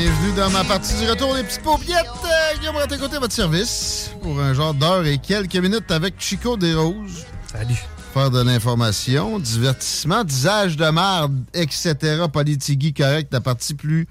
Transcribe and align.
Bienvenue 0.00 0.32
dans 0.36 0.50
ma 0.50 0.62
partie 0.62 0.94
du 0.94 1.10
retour 1.10 1.34
des 1.34 1.42
petites 1.42 1.64
paupiettes. 1.64 2.06
Euh, 2.24 2.58
Guillaume 2.60 2.76
à 2.76 3.18
votre 3.18 3.32
service 3.32 4.12
pour 4.22 4.40
un 4.40 4.54
genre 4.54 4.72
d'heure 4.72 5.04
et 5.04 5.18
quelques 5.18 5.56
minutes 5.56 5.90
avec 5.90 6.14
Chico 6.20 6.56
Desroses. 6.56 7.26
Salut. 7.50 7.74
Faire 8.14 8.30
de 8.30 8.40
l'information, 8.40 9.40
divertissement, 9.40 10.22
disage 10.22 10.76
de 10.76 10.88
merde, 10.88 11.34
etc. 11.52 11.96
Politigui 12.32 12.94
correct, 12.94 13.32
la 13.32 13.40
partie 13.40 13.74
plus 13.74 14.06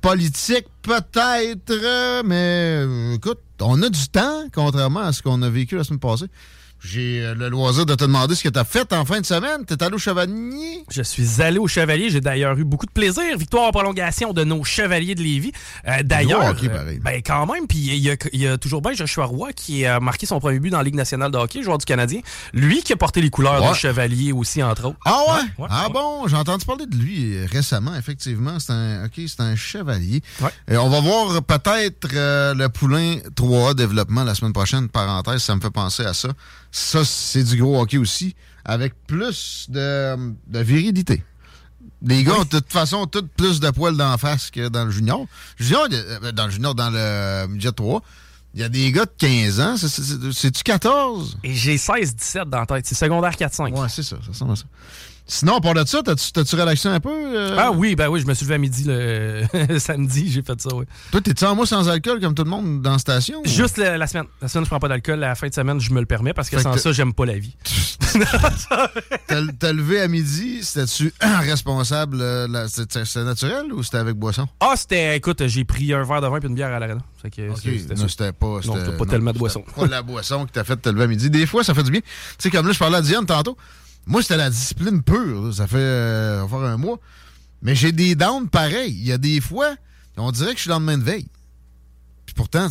politique 0.00 0.66
peut-être, 0.82 1.72
euh, 1.72 2.22
mais 2.24 2.84
euh, 2.86 3.14
écoute, 3.16 3.40
on 3.60 3.82
a 3.82 3.88
du 3.88 4.08
temps, 4.08 4.44
contrairement 4.54 5.00
à 5.00 5.12
ce 5.12 5.22
qu'on 5.22 5.42
a 5.42 5.48
vécu 5.50 5.74
la 5.76 5.82
semaine 5.82 5.98
passée. 5.98 6.26
J'ai 6.84 7.24
euh, 7.24 7.34
le 7.34 7.48
loisir 7.48 7.86
de 7.86 7.94
te 7.94 8.02
demander 8.04 8.34
ce 8.34 8.42
que 8.42 8.48
tu 8.48 8.58
as 8.58 8.64
fait 8.64 8.92
en 8.92 9.04
fin 9.04 9.20
de 9.20 9.26
semaine. 9.26 9.64
T'es 9.64 9.80
allé 9.84 9.94
au 9.94 9.98
Chevalier? 9.98 10.84
Je 10.90 11.02
suis 11.02 11.40
allé 11.40 11.58
au 11.58 11.68
Chevalier. 11.68 12.10
J'ai 12.10 12.20
d'ailleurs 12.20 12.58
eu 12.58 12.64
beaucoup 12.64 12.86
de 12.86 12.90
plaisir. 12.90 13.22
Victoire 13.38 13.68
en 13.68 13.70
prolongation 13.70 14.32
de 14.32 14.42
nos 14.42 14.64
Chevaliers 14.64 15.14
de 15.14 15.22
Lévis. 15.22 15.52
Euh, 15.86 16.02
d'ailleurs, 16.02 16.44
hockey, 16.44 16.68
euh, 16.68 16.98
ben 17.00 17.22
quand 17.24 17.46
même. 17.46 17.66
Puis 17.68 17.78
il 17.78 17.94
y, 17.98 18.10
a- 18.10 18.16
il 18.32 18.40
y 18.40 18.48
a 18.48 18.58
toujours 18.58 18.82
bien 18.82 18.94
Joshua 18.94 19.26
Roy 19.26 19.52
qui 19.52 19.86
a 19.86 20.00
marqué 20.00 20.26
son 20.26 20.40
premier 20.40 20.58
but 20.58 20.70
dans 20.70 20.78
la 20.78 20.82
Ligue 20.84 20.96
nationale 20.96 21.30
de 21.30 21.38
hockey, 21.38 21.62
joueur 21.62 21.78
du 21.78 21.84
Canadien. 21.84 22.20
Lui 22.52 22.82
qui 22.82 22.92
a 22.92 22.96
porté 22.96 23.20
les 23.20 23.30
couleurs 23.30 23.62
Ouais. 23.62 23.72
du 23.72 23.78
Chevalier 23.78 24.32
aussi, 24.32 24.60
entre 24.62 24.86
autres. 24.86 24.98
Ah 25.04 25.18
ouais? 25.28 25.32
Ouais, 25.34 25.42
ouais, 25.58 25.68
ah 25.70 25.86
bon? 25.92 26.26
J'ai 26.26 26.36
entendu 26.36 26.64
parler 26.66 26.86
de 26.86 26.96
lui 26.96 27.46
récemment, 27.46 27.94
effectivement. 27.94 28.58
C'est 28.58 28.72
un, 28.72 29.04
ok, 29.04 29.20
c'est 29.28 29.40
un 29.40 29.54
chevalier. 29.54 30.20
Et 30.68 30.76
on 30.76 30.88
va 30.88 31.00
voir 31.00 31.42
peut-être 31.44 32.08
euh, 32.14 32.54
le 32.54 32.68
Poulain 32.68 33.16
3A 33.36 33.74
développement 33.74 34.24
la 34.24 34.34
semaine 34.34 34.52
prochaine. 34.52 34.88
Parenthèse, 34.88 35.42
ça 35.42 35.54
me 35.54 35.60
fait 35.60 35.70
penser 35.70 36.04
à 36.04 36.12
ça. 36.14 36.28
Ça, 36.72 37.04
c'est 37.04 37.44
du 37.44 37.56
gros 37.58 37.80
hockey 37.80 37.98
aussi, 37.98 38.34
avec 38.64 38.94
plus 39.06 39.66
de, 39.68 40.16
de 40.46 40.58
virilité. 40.60 41.22
Les 42.04 42.24
gars 42.24 42.34
ont 42.40 42.44
de 42.44 42.48
toute 42.48 42.72
façon 42.72 43.06
tout 43.06 43.26
plus 43.36 43.60
de 43.60 43.70
poils 43.70 43.96
d'en 43.96 44.16
face 44.18 44.50
que 44.50 44.68
dans 44.68 44.84
le 44.86 44.90
junior. 44.90 45.26
Junior, 45.58 45.84
a- 45.84 45.94
euh, 45.94 46.32
dans 46.32 46.46
le 46.46 46.50
junior, 46.50 46.74
dans 46.74 46.90
le 46.90 47.46
midget 47.48 47.70
3, 47.72 48.02
il 48.54 48.60
y 48.60 48.64
a 48.64 48.68
des 48.68 48.90
gars 48.90 49.04
de 49.04 49.10
15 49.18 49.60
ans. 49.60 49.76
C'est- 49.76 49.88
c'est- 49.88 50.02
c'est- 50.02 50.32
C'est-tu 50.32 50.62
14? 50.64 51.36
Et 51.44 51.54
j'ai 51.54 51.76
16-17 51.78 52.48
dans 52.50 52.60
la 52.60 52.66
tête. 52.66 52.86
C'est 52.86 52.94
secondaire 52.96 53.36
4-5. 53.36 53.72
Ouais, 53.78 53.88
c'est 53.88 54.02
ça, 54.02 54.16
ça 54.22 54.28
ressemble 54.28 54.52
à 54.52 54.56
ça. 54.56 54.64
Sinon, 55.32 55.60
part 55.60 55.72
de 55.72 55.82
ça, 55.86 56.02
t'as-tu 56.02 56.56
relaxé 56.56 56.88
un 56.88 57.00
peu? 57.00 57.08
euh? 57.10 57.56
Ah 57.58 57.70
oui, 57.72 57.94
ben 57.96 58.08
oui, 58.08 58.20
je 58.20 58.26
me 58.26 58.34
suis 58.34 58.44
levé 58.44 58.56
à 58.56 58.58
midi 58.58 58.84
le 58.86 59.44
samedi, 59.78 60.30
j'ai 60.30 60.42
fait 60.42 60.60
ça, 60.60 60.68
oui. 60.74 60.84
Toi, 61.10 61.22
t'es-tu 61.22 61.42
en 61.46 61.54
moi 61.54 61.64
sans 61.64 61.88
alcool 61.88 62.20
comme 62.20 62.34
tout 62.34 62.44
le 62.44 62.50
monde 62.50 62.82
dans 62.82 62.92
la 62.92 62.98
station? 62.98 63.40
ou- 63.40 63.48
Juste 63.48 63.78
la, 63.78 63.96
la 63.96 64.06
semaine. 64.06 64.26
La 64.42 64.48
semaine, 64.48 64.64
je 64.66 64.68
prends 64.68 64.78
pas 64.78 64.88
d'alcool. 64.88 65.18
La 65.20 65.34
fin 65.34 65.48
de 65.48 65.54
semaine, 65.54 65.80
je 65.80 65.90
me 65.90 66.00
le 66.00 66.06
permets 66.06 66.34
parce 66.34 66.50
que 66.50 66.56
Fait 66.56 66.62
que 66.64 66.68
sans 66.68 66.72
t'as- 66.74 66.80
ça, 66.82 66.92
j'aime 66.92 67.14
pas 67.14 67.24
la 67.24 67.38
vie. 67.38 67.56
T'as 69.26 69.40
t'as 69.58 69.72
levé 69.72 70.00
à 70.02 70.08
midi, 70.08 70.58
c'était-tu 70.62 71.12
responsable? 71.22 72.18
euh, 72.20 72.46
la- 72.48 72.68
C'était 72.68 73.02
naturel 73.24 73.72
ou 73.72 73.82
c'était 73.82 73.96
avec 73.98 74.16
boisson? 74.16 74.46
Ah, 74.60 74.74
c'était, 74.76 75.16
écoute, 75.16 75.46
j'ai 75.46 75.64
pris 75.64 75.94
un 75.94 76.02
verre 76.04 76.20
de 76.20 76.26
vin 76.26 76.38
puis 76.40 76.48
une 76.50 76.54
bière 76.54 76.72
à 76.72 76.78
l'arena. 76.78 77.00
Que 77.22 77.30
c'était 77.56 77.94
non, 77.94 78.08
c'était 78.08 78.32
pas. 78.32 78.58
Non, 78.66 78.74
pas 78.98 79.06
tellement 79.06 79.32
de 79.32 79.38
boisson. 79.38 79.64
Pas 79.74 79.86
la 79.86 80.02
boisson 80.02 80.44
qui 80.44 80.52
t'a 80.52 80.64
fait 80.64 80.76
te 80.76 80.88
lever 80.90 81.04
à 81.04 81.06
midi. 81.06 81.30
Des 81.30 81.46
fois, 81.46 81.64
ça 81.64 81.72
fait 81.72 81.82
du 81.84 81.90
bien. 81.90 82.00
Tu 82.00 82.06
sais, 82.38 82.50
comme 82.50 82.66
là, 82.66 82.72
je 82.72 82.78
parlais 82.78 82.98
à 82.98 83.02
Diane 83.02 83.24
tantôt. 83.24 83.56
Moi, 84.06 84.22
c'était 84.22 84.36
la 84.36 84.50
discipline 84.50 85.02
pure. 85.02 85.42
là. 85.46 85.52
Ça 85.52 85.66
fait 85.66 85.76
euh, 85.76 86.46
faire 86.48 86.58
un 86.58 86.76
mois. 86.76 86.98
Mais 87.62 87.74
j'ai 87.74 87.92
des 87.92 88.14
downs 88.14 88.48
pareils. 88.48 88.92
Il 88.92 89.06
y 89.06 89.12
a 89.12 89.18
des 89.18 89.40
fois, 89.40 89.76
on 90.16 90.32
dirait 90.32 90.50
que 90.52 90.56
je 90.56 90.62
suis 90.62 90.68
le 90.68 90.74
lendemain 90.74 90.98
de 90.98 91.04
veille. 91.04 91.28
Puis 92.26 92.34
pourtant, 92.34 92.66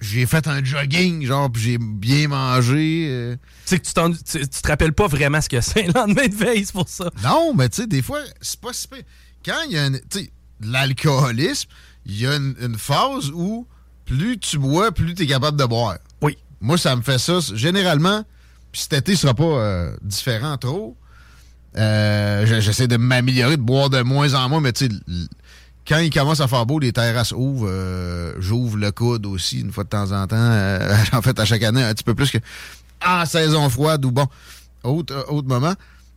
j'ai 0.00 0.26
fait 0.26 0.46
un 0.46 0.62
jogging, 0.62 1.24
genre, 1.24 1.50
puis 1.50 1.62
j'ai 1.62 1.78
bien 1.78 2.28
mangé. 2.28 3.06
euh. 3.08 3.36
Tu 3.36 3.40
sais 3.64 3.78
que 3.78 3.86
tu, 3.86 3.94
t'en- 3.94 4.12
tu, 4.12 4.20
tu 4.22 4.48
te 4.48 4.68
rappelles 4.68 4.92
pas 4.92 5.06
vraiment 5.06 5.40
ce 5.40 5.48
que 5.48 5.60
c'est 5.62 5.84
le 5.84 5.92
lendemain 5.94 6.26
de 6.28 6.34
veille, 6.34 6.66
c'est 6.66 6.72
pour 6.74 6.88
ça. 6.88 7.10
Non, 7.22 7.54
mais 7.54 7.68
tu 7.70 7.82
sais, 7.82 7.86
des 7.86 8.02
fois, 8.02 8.20
c'est 8.42 8.60
pas 8.60 8.72
si. 8.74 8.86
Quand 9.44 9.62
il 9.66 9.72
y 9.72 9.78
a 9.78 9.86
une- 9.86 10.00
tu 10.10 10.18
sais, 10.20 10.30
l'alcoolisme, 10.60 11.68
il 12.04 12.20
y 12.20 12.26
a 12.26 12.36
une, 12.36 12.54
une 12.60 12.76
phase 12.78 13.30
où 13.32 13.66
plus 14.04 14.38
tu 14.38 14.58
bois, 14.58 14.92
plus 14.92 15.14
tu 15.14 15.22
es 15.22 15.26
capable 15.26 15.58
de 15.58 15.64
boire. 15.64 15.96
Oui. 16.22 16.36
Moi, 16.60 16.78
ça 16.78 16.94
me 16.94 17.02
fait 17.02 17.18
ça. 17.18 17.38
Généralement, 17.54 18.24
puis 18.76 18.82
cet 18.82 18.92
été 18.92 19.16
sera 19.16 19.32
pas 19.32 19.42
euh, 19.44 19.96
différent 20.02 20.58
trop. 20.58 20.98
Euh, 21.78 22.44
je- 22.44 22.60
J'essaie 22.60 22.86
de 22.88 22.98
m'améliorer, 22.98 23.56
de 23.56 23.62
boire 23.62 23.88
de 23.88 24.02
moins 24.02 24.34
en 24.34 24.50
moins, 24.50 24.60
mais 24.60 24.74
tu 24.74 24.86
sais, 24.86 24.92
quand 25.88 25.96
il 26.00 26.10
commence 26.12 26.40
à 26.42 26.46
faire 26.46 26.66
beau, 26.66 26.78
les 26.78 26.92
terrasses 26.92 27.32
ouvrent. 27.32 27.68
euh, 27.70 28.34
J'ouvre 28.38 28.76
le 28.76 28.90
coude 28.92 29.24
aussi 29.24 29.60
une 29.60 29.72
fois 29.72 29.84
de 29.84 29.88
temps 29.88 30.12
en 30.12 30.26
temps. 30.26 30.36
En 31.14 31.22
fait, 31.22 31.40
à 31.40 31.46
chaque 31.46 31.62
année, 31.62 31.82
un 31.82 31.94
petit 31.94 32.04
peu 32.04 32.14
plus 32.14 32.30
que 32.30 32.36
en 33.02 33.24
saison 33.24 33.66
froide 33.70 34.04
ou 34.04 34.10
bon, 34.10 34.26
autre, 34.84 35.24
autre 35.30 35.48
moment. 35.48 35.72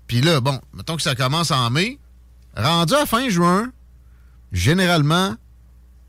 Puis 0.08 0.20
là, 0.20 0.42
bon, 0.42 0.60
mettons 0.74 0.98
que 0.98 1.02
ça 1.02 1.16
commence 1.16 1.52
en 1.52 1.70
mai. 1.70 1.98
Rendu 2.58 2.94
à 2.94 3.06
fin 3.06 3.30
juin, 3.30 3.72
généralement, 4.52 5.34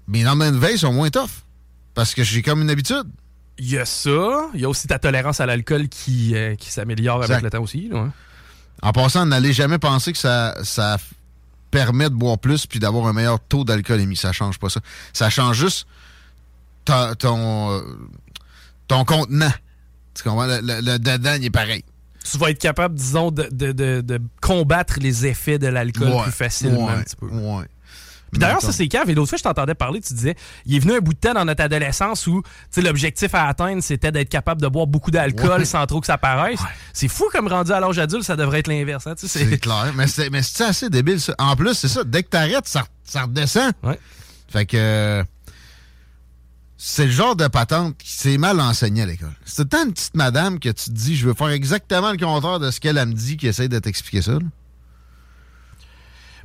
mes 0.08 0.24
lendemains 0.24 0.50
de 0.50 0.58
veille 0.58 0.78
sont 0.78 0.92
moins 0.92 1.10
tough. 1.10 1.44
Parce 1.94 2.12
que 2.12 2.24
j'ai 2.24 2.42
comme 2.42 2.60
une 2.62 2.70
habitude. 2.70 3.04
Il 3.62 3.70
y 3.70 3.78
a 3.78 3.84
ça. 3.84 4.48
Il 4.54 4.60
y 4.60 4.64
a 4.64 4.68
aussi 4.68 4.86
ta 4.88 4.98
tolérance 4.98 5.38
à 5.40 5.46
l'alcool 5.46 5.88
qui, 5.88 6.34
euh, 6.34 6.54
qui 6.56 6.70
s'améliore 6.70 7.22
avec 7.22 7.42
le 7.42 7.50
temps 7.50 7.62
aussi. 7.62 7.88
là, 7.90 7.98
hein. 7.98 8.12
En 8.82 8.92
passant, 8.92 9.26
n'allez 9.26 9.52
jamais 9.52 9.78
penser 9.78 10.12
que 10.12 10.18
ça, 10.18 10.56
ça 10.64 10.96
permet 11.70 12.08
de 12.08 12.14
boire 12.14 12.38
plus 12.38 12.64
puis 12.66 12.78
d'avoir 12.80 13.06
un 13.06 13.12
meilleur 13.12 13.38
taux 13.38 13.62
d'alcoolémie. 13.64 14.16
Ça 14.16 14.32
change 14.32 14.58
pas 14.58 14.70
ça. 14.70 14.80
Ça 15.12 15.28
change 15.28 15.58
juste 15.58 15.86
ta- 16.86 17.14
ton, 17.14 17.70
euh, 17.72 17.82
ton 18.88 19.04
contenant. 19.04 19.52
Tu 20.14 20.22
comprends? 20.22 20.46
Le, 20.46 20.60
le- 20.62 20.80
le 20.80 20.98
dedans, 20.98 21.34
il 21.38 21.44
est 21.44 21.50
pareil. 21.50 21.84
Tu 22.30 22.38
vas 22.38 22.50
être 22.50 22.58
capable, 22.58 22.94
disons, 22.94 23.30
de, 23.30 23.48
de- 23.52 23.72
de- 23.72 24.00
de 24.00 24.20
combattre 24.40 24.94
les 25.00 25.26
effets 25.26 25.58
de 25.58 25.66
l'alcool 25.68 26.08
Ouais, 26.08 26.22
plus 26.24 26.32
facilement 26.32 26.86
ouais, 26.86 26.92
un 26.94 27.02
petit 27.02 27.16
peu. 27.16 27.26
Ouais. 27.28 27.64
Puis 28.30 28.38
d'ailleurs, 28.38 28.60
ça, 28.62 28.72
c'est 28.72 28.86
cave. 28.88 29.10
Et 29.10 29.14
l'autre 29.14 29.28
fois, 29.30 29.38
je 29.38 29.42
t'entendais 29.42 29.74
parler, 29.74 30.00
tu 30.00 30.14
disais, 30.14 30.36
il 30.66 30.76
est 30.76 30.78
venu 30.78 30.94
un 30.94 31.00
bout 31.00 31.12
de 31.14 31.18
temps 31.18 31.34
dans 31.34 31.44
notre 31.44 31.62
adolescence 31.62 32.26
où 32.26 32.42
tu 32.42 32.48
sais, 32.70 32.82
l'objectif 32.82 33.34
à 33.34 33.46
atteindre, 33.48 33.82
c'était 33.82 34.12
d'être 34.12 34.28
capable 34.28 34.60
de 34.62 34.68
boire 34.68 34.86
beaucoup 34.86 35.10
d'alcool 35.10 35.60
Ouais. 35.60 35.64
sans 35.64 35.84
trop 35.86 36.00
que 36.00 36.06
ça 36.06 36.18
paraisse. 36.18 36.60
C'est 36.92 37.08
fou 37.08 37.24
comme 37.32 37.48
rendu 37.48 37.72
à 37.72 37.80
l'âge 37.80 37.98
adulte, 37.98 38.22
ça 38.24 38.36
devrait 38.36 38.60
être 38.60 38.68
l'inverse. 38.68 39.06
hein, 39.06 39.14
C'est 39.16 39.58
clair. 39.58 39.92
Mais 39.96 40.06
c'est 40.06 40.30
mais 40.30 40.42
c'est 40.42 40.64
assez 40.64 40.88
débile, 40.90 41.20
ça. 41.20 41.34
En 41.38 41.56
plus, 41.56 41.74
c'est 41.74 41.88
ça. 41.88 42.04
Dès 42.04 42.22
que 42.22 42.28
t'arrêtes, 42.28 42.68
ça, 42.68 42.84
ça 43.04 43.22
redescend. 43.22 43.72
Ouais. 43.82 43.98
Fait 44.48 44.66
que. 44.66 45.24
C'est 46.82 47.04
le 47.04 47.10
genre 47.12 47.36
de 47.36 47.46
patente 47.46 47.98
qui 47.98 48.10
s'est 48.10 48.38
mal 48.38 48.58
enseigné 48.58 49.02
à 49.02 49.06
l'école. 49.06 49.34
C'est 49.44 49.68
tant 49.68 49.84
une 49.84 49.92
petite 49.92 50.14
madame 50.16 50.58
que 50.58 50.70
tu 50.70 50.84
te 50.86 50.90
dis, 50.90 51.14
je 51.14 51.26
veux 51.26 51.34
faire 51.34 51.48
exactement 51.50 52.10
le 52.10 52.16
contraire 52.16 52.58
de 52.58 52.70
ce 52.70 52.80
qu'elle 52.80 52.96
elle 52.96 53.08
me 53.08 53.12
dit, 53.12 53.36
qui 53.36 53.48
essaie 53.48 53.68
de 53.68 53.78
t'expliquer 53.78 54.22
ça. 54.22 54.32
là. 54.32 54.38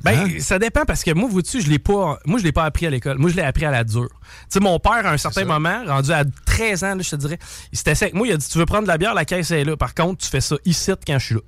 Ben, 0.06 0.18
Hein? 0.26 0.40
ça 0.40 0.58
dépend 0.58 0.84
parce 0.84 1.02
que 1.04 1.12
moi, 1.12 1.28
vous-tu, 1.30 1.60
je 1.60 1.68
l'ai 1.68 1.78
pas, 1.78 2.18
moi, 2.24 2.38
je 2.38 2.44
l'ai 2.44 2.52
pas 2.52 2.64
appris 2.64 2.86
à 2.86 2.90
l'école. 2.90 3.18
Moi, 3.18 3.30
je 3.30 3.36
l'ai 3.36 3.42
appris 3.42 3.64
à 3.64 3.70
la 3.70 3.84
dure. 3.84 4.08
Tu 4.10 4.26
sais, 4.50 4.60
mon 4.60 4.78
père, 4.78 5.04
à 5.06 5.10
un 5.12 5.16
certain 5.18 5.44
moment, 5.44 5.82
rendu 5.86 6.12
à 6.12 6.24
13 6.46 6.84
ans, 6.84 6.94
là, 6.94 7.02
je 7.02 7.10
te 7.10 7.16
dirais, 7.16 7.38
il 7.72 7.78
s'était 7.78 7.90
avec 8.02 8.14
moi, 8.14 8.26
il 8.26 8.32
a 8.32 8.36
dit, 8.36 8.48
tu 8.48 8.58
veux 8.58 8.66
prendre 8.66 8.82
de 8.84 8.88
la 8.88 8.98
bière, 8.98 9.14
la 9.14 9.24
caisse 9.24 9.50
est 9.50 9.64
là. 9.64 9.76
Par 9.76 9.94
contre, 9.94 10.22
tu 10.24 10.28
fais 10.30 10.40
ça 10.40 10.56
ici 10.64 10.90
quand 11.06 11.18
je 11.18 11.24
suis 11.24 11.34
là. 11.34 11.40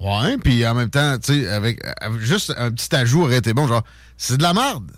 Ouais, 0.00 0.38
puis 0.38 0.64
en 0.66 0.74
même 0.74 0.90
temps, 0.90 1.18
tu 1.18 1.42
sais, 1.42 1.48
avec, 1.48 1.80
avec 2.00 2.20
juste 2.20 2.54
un 2.56 2.70
petit 2.70 2.94
ajout 2.94 3.22
aurait 3.22 3.38
été 3.38 3.52
bon, 3.52 3.66
genre, 3.66 3.82
c'est 4.16 4.36
de 4.36 4.42
la 4.42 4.54
merde. 4.54 4.90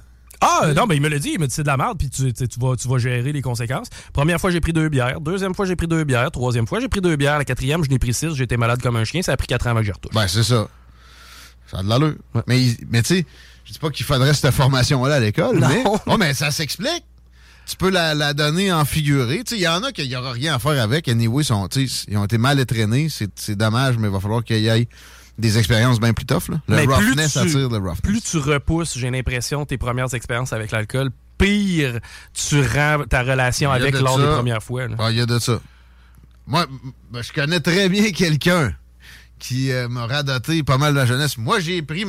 Ah, 0.42 0.72
non, 0.74 0.86
mais 0.86 0.96
il 0.96 1.02
me 1.02 1.08
l'a 1.08 1.18
dit. 1.18 1.32
Il 1.34 1.38
m'a 1.40 1.46
dit 1.46 1.54
c'est 1.54 1.62
de 1.62 1.66
la 1.66 1.76
merde, 1.76 1.98
puis 1.98 2.08
tu, 2.08 2.32
tu, 2.32 2.46
vas, 2.58 2.74
tu 2.74 2.88
vas 2.88 2.98
gérer 2.98 3.30
les 3.30 3.42
conséquences. 3.42 3.88
Première 4.14 4.40
fois, 4.40 4.50
j'ai 4.50 4.60
pris 4.60 4.72
deux 4.72 4.88
bières. 4.88 5.20
Deuxième 5.20 5.54
fois, 5.54 5.66
j'ai 5.66 5.76
pris 5.76 5.86
deux 5.86 6.04
bières. 6.04 6.30
Troisième 6.30 6.66
fois, 6.66 6.80
j'ai 6.80 6.88
pris 6.88 7.02
deux 7.02 7.16
bières. 7.16 7.36
La 7.36 7.44
quatrième, 7.44 7.84
je 7.84 7.90
n'ai 7.90 7.98
pris 7.98 8.14
six. 8.14 8.34
J'étais 8.34 8.56
malade 8.56 8.80
comme 8.80 8.96
un 8.96 9.04
chien. 9.04 9.20
Ça 9.20 9.32
a 9.32 9.36
pris 9.36 9.46
quatre 9.46 9.66
ans 9.66 9.70
avant 9.70 9.80
que 9.80 9.86
j'y 9.86 9.92
retourne. 9.92 10.14
Ben, 10.14 10.26
c'est 10.28 10.42
ça. 10.42 10.66
Ça 11.70 11.78
a 11.78 11.82
de 11.82 11.88
l'allure. 11.88 12.14
Mais, 12.46 12.76
mais 12.90 13.02
tu 13.02 13.16
sais, 13.16 13.26
je 13.64 13.72
dis 13.72 13.78
pas 13.78 13.90
qu'il 13.90 14.04
faudrait 14.04 14.34
cette 14.34 14.50
formation-là 14.52 15.16
à 15.16 15.20
l'école, 15.20 15.60
mais, 15.60 15.84
oh, 16.06 16.16
mais 16.18 16.34
ça 16.34 16.50
s'explique. 16.50 17.04
Tu 17.66 17.76
peux 17.76 17.90
la, 17.90 18.34
donner 18.34 18.72
en 18.72 18.84
figuré. 18.84 19.42
Il 19.52 19.58
y 19.58 19.68
en 19.68 19.82
a 19.84 19.92
qui 19.92 20.08
n'y 20.08 20.16
aura 20.16 20.32
rien 20.32 20.56
à 20.56 20.58
faire 20.58 20.82
avec. 20.82 21.08
Anyway, 21.08 21.44
sont, 21.44 21.68
ils 21.68 22.16
ont 22.16 22.24
été 22.24 22.36
mal 22.36 22.58
étraînés. 22.58 23.08
C'est 23.08 23.54
dommage, 23.54 23.96
mais 23.96 24.08
il 24.08 24.12
va 24.12 24.18
falloir 24.18 24.42
qu'il 24.42 24.58
y 24.58 24.68
ait 24.68 24.88
des 25.38 25.56
expériences 25.56 26.00
bien 26.00 26.12
plus 26.12 26.26
tough. 26.26 26.48
Là. 26.48 26.60
Le 26.68 26.92
roughness 26.92 27.36
attire 27.36 27.68
le 27.68 27.78
roughness. 27.78 28.00
Plus 28.02 28.20
tu 28.20 28.38
repousses, 28.38 28.98
j'ai 28.98 29.10
l'impression, 29.10 29.64
tes 29.66 29.78
premières 29.78 30.12
expériences 30.14 30.52
avec 30.52 30.72
l'alcool, 30.72 31.10
pire 31.38 32.00
tu 32.34 32.60
rends 32.60 33.04
ta 33.08 33.22
relation 33.22 33.70
avec 33.70 33.98
lors 33.98 34.18
des 34.18 34.24
premières 34.24 34.62
fois. 34.62 34.86
Il 35.10 35.16
y 35.16 35.20
a 35.20 35.26
de 35.26 35.38
ça. 35.38 35.60
Moi, 36.46 36.66
ben, 37.12 37.22
je 37.22 37.32
connais 37.32 37.60
très 37.60 37.88
bien 37.88 38.10
quelqu'un 38.10 38.74
qui 39.40 39.72
euh, 39.72 39.88
m'a 39.88 40.06
radoté 40.06 40.62
pas 40.62 40.78
mal 40.78 40.92
de 40.92 40.98
la 40.98 41.06
jeunesse. 41.06 41.36
Moi, 41.38 41.58
j'ai 41.58 41.82
pris 41.82 42.04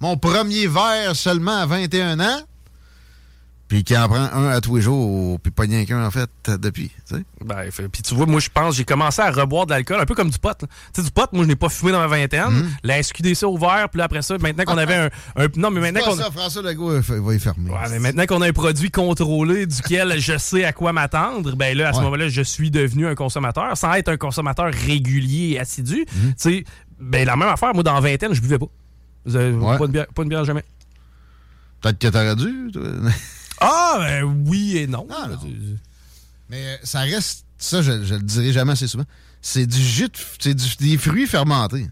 mon 0.00 0.16
premier 0.18 0.66
verre 0.66 1.16
seulement 1.16 1.56
à 1.56 1.66
21 1.66 2.20
ans. 2.20 2.42
Puis 3.72 3.84
qui 3.84 3.96
en 3.96 4.06
prend 4.06 4.28
un 4.34 4.48
à 4.48 4.60
tous 4.60 4.76
les 4.76 4.82
jours, 4.82 5.40
puis 5.40 5.50
pas 5.50 5.62
rien 5.62 5.86
qu'un, 5.86 6.04
en 6.04 6.10
fait, 6.10 6.28
depuis. 6.60 6.90
Ben, 7.42 7.70
puis 7.90 8.02
tu 8.02 8.14
vois, 8.14 8.26
moi, 8.26 8.38
je 8.38 8.50
pense, 8.50 8.76
j'ai 8.76 8.84
commencé 8.84 9.22
à 9.22 9.30
reboire 9.30 9.64
de 9.64 9.70
l'alcool, 9.70 9.98
un 9.98 10.04
peu 10.04 10.14
comme 10.14 10.28
du 10.28 10.38
pot. 10.38 10.52
Tu 10.58 10.66
sais, 10.92 11.02
du 11.02 11.10
pot, 11.10 11.26
moi, 11.32 11.44
je 11.44 11.48
n'ai 11.48 11.56
pas 11.56 11.70
fumé 11.70 11.90
dans 11.90 12.00
ma 12.00 12.06
vingtaine. 12.06 12.50
Mm 12.50 12.68
La 12.82 13.02
SQDC 13.02 13.44
ouvert, 13.44 13.88
puis 13.90 14.02
après 14.02 14.20
ça, 14.20 14.36
maintenant 14.36 14.64
qu'on 14.64 14.76
avait 14.76 15.08
un, 15.36 15.46
Non, 15.56 15.70
mais 15.70 15.80
maintenant 15.80 16.02
qu'on. 16.04 16.16
ça, 16.16 16.30
François 16.30 16.60
Legault 16.60 17.00
va 17.00 17.34
y 17.34 17.40
fermer. 17.40 17.70
Ouais, 17.70 17.88
mais 17.92 17.98
maintenant 17.98 18.26
qu'on 18.26 18.42
a 18.42 18.48
un 18.48 18.52
produit 18.52 18.90
contrôlé 18.90 19.64
duquel 19.64 20.16
je 20.20 20.36
sais 20.36 20.64
à 20.64 20.74
quoi 20.74 20.92
m'attendre, 20.92 21.56
ben 21.56 21.74
là, 21.74 21.88
à 21.88 21.92
ce 21.94 22.02
moment-là, 22.02 22.28
je 22.28 22.42
suis 22.42 22.70
devenu 22.70 23.06
un 23.06 23.14
consommateur, 23.14 23.74
sans 23.78 23.94
être 23.94 24.10
un 24.10 24.18
consommateur 24.18 24.70
régulier 24.70 25.52
et 25.52 25.60
assidu. 25.60 26.04
Mhm. 26.14 26.28
Tu 26.28 26.34
sais, 26.36 26.64
ben, 27.00 27.24
la 27.24 27.36
même 27.36 27.48
affaire, 27.48 27.72
moi, 27.72 27.82
dans 27.82 27.98
vingtaine, 28.00 28.34
je 28.34 28.42
buvais 28.42 28.58
pas. 28.58 28.68
Pas, 29.24 29.30
de 29.30 29.86
bière, 29.86 30.06
pas 30.14 30.24
de 30.24 30.28
bière 30.28 30.44
jamais. 30.44 30.64
Peut-être 31.80 31.98
que 31.98 32.08
t'aurais 32.08 32.36
dû. 32.36 32.70
Ah, 33.62 33.96
ben 33.98 34.44
oui 34.46 34.78
et 34.78 34.86
non. 34.86 35.06
Ah, 35.10 35.28
Mais 36.48 36.66
euh, 36.66 36.76
ça 36.82 37.00
reste, 37.00 37.44
ça, 37.58 37.82
je, 37.82 37.92
le 37.92 38.18
dirai 38.20 38.52
jamais 38.52 38.72
assez 38.72 38.88
souvent, 38.88 39.04
c'est 39.40 39.66
du 39.66 39.80
jus, 39.80 40.08
c'est 40.38 40.54
des 40.80 40.98
fruits 40.98 41.26
fermentés. 41.26 41.86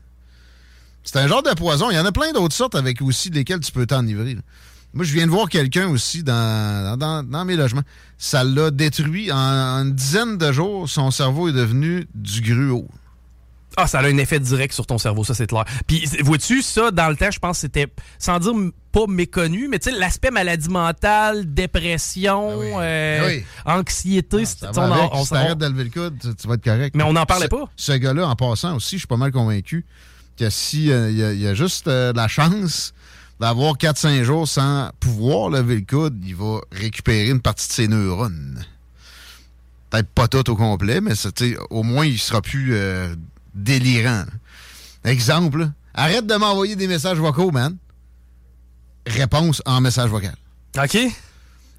C'est 1.02 1.18
un 1.18 1.28
genre 1.28 1.42
de 1.42 1.50
poison. 1.50 1.90
Il 1.90 1.96
y 1.96 1.98
en 1.98 2.04
a 2.04 2.12
plein 2.12 2.32
d'autres 2.32 2.54
sortes 2.54 2.74
avec 2.74 3.00
aussi 3.02 3.30
lesquelles 3.30 3.60
tu 3.60 3.72
peux 3.72 3.86
t'enivrer. 3.86 4.36
Moi, 4.92 5.04
je 5.04 5.12
viens 5.12 5.26
de 5.26 5.30
voir 5.30 5.48
quelqu'un 5.48 5.88
aussi 5.88 6.22
dans, 6.22 6.98
dans, 6.98 7.44
mes 7.44 7.56
logements. 7.56 7.82
Ça 8.18 8.42
l'a 8.44 8.70
détruit 8.70 9.30
en, 9.30 9.38
une 9.38 9.92
dizaine 9.92 10.36
de 10.36 10.52
jours. 10.52 10.88
Son 10.88 11.10
cerveau 11.10 11.48
est 11.48 11.52
devenu 11.52 12.06
du 12.14 12.40
gruau. 12.42 12.88
Ah, 13.76 13.86
ça 13.86 14.00
a 14.00 14.04
un 14.04 14.16
effet 14.18 14.40
direct 14.40 14.74
sur 14.74 14.86
ton 14.86 14.98
cerveau, 14.98 15.24
ça 15.24 15.34
c'est 15.34 15.46
clair. 15.46 15.64
Puis 15.86 16.04
vois-tu, 16.22 16.62
ça, 16.62 16.90
dans 16.90 17.08
le 17.08 17.16
temps, 17.16 17.30
je 17.30 17.38
pense 17.38 17.58
que 17.58 17.60
c'était, 17.62 17.86
sans 18.18 18.38
dire 18.38 18.52
pas 18.92 19.06
méconnu, 19.06 19.68
mais 19.68 19.78
tu 19.78 19.90
sais, 19.90 19.96
l'aspect 19.96 20.30
maladie 20.30 20.68
mentale, 20.68 21.52
dépression, 21.54 22.60
ah 22.76 22.82
euh, 22.82 23.40
ah, 23.64 23.78
anxiété, 23.78 24.42
ah, 24.62 24.70
on, 24.76 25.18
on, 25.18 25.24
si 25.24 25.30
t'arrêtes 25.30 25.58
d'élever 25.58 25.84
le 25.84 25.90
coude, 25.90 26.18
tu, 26.18 26.48
vas 26.48 26.54
être 26.54 26.64
correct. 26.64 26.96
Mais 26.96 27.04
on 27.04 27.12
n'en 27.12 27.26
parlait 27.26 27.48
pas. 27.48 27.68
Ce 27.76 27.92
gars-là, 27.92 28.26
en 28.26 28.34
passant 28.34 28.76
aussi, 28.76 28.96
je 28.96 29.00
suis 29.00 29.06
pas 29.06 29.16
mal 29.16 29.30
convaincu 29.30 29.86
que 30.36 30.50
si 30.50 30.90
euh, 30.90 31.10
il 31.10 31.40
y, 31.40 31.46
a 31.46 31.54
juste 31.54 31.86
euh, 31.86 32.12
la 32.14 32.26
chance 32.26 32.94
d'avoir 33.38 33.74
4-5 33.74 34.22
jours 34.22 34.48
sans 34.48 34.90
pouvoir 34.98 35.50
lever 35.50 35.76
le 35.76 35.86
coude, 35.86 36.20
il 36.26 36.34
va 36.34 36.60
récupérer 36.72 37.28
une 37.28 37.40
partie 37.40 37.68
de 37.68 37.72
ses 37.72 37.88
neurones. 37.88 38.64
Peut-être 39.90 40.08
pas 40.08 40.28
tout 40.28 40.50
au 40.50 40.56
complet, 40.56 41.00
mais 41.00 41.12
au 41.70 41.82
moins 41.82 42.06
il 42.06 42.18
sera 42.18 42.42
plus 42.42 42.74
délirant. 43.54 44.24
Exemple, 45.04 45.70
arrête 45.94 46.26
de 46.26 46.34
m'envoyer 46.34 46.76
des 46.76 46.88
messages 46.88 47.18
vocaux, 47.18 47.50
man. 47.50 47.76
Réponse 49.06 49.62
en 49.66 49.80
message 49.80 50.10
vocal. 50.10 50.34
OK. 50.78 50.98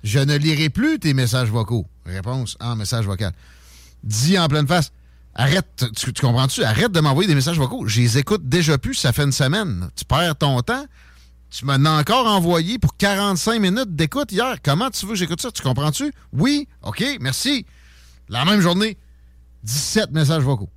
Je 0.03 0.19
ne 0.19 0.35
lirai 0.35 0.69
plus 0.69 0.99
tes 0.99 1.13
messages 1.13 1.49
vocaux. 1.49 1.85
Réponse 2.05 2.57
en 2.59 2.75
message 2.75 3.05
vocal. 3.05 3.33
Dis 4.03 4.37
en 4.39 4.47
pleine 4.47 4.67
face. 4.67 4.91
Arrête, 5.33 5.85
tu, 5.95 6.11
comprends-tu? 6.13 6.63
Arrête 6.63 6.91
de 6.91 6.99
m'envoyer 6.99 7.27
des 7.27 7.35
messages 7.35 7.57
vocaux. 7.57 7.87
Je 7.87 8.01
les 8.01 8.17
écoute 8.17 8.49
déjà 8.49 8.77
plus, 8.77 8.95
ça 8.95 9.13
fait 9.13 9.23
une 9.23 9.31
semaine. 9.31 9.89
Tu 9.95 10.03
perds 10.03 10.35
ton 10.35 10.61
temps. 10.61 10.85
Tu 11.49 11.65
m'en 11.65 11.73
as 11.85 11.99
encore 11.99 12.27
envoyé 12.27 12.79
pour 12.79 12.97
45 12.97 13.59
minutes 13.59 13.95
d'écoute 13.95 14.31
hier. 14.31 14.55
Comment 14.63 14.89
tu 14.89 15.05
veux 15.05 15.11
que 15.11 15.17
j'écoute 15.17 15.41
ça? 15.41 15.51
Tu 15.51 15.61
comprends-tu? 15.61 16.13
Oui, 16.33 16.67
OK, 16.81 17.03
merci. 17.19 17.65
La 18.29 18.45
même 18.45 18.61
journée, 18.61 18.97
17 19.63 20.11
messages 20.11 20.43
vocaux. 20.43 20.69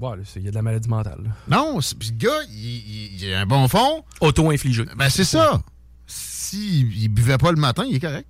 Ouais, 0.00 0.16
il 0.36 0.42
y 0.42 0.48
a 0.48 0.50
de 0.50 0.54
la 0.54 0.62
maladie 0.62 0.88
mentale. 0.88 1.32
Non, 1.48 1.78
puis 1.98 2.10
le 2.10 2.16
gars, 2.16 2.42
il, 2.50 3.32
a 3.32 3.40
un 3.40 3.46
bon 3.46 3.66
fond. 3.66 4.04
Auto-infligé. 4.20 4.84
Ben, 4.96 5.08
c'est 5.08 5.24
ça. 5.24 5.62
S'il 6.06 6.96
il 6.96 7.08
buvait 7.08 7.38
pas 7.38 7.50
le 7.50 7.56
matin, 7.56 7.84
il 7.88 7.96
est 7.96 8.00
correct. 8.00 8.28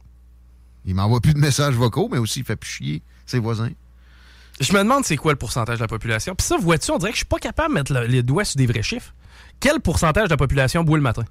Il 0.84 0.94
m'envoie 0.94 1.20
plus 1.20 1.34
de 1.34 1.40
messages 1.40 1.74
vocaux, 1.74 2.08
mais 2.10 2.18
aussi 2.18 2.40
il 2.40 2.44
fait 2.44 2.56
plus 2.56 2.70
chier 2.70 3.02
ses 3.26 3.40
voisins. 3.40 3.70
Je 4.60 4.72
me 4.72 4.78
demande 4.78 5.04
c'est 5.04 5.16
quoi 5.16 5.32
le 5.32 5.38
pourcentage 5.38 5.78
de 5.78 5.82
la 5.82 5.88
population. 5.88 6.34
Puis 6.34 6.46
ça, 6.46 6.56
vois-tu, 6.56 6.90
on 6.92 6.98
dirait 6.98 7.10
que 7.10 7.16
je 7.16 7.20
suis 7.20 7.26
pas 7.26 7.38
capable 7.38 7.70
de 7.70 7.74
mettre 7.74 7.92
les 7.92 8.22
doigts 8.22 8.44
sur 8.44 8.56
des 8.56 8.66
vrais 8.66 8.82
chiffres. 8.82 9.12
Quel 9.60 9.80
pourcentage 9.80 10.24
de 10.24 10.30
la 10.30 10.36
population 10.36 10.84
boit 10.84 10.96
le 10.96 11.02
matin? 11.02 11.24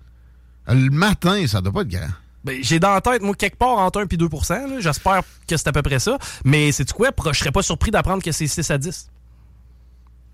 Le 0.67 0.89
matin, 0.89 1.47
ça 1.47 1.61
doit 1.61 1.71
pas 1.71 1.81
être 1.81 1.87
grand. 1.87 2.09
Ben, 2.43 2.59
j'ai 2.61 2.79
dans 2.79 2.93
la 2.93 3.01
tête, 3.01 3.23
moi, 3.23 3.33
quelque 3.33 3.57
part 3.57 3.77
entre 3.79 4.01
1 4.01 4.03
et 4.03 4.17
2% 4.17 4.79
J'espère 4.79 5.21
que 5.47 5.57
c'est 5.57 5.67
à 5.67 5.71
peu 5.71 5.81
près 5.81 5.99
ça. 5.99 6.19
Mais 6.43 6.71
c'est 6.71 6.91
quoi? 6.91 7.09
Je 7.31 7.39
serais 7.39 7.51
pas 7.51 7.63
surpris 7.63 7.89
d'apprendre 7.89 8.21
que 8.21 8.31
c'est 8.31 8.45
6 8.45 8.69
à 8.69 8.77
10. 8.77 9.09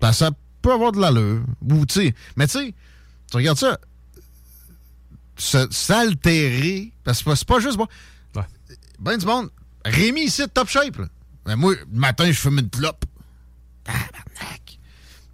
Ben, 0.02 0.12
ça 0.12 0.32
peut 0.60 0.72
avoir 0.72 0.92
de 0.92 1.00
l'allure. 1.00 1.44
Ou, 1.70 1.86
tu 1.86 2.14
mais 2.36 2.46
tu 2.48 2.58
sais, 2.58 2.74
tu 3.30 3.36
regardes 3.36 3.58
ça, 3.58 3.78
s'altérer, 5.70 6.92
parce 7.04 7.22
que 7.22 7.34
c'est 7.34 7.48
pas 7.48 7.60
juste 7.60 7.78
bon. 7.78 7.86
Ben 8.98 9.16
du 9.16 9.26
monde, 9.26 9.50
Rémi 9.84 10.24
ici, 10.24 10.42
top 10.52 10.68
shape. 10.68 11.00
Ben, 11.44 11.56
moi, 11.56 11.74
le 11.74 11.98
matin, 11.98 12.26
je 12.26 12.38
fume 12.38 12.58
une 12.58 12.70
clope. 12.70 13.04
Tabarnak. 13.84 14.78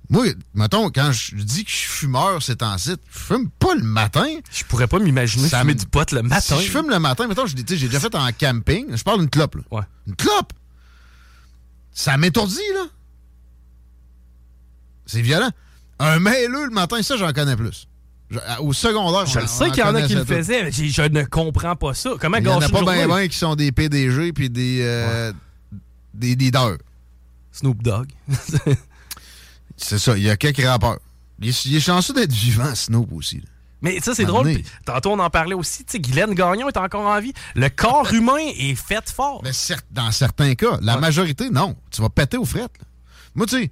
Moi, 0.09 0.29
mettons, 0.55 0.91
quand 0.91 1.12
je 1.12 1.35
dis 1.37 1.64
que 1.64 1.71
je 1.71 1.76
suis 1.76 1.91
fumeur 1.91 2.43
c'est 2.43 2.62
en 2.62 2.79
site, 2.79 3.00
je 3.12 3.19
fume 3.19 3.50
pas 3.50 3.75
le 3.75 3.82
matin. 3.82 4.26
Je 4.50 4.64
pourrais 4.64 4.87
pas 4.87 4.99
m'imaginer 4.99 5.50
fumer 5.50 5.75
du 5.75 5.85
pot 5.85 6.11
le 6.12 6.23
matin. 6.23 6.56
Si 6.56 6.67
je 6.67 6.71
fume 6.71 6.88
le 6.88 6.99
matin, 6.99 7.26
mettons, 7.26 7.44
j'ai 7.47 7.62
déjà 7.62 8.00
fait 8.00 8.14
en 8.14 8.31
camping, 8.32 8.97
je 8.97 9.03
parle 9.03 9.21
d'une 9.21 9.31
clope. 9.31 9.56
Là. 9.56 9.62
Ouais. 9.71 9.85
Une 10.06 10.17
clope! 10.17 10.53
Ça 11.93 12.17
m'étourdit, 12.17 12.61
là. 12.75 12.87
C'est 15.08 15.22
violent. 15.22 15.50
Un 15.99 16.20
mailleux 16.20 16.66
le 16.66 16.70
matin, 16.70 17.02
ça, 17.02 17.16
j'en 17.16 17.32
connais 17.32 17.56
plus. 17.56 17.88
au 18.61 18.73
secondaire, 18.73 19.26
Je 19.26 19.47
sais 19.47 19.71
qu'il 19.71 19.80
y 19.80 19.83
en 19.83 19.94
a 19.94 20.02
qui 20.02 20.14
le 20.14 20.25
faisaient, 20.25 20.62
mais 20.62 20.71
je 20.71 21.02
ne 21.02 21.25
comprends 21.25 21.75
pas 21.75 21.94
ça. 21.94 22.11
Comment 22.21 22.37
Il 22.37 22.44
y 22.44 22.49
en 22.49 22.61
a 22.61 22.68
pas 22.68 22.83
bien 22.83 23.09
ben 23.09 23.26
qui 23.26 23.37
sont 23.37 23.56
des 23.56 23.73
PDG 23.73 24.33
puis 24.33 24.50
des, 24.50 24.83
euh, 24.83 25.33
des 26.14 26.37
leaders. 26.37 26.76
Snoop 27.50 27.83
Dogg. 27.83 28.09
c'est 29.76 29.99
ça, 29.99 30.16
il 30.16 30.23
y 30.23 30.30
a 30.30 30.37
quelques 30.37 30.64
rappeurs. 30.64 30.99
Il 31.40 31.49
est, 31.49 31.80
chanceux 31.80 32.12
d'être 32.12 32.33
vivant, 32.33 32.75
Snoop 32.75 33.12
aussi. 33.12 33.42
Mais 33.80 34.00
ça, 34.00 34.14
c'est 34.14 34.25
drôle. 34.25 34.61
tantôt, 34.85 35.12
on 35.12 35.18
en 35.21 35.30
parlait 35.30 35.54
aussi. 35.54 35.85
Tu 35.85 35.92
sais, 35.92 36.00
Guylaine 36.00 36.35
Gagnon 36.35 36.68
est 36.68 36.76
encore 36.76 37.06
en 37.06 37.21
vie. 37.21 37.33
Le 37.54 37.68
corps 37.68 38.12
humain 38.12 38.38
est 38.38 38.75
fait 38.75 39.09
fort. 39.09 39.40
Mais 39.44 39.52
certes, 39.52 39.87
dans 39.90 40.11
certains 40.11 40.54
cas. 40.56 40.78
La 40.83 40.99
majorité, 40.99 41.49
non. 41.49 41.76
Tu 41.90 42.02
vas 42.02 42.09
péter 42.09 42.37
aux 42.37 42.44
frettes. 42.44 42.76
Moi, 43.37 43.47
tu 43.47 43.56
sais, 43.56 43.71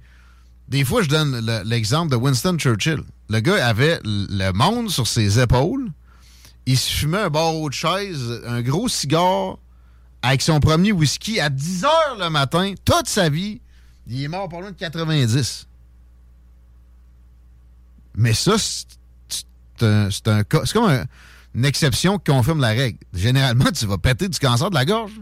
des 0.67 0.83
fois, 0.83 1.01
je 1.01 1.09
donne 1.09 1.39
l'exemple 1.65 2.11
de 2.11 2.17
Winston 2.17 2.57
Churchill. 2.57 3.01
Le 3.29 3.39
gars 3.39 3.65
avait 3.65 3.99
le 4.03 4.51
monde 4.51 4.89
sur 4.89 5.07
ses 5.07 5.39
épaules. 5.39 5.91
Il 6.65 6.77
se 6.77 6.91
fumait 6.91 7.19
un 7.19 7.29
barreau 7.29 7.69
de 7.69 7.73
chaise, 7.73 8.41
un 8.45 8.61
gros 8.61 8.89
cigare, 8.89 9.57
avec 10.21 10.41
son 10.41 10.59
premier 10.59 10.91
whisky 10.91 11.39
à 11.39 11.49
10 11.49 11.85
heures 11.85 12.17
le 12.19 12.29
matin, 12.29 12.73
toute 12.83 13.07
sa 13.07 13.29
vie. 13.29 13.61
Il 14.07 14.21
est 14.21 14.27
mort 14.27 14.49
par 14.49 14.59
loin 14.59 14.71
de 14.71 14.75
90. 14.75 15.67
Mais 18.15 18.33
ça, 18.33 18.55
c'est 18.57 19.83
un, 19.83 20.09
C'est 20.09 20.73
comme 20.73 21.05
une 21.55 21.65
exception 21.65 22.17
qui 22.17 22.31
confirme 22.31 22.59
la 22.59 22.69
règle. 22.69 22.97
Généralement, 23.13 23.71
tu 23.71 23.85
vas 23.85 23.97
péter 23.97 24.27
du 24.27 24.37
cancer 24.37 24.69
de 24.69 24.75
la 24.75 24.83
gorge. 24.83 25.13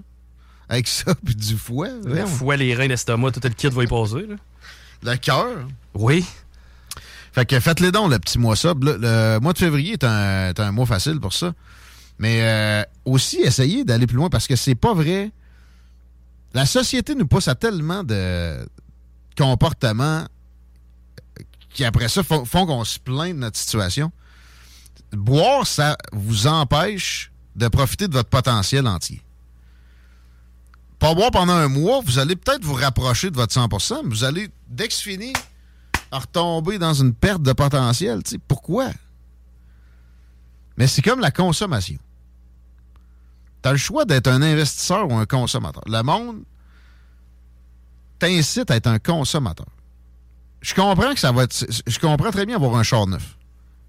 Avec 0.70 0.88
ça, 0.88 1.14
puis 1.26 1.36
du 1.36 1.56
fouet. 1.56 1.92
Le 2.04 2.26
fouet, 2.26 2.58
les 2.58 2.74
reins, 2.74 2.88
l'estomac, 2.88 3.32
tout 3.32 3.42
le 3.44 3.50
kit 3.50 3.68
va 3.68 3.84
y 3.84 3.88
passer. 3.88 4.26
Là. 4.26 4.36
Le 5.06 5.16
cœur. 5.18 5.68
Oui. 5.94 6.26
Fait 7.32 7.46
que 7.46 7.60
faites 7.60 7.80
les 7.80 7.92
dons, 7.92 8.08
le 8.08 8.18
petit 8.18 8.40
mois 8.40 8.56
ça. 8.56 8.74
Le, 8.80 9.40
mois 9.40 9.54
de 9.54 9.58
février 9.58 9.94
est 9.94 10.04
un, 10.04 10.72
mois 10.72 10.86
facile 10.86 11.20
pour 11.20 11.34
ça. 11.34 11.54
Mais 12.18 12.42
euh, 12.42 12.84
aussi, 13.04 13.42
essayez 13.42 13.84
d'aller 13.84 14.08
plus 14.08 14.16
loin 14.16 14.30
parce 14.30 14.48
que 14.48 14.56
c'est 14.56 14.76
pas 14.76 14.94
vrai. 14.94 15.32
La 16.54 16.66
société 16.66 17.14
nous 17.14 17.28
pousse 17.28 17.48
à 17.48 17.56
tellement 17.56 18.04
de 18.04 18.66
comportements 19.38 20.26
qui, 21.70 21.84
après 21.84 22.08
ça, 22.08 22.24
font, 22.24 22.46
qu'on 22.46 22.86
se 22.86 22.98
plaint 22.98 23.36
de 23.36 23.40
notre 23.40 23.58
situation. 23.58 24.12
Boire, 25.12 25.68
ça 25.68 25.98
vous 26.14 26.48
empêche 26.48 27.32
de 27.56 27.68
profiter 27.68 28.08
de 28.08 28.14
votre 28.14 28.30
potentiel 28.30 28.88
entier. 28.88 29.22
Pas 31.06 31.14
boire 31.14 31.30
pendant 31.30 31.54
un 31.54 31.68
mois, 31.68 32.02
vous 32.04 32.18
allez 32.18 32.36
peut-être 32.36 32.64
vous 32.64 32.74
rapprocher 32.74 33.30
de 33.30 33.36
votre 33.36 33.54
100% 33.54 34.00
mais 34.06 34.10
vous 34.10 34.24
allez, 34.24 34.50
dès 34.68 34.88
que 34.88 34.94
c'est 34.96 35.04
fini, 35.04 35.34
retomber 36.12 36.80
dans 36.80 36.96
une 36.96 37.14
perte 37.14 37.44
de 37.44 37.54
potentiel. 37.54 38.24
pourquoi? 38.48 38.90
Mais 40.78 40.88
c'est 40.88 41.04
comme 41.04 41.20
la 41.20 41.30
consommation. 41.30 42.00
Tu 43.62 43.70
as 43.70 43.74
le 43.74 43.78
choix 43.78 44.06
d'être 44.06 44.26
un 44.28 44.42
investisseur 44.42 45.08
ou 45.12 45.14
un 45.14 45.28
consommateur. 45.28 45.84
Le 45.86 46.02
monde 46.02 46.42
t'incite 48.18 48.72
à 48.72 48.76
être 48.76 48.88
un 48.88 48.98
consommateur. 48.98 49.68
Je 50.62 50.74
comprends 50.74 51.14
que 51.14 51.20
ça 51.20 51.32
va 51.32 51.44
être. 51.44 51.68
Je 51.86 52.00
comprends 52.00 52.32
très 52.32 52.48
bien 52.48 52.56
avoir 52.56 52.78
un 52.78 52.84
char 52.84 53.06
neuf. 53.06 53.38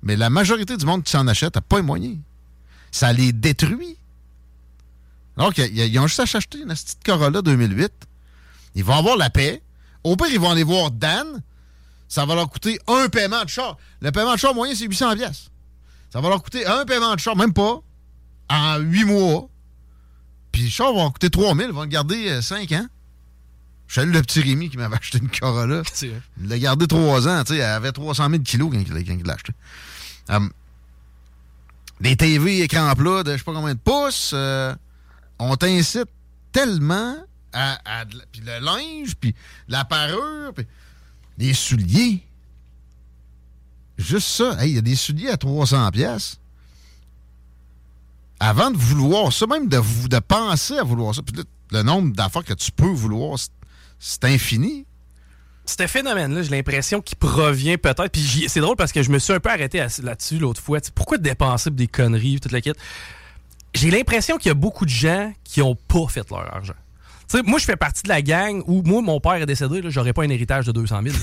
Mais 0.02 0.16
la 0.16 0.28
majorité 0.28 0.76
du 0.76 0.84
monde 0.84 1.02
qui 1.02 1.12
s'en 1.12 1.26
achète 1.28 1.54
n'a 1.54 1.62
pas 1.62 1.76
les 1.76 1.82
moyens. 1.82 2.18
Ça 2.90 3.10
les 3.14 3.32
détruit. 3.32 3.96
Donc, 5.36 5.58
ils 5.58 5.98
ont 5.98 6.06
juste 6.06 6.20
à 6.20 6.22
acheter 6.22 6.58
une 6.58 6.68
petite 6.68 7.02
Corolla 7.04 7.42
2008. 7.42 7.92
Ils 8.74 8.84
vont 8.84 8.94
avoir 8.94 9.16
la 9.16 9.30
paix. 9.30 9.62
Au 10.04 10.16
pire, 10.16 10.28
ils 10.30 10.40
vont 10.40 10.50
aller 10.50 10.62
voir 10.62 10.90
Dan. 10.90 11.42
Ça 12.08 12.24
va 12.24 12.34
leur 12.34 12.48
coûter 12.48 12.78
un 12.86 13.08
paiement 13.08 13.42
de 13.44 13.48
char. 13.48 13.76
Le 14.00 14.12
paiement 14.12 14.34
de 14.34 14.38
char 14.38 14.54
moyen, 14.54 14.74
c'est 14.74 14.86
800 14.86 15.16
pièces. 15.16 15.50
Ça 16.10 16.20
va 16.20 16.28
leur 16.28 16.42
coûter 16.42 16.64
un 16.66 16.84
paiement 16.84 17.14
de 17.14 17.20
char, 17.20 17.36
même 17.36 17.52
pas, 17.52 17.80
en 18.48 18.78
8 18.78 19.04
mois. 19.04 19.48
Puis 20.52 20.62
le 20.62 20.70
char 20.70 20.94
va 20.94 21.10
coûter 21.10 21.30
3000. 21.30 21.66
Ils 21.66 21.72
vont 21.72 21.82
le 21.82 21.88
garder 21.88 22.40
5 22.40 22.70
euh, 22.72 22.78
ans. 22.78 22.86
Je 23.88 23.94
salue 23.94 24.12
le 24.12 24.22
petit 24.22 24.40
Rémi 24.40 24.70
qui 24.70 24.76
m'avait 24.76 24.96
acheté 24.96 25.18
une 25.18 25.28
Corolla. 25.28 25.82
Il 26.02 26.48
l'a 26.48 26.58
gardé 26.58 26.86
3 26.86 27.28
ans. 27.28 27.42
Elle 27.48 27.60
avait 27.62 27.92
300 27.92 28.30
000 28.30 28.42
kilos 28.42 28.70
quand 28.72 28.78
il 28.78 29.26
l'a 29.26 29.34
acheté. 29.34 29.52
Um, 30.28 30.50
des 32.00 32.16
TV 32.16 32.62
écran 32.62 32.94
plat 32.94 33.22
de 33.22 33.32
je 33.32 33.38
sais 33.38 33.44
pas 33.44 33.52
combien 33.52 33.74
de 33.74 33.78
pouces. 33.78 34.32
Euh, 34.34 34.74
on 35.38 35.56
t'incite 35.56 36.08
tellement 36.52 37.16
à, 37.52 38.04
puis 38.30 38.42
le 38.44 38.58
linge, 38.58 39.16
puis 39.16 39.34
la 39.68 39.84
parure, 39.84 40.52
puis 40.54 40.66
les 41.38 41.54
souliers. 41.54 42.22
Juste 43.96 44.28
ça. 44.28 44.58
Il 44.66 44.74
y 44.74 44.78
a 44.78 44.82
des 44.82 44.96
souliers 44.96 45.30
à 45.30 45.36
300 45.36 45.90
pièces. 45.90 46.38
Avant 48.38 48.70
de 48.70 48.76
vouloir 48.76 49.32
ça, 49.32 49.46
même 49.46 49.68
de, 49.68 49.80
de 50.08 50.18
penser 50.18 50.76
à 50.76 50.82
vouloir 50.82 51.14
ça, 51.14 51.22
puis 51.22 51.42
le 51.70 51.82
nombre 51.82 52.14
d'affaires 52.14 52.44
que 52.44 52.52
tu 52.52 52.70
peux 52.70 52.84
vouloir, 52.84 53.38
c'est 53.98 54.24
infini. 54.24 54.86
Ce 55.64 55.86
phénomène-là, 55.86 56.42
j'ai 56.42 56.50
l'impression 56.50 57.00
qu'il 57.00 57.16
provient 57.16 57.76
peut-être. 57.76 58.08
Puis 58.08 58.44
c'est 58.48 58.60
drôle 58.60 58.76
parce 58.76 58.92
que 58.92 59.02
je 59.02 59.10
me 59.10 59.18
suis 59.18 59.32
un 59.32 59.40
peu 59.40 59.50
arrêté 59.50 59.84
là-dessus 60.02 60.38
l'autre 60.38 60.60
fois. 60.60 60.78
pourquoi 60.94 61.18
dépenser 61.18 61.70
des 61.70 61.88
conneries, 61.88 62.38
toute 62.38 62.52
la 62.52 62.60
quête? 62.60 62.76
J'ai 63.76 63.90
l'impression 63.90 64.38
qu'il 64.38 64.48
y 64.48 64.50
a 64.50 64.54
beaucoup 64.54 64.86
de 64.86 64.90
gens 64.90 65.32
qui 65.44 65.60
n'ont 65.60 65.74
pas 65.74 66.06
fait 66.08 66.28
leur 66.30 66.54
argent. 66.54 66.72
moi, 67.44 67.58
je 67.58 67.66
fais 67.66 67.76
partie 67.76 68.02
de 68.02 68.08
la 68.08 68.22
gang 68.22 68.62
où, 68.66 68.82
moi, 68.82 69.02
mon 69.02 69.20
père 69.20 69.34
est 69.34 69.46
décédé, 69.46 69.82
j'aurais 69.88 70.14
pas 70.14 70.22
un 70.22 70.30
héritage 70.30 70.64
de 70.64 70.72
200 70.72 71.00
000. 71.04 71.14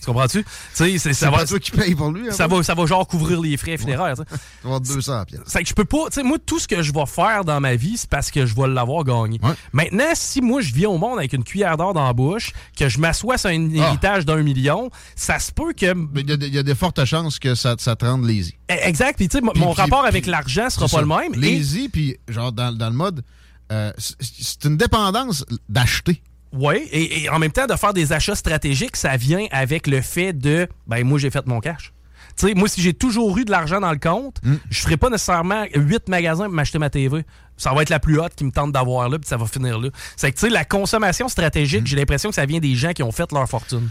Tu 0.00 0.06
comprends-tu? 0.06 0.44
C'est 0.72 0.98
ça 1.12 1.30
va, 1.30 1.44
toi 1.44 1.58
qui 1.58 1.70
paye 1.70 1.94
pour 1.94 2.10
lui. 2.10 2.28
Hein, 2.28 2.32
ça, 2.32 2.46
va, 2.46 2.62
ça 2.62 2.74
va 2.74 2.86
genre 2.86 3.06
couvrir 3.06 3.40
les 3.40 3.56
frais 3.56 3.76
funéraires. 3.76 4.14
Tu 4.16 4.22
vas 4.62 4.76
avoir 4.76 4.80
200 4.80 5.24
C'est 5.46 5.62
que 5.62 5.68
je 5.68 5.74
peux 5.74 5.84
pas. 5.84 6.06
Tu 6.10 6.14
sais, 6.14 6.22
moi, 6.22 6.38
tout 6.44 6.58
ce 6.58 6.68
que 6.68 6.82
je 6.82 6.92
vais 6.92 7.06
faire 7.06 7.44
dans 7.44 7.60
ma 7.60 7.76
vie, 7.76 7.96
c'est 7.96 8.08
parce 8.08 8.30
que 8.30 8.46
je 8.46 8.54
vais 8.54 8.68
l'avoir 8.68 9.04
gagné. 9.04 9.40
Maintenant, 9.72 10.10
si 10.14 10.40
moi, 10.40 10.60
je 10.60 10.72
viens 10.72 10.88
au 10.88 10.98
monde 10.98 11.18
avec 11.18 11.32
une 11.32 11.44
cuillère 11.44 11.76
d'or 11.76 11.94
dans 11.94 12.06
la 12.06 12.12
bouche, 12.12 12.52
que 12.76 12.88
je 12.88 12.98
m'assois 12.98 13.38
sur 13.38 13.50
un 13.50 13.70
ah. 13.74 13.88
héritage 13.88 14.24
d'un 14.24 14.42
million, 14.42 14.90
ça 15.16 15.38
se 15.38 15.52
peut 15.52 15.72
que. 15.72 15.94
Il 16.14 16.54
y, 16.54 16.58
a 16.58 16.62
de 16.62 16.74
fortes 16.74 17.04
chances 17.04 17.38
que 17.38 17.54
ça, 17.54 17.74
ça 17.78 17.96
te 17.96 18.04
rende 18.04 18.24
lazy. 18.24 18.54
E, 18.70 18.74
exact. 18.82 19.16
Puis, 19.16 19.28
tu 19.28 19.38
sais, 19.38 19.42
mon 19.42 19.72
rapport 19.72 20.04
avec 20.04 20.26
l'argent 20.26 20.70
sera 20.70 20.88
pas 20.88 21.00
le 21.00 21.06
même. 21.06 21.34
Lazy, 21.34 21.88
puis 21.88 22.16
genre, 22.28 22.52
dans, 22.52 22.72
dans 22.76 22.88
le 22.88 22.96
mode. 22.96 23.24
Euh, 23.70 23.92
c'est 23.98 24.64
une 24.64 24.78
dépendance 24.78 25.44
d'acheter. 25.68 26.22
Oui, 26.52 26.88
et, 26.92 27.28
en 27.28 27.38
même 27.38 27.52
temps, 27.52 27.66
de 27.66 27.76
faire 27.76 27.92
des 27.92 28.12
achats 28.12 28.34
stratégiques, 28.34 28.96
ça 28.96 29.16
vient 29.16 29.46
avec 29.50 29.86
le 29.86 30.00
fait 30.00 30.32
de, 30.32 30.66
ben 30.86 31.04
moi, 31.04 31.18
j'ai 31.18 31.30
fait 31.30 31.46
mon 31.46 31.60
cash. 31.60 31.92
Tu 32.36 32.46
sais, 32.46 32.54
moi, 32.54 32.68
si 32.68 32.80
j'ai 32.80 32.94
toujours 32.94 33.36
eu 33.36 33.44
de 33.44 33.50
l'argent 33.50 33.80
dans 33.80 33.90
le 33.90 33.98
compte, 33.98 34.36
je 34.42 34.50
mm. 34.50 34.60
je 34.70 34.80
ferai 34.80 34.96
pas 34.96 35.10
nécessairement 35.10 35.64
huit 35.74 36.08
magasins 36.08 36.44
pour 36.44 36.54
m'acheter 36.54 36.78
ma 36.78 36.88
TV. 36.88 37.24
Ça 37.56 37.72
va 37.72 37.82
être 37.82 37.90
la 37.90 37.98
plus 37.98 38.20
haute 38.20 38.34
qui 38.36 38.44
me 38.44 38.52
tente 38.52 38.72
d'avoir 38.72 39.08
là, 39.08 39.18
puis 39.18 39.28
ça 39.28 39.36
va 39.36 39.46
finir 39.46 39.78
là. 39.78 39.88
C'est 40.16 40.30
que, 40.30 40.36
tu 40.36 40.46
sais, 40.46 40.50
la 40.50 40.64
consommation 40.64 41.28
stratégique, 41.28 41.82
mm. 41.82 41.86
j'ai 41.86 41.96
l'impression 41.96 42.28
que 42.30 42.34
ça 42.34 42.46
vient 42.46 42.60
des 42.60 42.76
gens 42.76 42.92
qui 42.92 43.02
ont 43.02 43.12
fait 43.12 43.30
leur 43.32 43.48
fortune. 43.48 43.88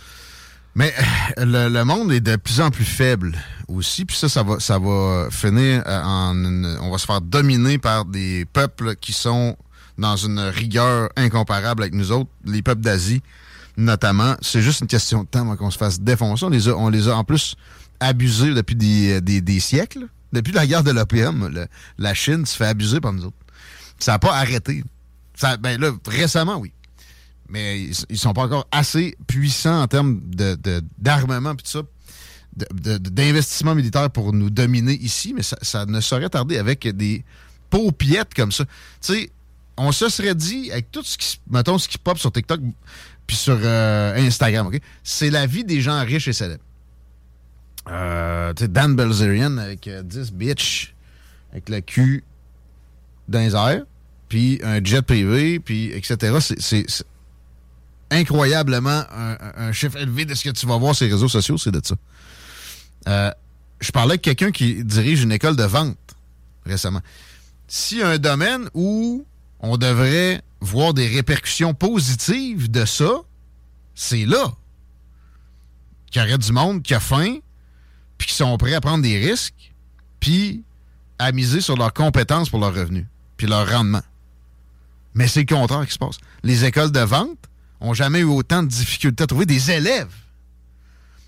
Mais 0.76 0.94
euh, 1.40 1.70
le, 1.70 1.84
monde 1.84 2.12
est 2.12 2.20
de 2.20 2.36
plus 2.36 2.62
en 2.62 2.70
plus 2.70 2.86
faible 2.86 3.36
aussi, 3.68 4.06
puis 4.06 4.16
ça, 4.16 4.30
ça 4.30 4.44
va, 4.44 4.60
ça 4.60 4.78
va 4.78 5.28
finir 5.32 5.82
euh, 5.88 6.02
en... 6.04 6.36
on 6.82 6.92
va 6.92 6.98
se 7.00 7.06
faire 7.08 7.20
dominer 7.20 7.80
par 7.80 8.06
des 8.06 8.46
peuples 8.46 8.96
qui 8.96 9.12
sont 9.12 9.58
dans 9.98 10.16
une 10.16 10.40
rigueur 10.40 11.10
incomparable 11.16 11.84
avec 11.84 11.94
nous 11.94 12.12
autres, 12.12 12.30
les 12.46 12.62
peuples 12.62 12.82
d'Asie 12.82 13.22
notamment. 13.78 14.36
C'est 14.42 14.62
juste 14.62 14.82
une 14.82 14.88
question 14.88 15.24
de 15.24 15.28
temps 15.28 15.56
qu'on 15.56 15.72
se 15.72 15.78
fasse 15.78 16.02
défoncer. 16.02 16.46
On 16.46 16.50
les 16.50 16.68
a, 16.68 16.76
on 16.76 16.90
les 16.90 17.08
a 17.08 17.16
en 17.16 17.24
plus 17.24 17.56
abusés 18.00 18.54
depuis 18.54 18.76
des, 18.76 19.22
des, 19.22 19.60
siècles. 19.60 20.08
Depuis 20.34 20.52
la 20.52 20.68
guerre 20.68 20.84
de 20.84 20.92
l'opium, 20.92 21.50
la 21.98 22.14
Chine 22.14 22.46
se 22.46 22.56
fait 22.58 22.66
abuser 22.66 23.00
par 23.00 23.14
nous 23.14 23.26
autres. 23.26 23.38
Ça 24.00 24.14
n'a 24.14 24.20
pas 24.20 24.36
arrêté. 24.36 24.84
Ben 25.60 25.80
là, 25.80 25.92
récemment, 26.08 26.58
oui. 26.58 26.74
Mais 27.50 27.82
ils, 27.82 27.96
ils 28.10 28.18
sont 28.18 28.34
pas 28.34 28.44
encore 28.44 28.68
assez 28.72 29.16
puissants 29.28 29.82
en 29.82 29.88
termes 29.88 30.20
d'armement 30.98 31.54
de, 31.54 31.62
tout 31.62 31.70
ça, 31.70 31.82
d'investissement 32.74 33.74
militaire 33.74 34.10
pour 34.10 34.34
nous 34.34 34.50
dominer 34.50 34.94
ici, 34.94 35.34
mais 35.34 35.44
ça, 35.44 35.58
ça 35.62 35.86
ne 35.86 36.02
saurait 36.02 36.30
tarder 36.30 36.58
avec 36.58 36.88
des 36.88 37.24
paupiettes 37.70 38.34
comme 38.34 38.52
ça. 38.52 38.66
Tu 38.66 39.14
sais, 39.14 39.30
on 39.78 39.92
se 39.92 40.10
serait 40.10 40.36
dit, 40.36 40.72
avec 40.72 40.92
tout 40.92 41.04
ce 41.04 41.18
qui, 41.18 41.40
mettons, 41.50 41.78
ce 41.78 41.88
qui 41.88 41.98
pop 41.98 42.18
sur 42.18 42.32
TikTok 42.32 42.60
puis 43.28 43.36
sur 43.36 43.60
euh, 43.62 44.16
Instagram, 44.16 44.68
OK? 44.68 44.80
C'est 45.04 45.30
la 45.30 45.46
vie 45.46 45.66
des 45.66 45.82
gens 45.82 46.04
riches 46.04 46.30
et 46.30 46.34
célèbres. 46.34 46.64
Euh, 47.90 48.54
Dan 48.54 48.96
Belzerian 48.96 49.58
avec 49.58 49.88
10 49.88 49.90
euh, 49.90 50.24
bitch, 50.34 50.96
avec 51.52 51.70
le 51.70 51.82
cul 51.82 52.24
dans 53.28 53.40
les 53.40 53.54
airs, 53.54 53.84
puis 54.30 54.60
un 54.64 54.84
jet 54.84 55.02
privé, 55.02 55.60
puis 55.60 55.92
etc. 55.92 56.38
C'est 56.60 56.86
incroyablement 58.10 59.04
un, 59.12 59.72
chiffre 59.74 59.98
élevé 59.98 60.24
de 60.24 60.34
ce 60.34 60.46
que 60.46 60.50
tu 60.50 60.66
vas 60.66 60.78
voir 60.78 60.96
sur 60.96 61.06
les 61.06 61.12
réseaux 61.12 61.28
sociaux, 61.28 61.58
c'est 61.58 61.72
de 61.72 61.82
ça. 61.84 63.36
je 63.82 63.92
parlais 63.92 64.14
avec 64.14 64.22
quelqu'un 64.22 64.52
qui 64.52 64.84
dirige 64.86 65.24
une 65.24 65.34
école 65.34 65.58
de 65.58 65.64
vente 65.64 65.98
récemment. 66.66 67.02
A 68.02 68.08
un 68.08 68.18
domaine 68.18 68.70
où 68.74 69.26
on 69.60 69.78
devrait 69.78 70.42
voir 70.62 70.94
des 70.94 71.08
répercussions 71.08 71.74
positives 71.74 72.70
de 72.70 72.86
ça, 72.86 73.22
c'est 73.96 74.26
là. 74.26 74.54
Qu'il 76.12 76.22
y 76.22 76.26
aurait 76.26 76.38
du 76.38 76.52
monde 76.52 76.84
qui 76.84 76.94
a 76.94 77.00
faim, 77.00 77.38
puis 78.18 78.28
qui 78.28 78.34
sont 78.34 78.58
prêts 78.58 78.74
à 78.74 78.82
prendre 78.82 79.04
des 79.04 79.20
risques, 79.20 79.74
puis 80.20 80.64
à 81.20 81.32
miser 81.32 81.62
sur 81.62 81.76
leurs 81.76 81.94
compétences 81.94 82.50
pour 82.50 82.60
leurs 82.60 82.74
revenus, 82.74 83.06
puis 83.38 83.48
leur 83.48 83.70
rendement. 83.70 84.04
Mais 85.14 85.28
c'est 85.28 85.50
le 85.50 85.56
contraire 85.56 85.86
qui 85.86 85.94
se 85.94 85.98
passe. 85.98 86.18
Les 86.44 86.66
écoles 86.66 86.92
de 86.92 87.00
vente 87.00 87.40
ont 87.80 87.94
jamais 87.94 88.20
eu 88.20 88.26
autant 88.26 88.64
de 88.64 88.68
difficultés 88.68 89.24
à 89.24 89.28
trouver 89.28 89.46
des 89.46 89.72
élèves. 89.72 90.14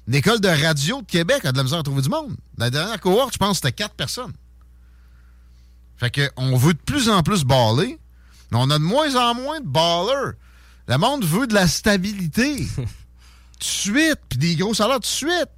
L'école 0.07 0.39
de 0.39 0.48
radio 0.48 1.01
de 1.01 1.05
Québec 1.07 1.45
a 1.45 1.51
de 1.51 1.57
la 1.57 1.63
misère 1.63 1.79
à 1.79 1.83
trouver 1.83 2.01
du 2.01 2.09
monde. 2.09 2.36
La 2.57 2.69
dernière 2.69 3.00
cohorte, 3.00 3.33
je 3.33 3.38
pense, 3.38 3.57
c'était 3.57 3.71
quatre 3.71 3.93
personnes. 3.95 4.33
Fait 5.98 6.31
qu'on 6.36 6.55
veut 6.55 6.74
de 6.74 6.79
plus 6.79 7.09
en 7.09 7.21
plus 7.24 7.43
baller, 7.43 8.00
mais 8.51 8.57
on 8.59 8.69
a 8.69 8.79
de 8.79 8.83
moins 8.83 9.15
en 9.15 9.35
moins 9.35 9.59
de 9.59 9.67
ballers. 9.67 10.37
Le 10.87 10.97
monde 10.97 11.23
veut 11.23 11.47
de 11.47 11.53
la 11.53 11.67
stabilité. 11.67 12.67
tout 13.59 13.59
de 13.59 13.63
suite, 13.63 14.19
puis 14.29 14.39
des 14.39 14.55
gros 14.55 14.73
salaires 14.73 14.95
tout 14.95 15.01
de 15.01 15.05
suite. 15.05 15.49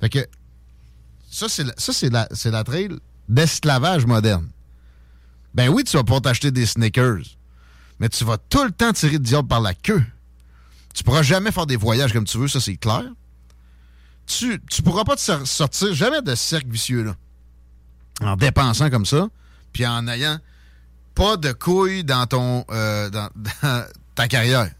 Fait 0.00 0.08
que 0.08 0.26
ça, 1.30 1.48
c'est 1.48 1.64
la, 1.64 1.74
ça, 1.76 1.92
c'est 1.92 2.10
la, 2.10 2.28
c'est 2.32 2.50
la 2.50 2.64
trail 2.64 2.90
d'esclavage 3.28 4.06
moderne. 4.06 4.48
Ben 5.54 5.68
oui, 5.68 5.84
tu 5.84 5.96
vas 5.96 6.04
pas 6.04 6.20
t'acheter 6.20 6.50
des 6.50 6.66
sneakers, 6.66 7.24
mais 7.98 8.08
tu 8.08 8.24
vas 8.24 8.38
tout 8.38 8.64
le 8.64 8.70
temps 8.70 8.92
tirer 8.92 9.14
le 9.14 9.18
diable 9.18 9.48
par 9.48 9.60
la 9.60 9.74
queue. 9.74 10.04
Tu 10.94 11.04
pourras 11.04 11.22
jamais 11.22 11.50
faire 11.50 11.66
des 11.66 11.76
voyages 11.76 12.12
comme 12.12 12.24
tu 12.24 12.38
veux, 12.38 12.48
ça 12.48 12.60
c'est 12.60 12.76
clair. 12.76 13.04
Tu, 14.26 14.60
tu 14.70 14.82
pourras 14.82 15.04
pas 15.04 15.16
te 15.16 15.44
sortir 15.44 15.94
jamais 15.94 16.22
de 16.22 16.34
ce 16.34 16.42
cercle 16.42 16.70
vicieux-là. 16.70 17.16
En 18.20 18.36
dépensant 18.36 18.90
comme 18.90 19.06
ça, 19.06 19.28
puis 19.72 19.86
en 19.86 20.06
ayant 20.06 20.38
pas 21.18 21.36
de 21.36 21.50
couilles 21.50 22.04
dans 22.04 22.28
ton 22.28 22.64
euh, 22.70 23.10
dans, 23.10 23.28
ta 24.14 24.28
carrière. 24.28 24.70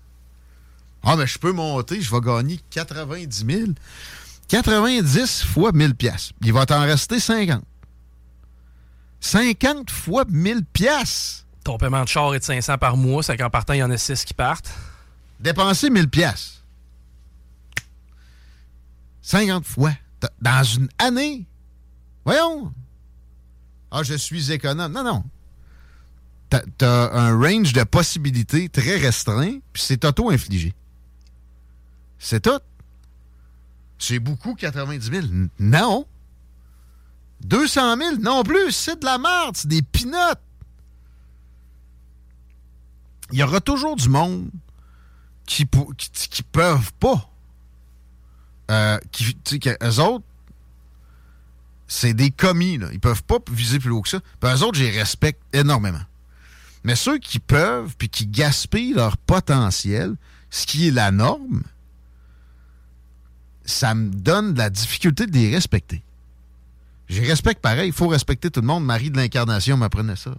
Ah, 1.02 1.16
mais 1.16 1.26
je 1.26 1.36
peux 1.38 1.52
monter, 1.52 2.00
je 2.00 2.14
vais 2.14 2.20
gagner 2.20 2.60
90 2.70 3.44
000. 3.44 3.70
90 4.46 5.42
fois 5.44 5.72
1000 5.72 5.94
pièces. 5.96 6.32
Il 6.42 6.52
va 6.52 6.64
t'en 6.64 6.80
rester 6.80 7.18
50. 7.18 7.62
50 9.20 9.90
fois 9.90 10.24
1000 10.28 10.64
pièces. 10.64 11.44
Ton 11.64 11.76
paiement 11.76 12.04
de 12.04 12.08
char 12.08 12.32
est 12.34 12.38
de 12.38 12.44
500 12.44 12.78
par 12.78 12.96
mois, 12.96 13.22
c'est 13.24 13.36
qu'en 13.36 13.50
partant, 13.50 13.72
il 13.72 13.80
y 13.80 13.82
en 13.82 13.90
a 13.90 13.98
6 13.98 14.24
qui 14.24 14.34
partent. 14.34 14.70
Dépenser 15.40 15.90
1000 15.90 16.08
pièces. 16.08 16.62
50 19.22 19.66
fois. 19.66 19.92
Dans 20.40 20.62
une 20.62 20.88
année. 20.98 21.46
Voyons. 22.24 22.72
Ah, 23.90 24.02
je 24.04 24.14
suis 24.14 24.52
économe. 24.52 24.92
Non, 24.92 25.02
non. 25.02 25.24
T'as 26.50 26.62
as 26.80 27.18
un 27.18 27.38
range 27.38 27.72
de 27.72 27.84
possibilités 27.84 28.68
très 28.68 28.96
restreint, 28.96 29.58
puis 29.72 29.82
c'est 29.82 30.04
auto-infligé. 30.04 30.74
C'est 32.18 32.40
tout. 32.40 32.60
C'est 33.98 34.18
beaucoup, 34.18 34.54
90 34.54 35.10
000. 35.10 35.26
Non. 35.58 36.06
200 37.42 37.96
000, 37.96 38.16
non 38.20 38.42
plus. 38.42 38.72
C'est 38.72 39.00
de 39.00 39.04
la 39.04 39.18
merde. 39.18 39.56
C'est 39.56 39.68
des 39.68 39.82
pinottes. 39.82 40.40
Il 43.30 43.38
y 43.38 43.42
aura 43.42 43.60
toujours 43.60 43.96
du 43.96 44.08
monde 44.08 44.50
qui, 45.46 45.66
qui, 45.96 46.42
peuvent 46.42 46.92
pas. 46.94 47.30
Euh, 48.70 48.98
qui, 49.12 49.36
eux 49.82 50.00
autres, 50.00 50.24
c'est 51.86 52.14
des 52.14 52.30
commis. 52.30 52.78
Là. 52.78 52.88
Ils 52.92 53.00
peuvent 53.00 53.24
pas 53.24 53.38
viser 53.50 53.78
plus 53.78 53.90
haut 53.90 54.02
que 54.02 54.08
ça. 54.08 54.20
Puis 54.40 54.50
eux 54.50 54.62
autres, 54.62 54.78
je 54.78 54.84
les 54.84 54.98
respecte 54.98 55.42
énormément. 55.52 56.00
Mais 56.84 56.94
ceux 56.94 57.18
qui 57.18 57.38
peuvent, 57.38 57.94
puis 57.96 58.08
qui 58.08 58.26
gaspillent 58.26 58.94
leur 58.94 59.16
potentiel, 59.16 60.14
ce 60.50 60.66
qui 60.66 60.88
est 60.88 60.90
la 60.90 61.10
norme, 61.10 61.62
ça 63.64 63.94
me 63.94 64.10
donne 64.10 64.54
de 64.54 64.58
la 64.58 64.70
difficulté 64.70 65.26
de 65.26 65.32
les 65.32 65.54
respecter. 65.54 66.02
Je 67.08 67.22
respecte 67.22 67.60
pareil, 67.60 67.88
il 67.88 67.92
faut 67.92 68.08
respecter 68.08 68.50
tout 68.50 68.60
le 68.60 68.66
monde. 68.66 68.84
Marie 68.84 69.10
de 69.10 69.16
l'Incarnation 69.16 69.76
m'apprenait 69.76 70.16
ça 70.16 70.34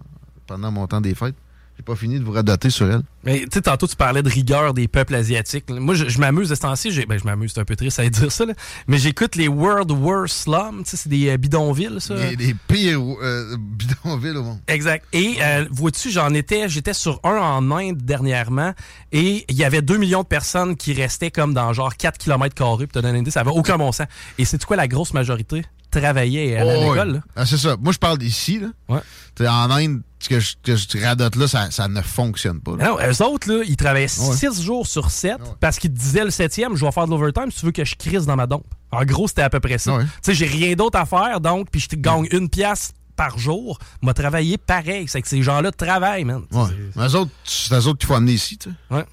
pendant 0.46 0.70
mon 0.70 0.86
temps 0.86 1.00
des 1.00 1.14
fêtes. 1.14 1.36
J'ai 1.80 1.84
pas 1.84 1.96
fini 1.96 2.18
de 2.18 2.24
vous 2.24 2.32
radoter 2.32 2.68
sur 2.68 2.92
elle. 2.92 3.00
Mais 3.24 3.38
tu 3.40 3.48
sais, 3.54 3.62
tantôt, 3.62 3.86
tu 3.86 3.96
parlais 3.96 4.22
de 4.22 4.28
rigueur 4.28 4.74
des 4.74 4.86
peuples 4.86 5.14
asiatiques. 5.14 5.64
Moi, 5.70 5.94
je, 5.94 6.18
m'amuse 6.18 6.50
de 6.50 6.54
ce 6.54 6.60
temps-ci. 6.60 6.90
Ben, 7.06 7.18
je 7.18 7.24
m'amuse, 7.24 7.52
c'est 7.54 7.60
un 7.60 7.64
peu 7.64 7.74
triste 7.74 7.98
à 8.00 8.06
dire 8.06 8.30
ça, 8.30 8.44
mais 8.86 8.98
j'écoute 8.98 9.34
les 9.34 9.48
World 9.48 9.90
War 9.90 10.28
Slum. 10.28 10.82
Tu 10.84 10.90
sais, 10.90 10.96
c'est 10.98 11.08
des 11.08 11.30
euh, 11.30 11.38
bidonvilles, 11.38 11.98
ça. 11.98 12.16
Des, 12.16 12.36
des 12.36 12.54
pires 12.68 13.00
euh, 13.00 13.56
bidonvilles 13.58 14.36
au 14.36 14.42
monde. 14.42 14.58
Exact. 14.68 15.06
Et 15.14 15.36
euh, 15.40 15.64
vois-tu, 15.70 16.10
j'en 16.10 16.34
étais, 16.34 16.68
j'étais 16.68 16.92
sur 16.92 17.18
un 17.24 17.38
en 17.38 17.70
Inde 17.70 17.96
dernièrement 17.96 18.74
et 19.10 19.46
il 19.48 19.56
y 19.56 19.64
avait 19.64 19.80
2 19.80 19.96
millions 19.96 20.22
de 20.22 20.28
personnes 20.28 20.76
qui 20.76 20.92
restaient 20.92 21.30
comme 21.30 21.54
dans 21.54 21.72
genre 21.72 21.96
4 21.96 22.18
km 22.18 22.54
carrés. 22.54 22.88
Te 22.88 22.98
donner 22.98 23.16
une 23.16 23.22
idée, 23.22 23.30
ça 23.30 23.40
avait 23.40 23.52
aucun 23.52 23.78
bon 23.78 23.90
sens. 23.90 24.06
Et 24.36 24.44
c'est 24.44 24.62
quoi 24.66 24.76
la 24.76 24.86
grosse 24.86 25.14
majorité? 25.14 25.64
travaillait 25.90 26.56
à 26.56 26.64
oh, 26.64 26.90
l'école. 26.90 27.22
Ah, 27.34 27.44
c'est 27.44 27.56
ça. 27.56 27.76
Moi, 27.80 27.92
je 27.92 27.98
parle 27.98 28.18
d'ici. 28.18 28.60
Ouais. 28.88 29.00
En 29.48 29.70
Inde, 29.70 30.02
ce 30.20 30.28
que 30.28 30.38
je, 30.38 30.54
que 30.62 30.76
je 30.76 31.02
radote 31.02 31.36
là, 31.36 31.48
ça, 31.48 31.70
ça, 31.70 31.88
ne 31.88 32.02
fonctionne 32.02 32.60
pas. 32.60 32.72
Non, 32.72 32.98
eux 33.00 33.22
autres, 33.22 33.50
là, 33.50 33.62
ils 33.66 33.76
travaillaient 33.76 34.06
6 34.08 34.62
jours 34.62 34.86
sur 34.86 35.10
7 35.10 35.38
parce 35.60 35.78
qu'ils 35.78 35.92
disaient 35.92 36.24
le 36.24 36.30
septième, 36.30 36.76
je 36.76 36.84
vais 36.84 36.92
faire 36.92 37.06
de 37.06 37.10
l'overtime 37.10 37.50
si 37.50 37.60
tu 37.60 37.66
veux 37.66 37.72
que 37.72 37.84
je 37.84 37.96
crise 37.96 38.26
dans 38.26 38.36
ma 38.36 38.46
dompe. 38.46 38.66
En 38.92 39.04
gros, 39.04 39.28
c'était 39.28 39.42
à 39.42 39.50
peu 39.50 39.60
près 39.60 39.78
ça. 39.78 39.98
Tu 39.98 40.06
sais, 40.22 40.34
j'ai 40.34 40.46
rien 40.46 40.74
d'autre 40.74 40.98
à 40.98 41.06
faire, 41.06 41.40
donc, 41.40 41.70
puis 41.70 41.80
je 41.80 41.88
te 41.88 41.96
gagne 41.96 42.26
une 42.32 42.48
pièce 42.48 42.92
par 43.16 43.38
jour, 43.38 43.78
m'a 44.02 44.14
travaillé 44.14 44.56
pareil. 44.58 45.06
C'est 45.08 45.22
que 45.22 45.28
ces 45.28 45.42
gens-là 45.42 45.72
travaillent, 45.72 46.24
man. 46.24 46.42
Ouais. 46.52 46.68
Mais 46.96 47.06
eux 47.06 47.16
autres, 47.16 47.30
c'est 47.44 47.74
eux 47.74 47.86
autres 47.86 47.98
qu'il 47.98 48.06
faut 48.06 48.14
amener 48.14 48.32
ici, 48.32 48.56
tu 48.58 48.70
sais. 48.70 48.94
Ouais. 48.94 49.04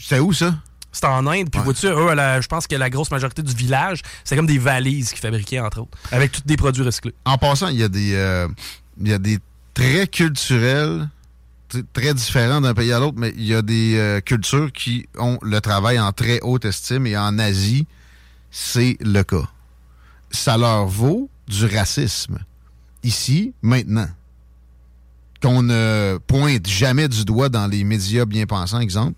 C'est 0.00 0.18
où, 0.18 0.32
ça? 0.32 0.54
C'est 0.92 1.06
en 1.06 1.26
Inde. 1.26 1.50
Puis, 1.50 1.60
vois-tu, 1.62 1.86
eux, 1.86 2.40
je 2.40 2.46
pense 2.48 2.66
que 2.66 2.74
la 2.74 2.90
grosse 2.90 3.10
majorité 3.10 3.42
du 3.42 3.54
village, 3.54 4.02
c'est 4.24 4.36
comme 4.36 4.46
des 4.46 4.58
valises 4.58 5.10
qu'ils 5.10 5.20
fabriquaient, 5.20 5.60
entre 5.60 5.82
autres, 5.82 5.96
avec 6.10 6.32
tous 6.32 6.42
des 6.44 6.56
produits 6.56 6.82
recyclés. 6.82 7.14
En 7.24 7.38
passant, 7.38 7.68
il 7.68 7.78
y 7.78 7.84
a 7.84 7.88
des, 7.88 8.14
euh, 8.14 8.48
il 9.00 9.08
y 9.08 9.12
a 9.12 9.18
des 9.18 9.38
traits 9.74 10.10
culturels 10.10 11.08
très 11.92 12.14
différents 12.14 12.60
d'un 12.60 12.74
pays 12.74 12.92
à 12.92 12.98
l'autre, 12.98 13.16
mais 13.18 13.32
il 13.36 13.44
y 13.44 13.54
a 13.54 13.62
des 13.62 13.96
euh, 13.96 14.20
cultures 14.20 14.72
qui 14.72 15.06
ont 15.16 15.38
le 15.42 15.60
travail 15.60 16.00
en 16.00 16.10
très 16.12 16.40
haute 16.42 16.64
estime 16.64 17.06
et 17.06 17.16
en 17.16 17.38
Asie, 17.38 17.86
c'est 18.50 18.96
le 19.00 19.22
cas. 19.22 19.48
Ça 20.32 20.58
leur 20.58 20.86
vaut 20.86 21.30
du 21.46 21.66
racisme. 21.66 22.38
Ici, 23.02 23.54
maintenant. 23.62 24.08
Qu'on 25.40 25.62
ne 25.62 26.18
pointe 26.26 26.66
jamais 26.66 27.08
du 27.08 27.24
doigt 27.24 27.48
dans 27.48 27.66
les 27.66 27.82
médias 27.82 28.26
bien 28.26 28.44
pensants, 28.44 28.80
exemple 28.80 29.14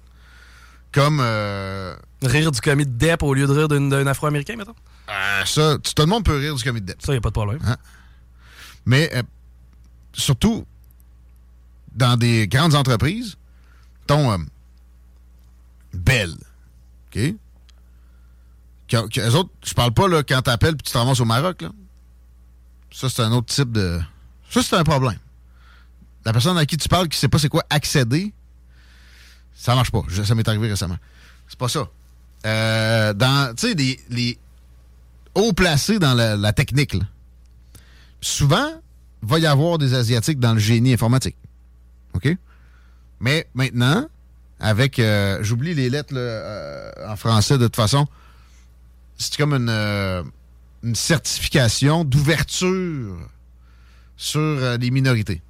comme. 0.93 1.21
Euh, 1.21 1.97
rire 2.23 2.53
du 2.53 2.61
commis 2.61 2.87
de 2.87 2.91
Depp 2.91 3.23
au 3.23 3.35
lieu 3.35 3.47
de 3.47 3.53
rire 3.53 3.69
d'un 3.69 4.07
Afro-Américain, 4.07 4.57
mettons? 4.57 4.75
Euh, 5.09 5.45
ça, 5.45 5.79
tout 5.79 5.93
le 5.99 6.07
monde 6.07 6.25
peut 6.25 6.37
rire 6.37 6.55
du 6.55 6.63
commis 6.63 6.81
de 6.81 6.87
Depp. 6.87 7.03
Ça, 7.03 7.13
il 7.13 7.17
n'y 7.17 7.19
a 7.19 7.21
pas 7.21 7.31
de 7.31 7.35
problème. 7.35 7.61
Hein? 7.67 7.77
Mais 8.87 9.11
euh, 9.15 9.23
surtout, 10.13 10.65
dans 11.95 12.17
des 12.17 12.47
grandes 12.47 12.75
entreprises, 12.75 13.37
ton 14.07 14.39
Belle, 15.93 16.35
OK? 17.09 17.35
Que, 18.89 19.35
autres, 19.35 19.51
je 19.65 19.75
parle 19.75 19.93
pas 19.93 20.07
là, 20.07 20.23
quand 20.23 20.43
t'appelles 20.43 20.77
puis 20.77 20.85
tu 20.85 20.93
te 20.93 20.99
ramasses 20.99 21.21
au 21.21 21.25
Maroc, 21.25 21.63
là. 21.63 21.71
Ça, 22.91 23.09
c'est 23.09 23.23
un 23.23 23.33
autre 23.33 23.47
type 23.47 23.73
de. 23.73 24.01
Ça, 24.51 24.63
c'est 24.63 24.77
un 24.77 24.85
problème. 24.85 25.19
La 26.27 26.33
personne 26.33 26.59
à 26.59 26.67
qui 26.67 26.77
tu 26.77 26.89
parles 26.89 27.09
qui 27.09 27.19
sait 27.19 27.29
pas 27.29 27.39
c'est 27.39 27.49
quoi 27.49 27.65
accéder 27.71 28.35
ça 29.55 29.75
marche 29.75 29.91
pas. 29.91 30.03
Ça 30.25 30.35
m'est 30.35 30.49
arrivé 30.49 30.69
récemment. 30.69 30.97
C'est 31.49 31.59
pas 31.59 31.69
ça. 31.69 31.89
Euh, 32.47 33.13
dans, 33.13 33.55
tu 33.55 33.69
sais, 33.69 33.99
les, 34.11 34.39
hauts 35.35 35.53
placés 35.53 35.99
dans 35.99 36.15
la, 36.15 36.53
technique, 36.53 36.97
souvent, 38.21 38.69
il 39.23 39.29
va 39.29 39.39
y 39.39 39.47
avoir 39.47 39.79
des 39.79 39.95
Asiatiques 39.95 40.41
dans 40.41 40.55
le 40.55 40.59
génie 40.59 40.93
informatique. 40.93 41.37
OK? 42.15 42.37
Mais 43.21 43.49
maintenant, 43.55 44.09
avec, 44.59 44.99
euh, 44.99 45.39
j'oublie 45.43 45.75
les 45.75 45.91
lettres 45.91 46.15
euh, 46.17 46.91
en 47.07 47.17
français 47.17 47.59
de 47.59 47.67
toute 47.67 47.77
façon, 47.77 48.07
c'est 49.17 49.37
comme 49.37 49.55
une 49.55 50.95
certification 50.95 52.05
d'ouverture 52.05 53.17
sur 54.17 54.79
les 54.79 54.91
minorités 54.91 55.43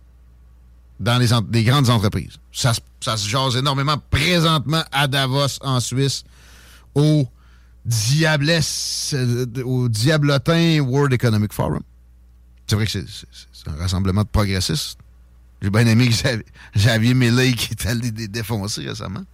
dans 1.03 1.19
les, 1.19 1.29
les 1.53 1.65
grandes 1.65 1.91
entreprises. 1.91 2.38
Ça, 2.53 2.73
ça, 3.01 3.17
se 3.17 3.29
jase 3.29 3.57
énormément 3.57 3.99
présentement 4.11 4.85
à 4.93 5.09
Davos, 5.09 5.59
en 5.61 5.81
Suisse, 5.81 6.23
au 6.95 7.29
Diablesse, 7.85 9.12
euh, 9.15 9.47
au 9.65 9.88
Diablotin 9.88 10.79
World 10.81 11.12
Economic 11.12 11.53
Forum. 11.53 11.83
C'est 12.69 12.77
vrai 12.77 12.87
que 12.87 12.93
c'est 12.93 13.69
un 13.69 13.77
rassemblement 13.77 14.23
de 14.23 14.29
progressistes. 14.29 14.99
J'ai 15.61 15.71
bien 15.71 15.87
aimé 15.87 16.09
que 16.09 16.43
Xavier 16.77 17.15
Millet 17.15 17.53
qui 17.53 17.73
est 17.73 17.87
allé 17.87 18.11
défoncer 18.11 18.87
récemment. 18.88 19.25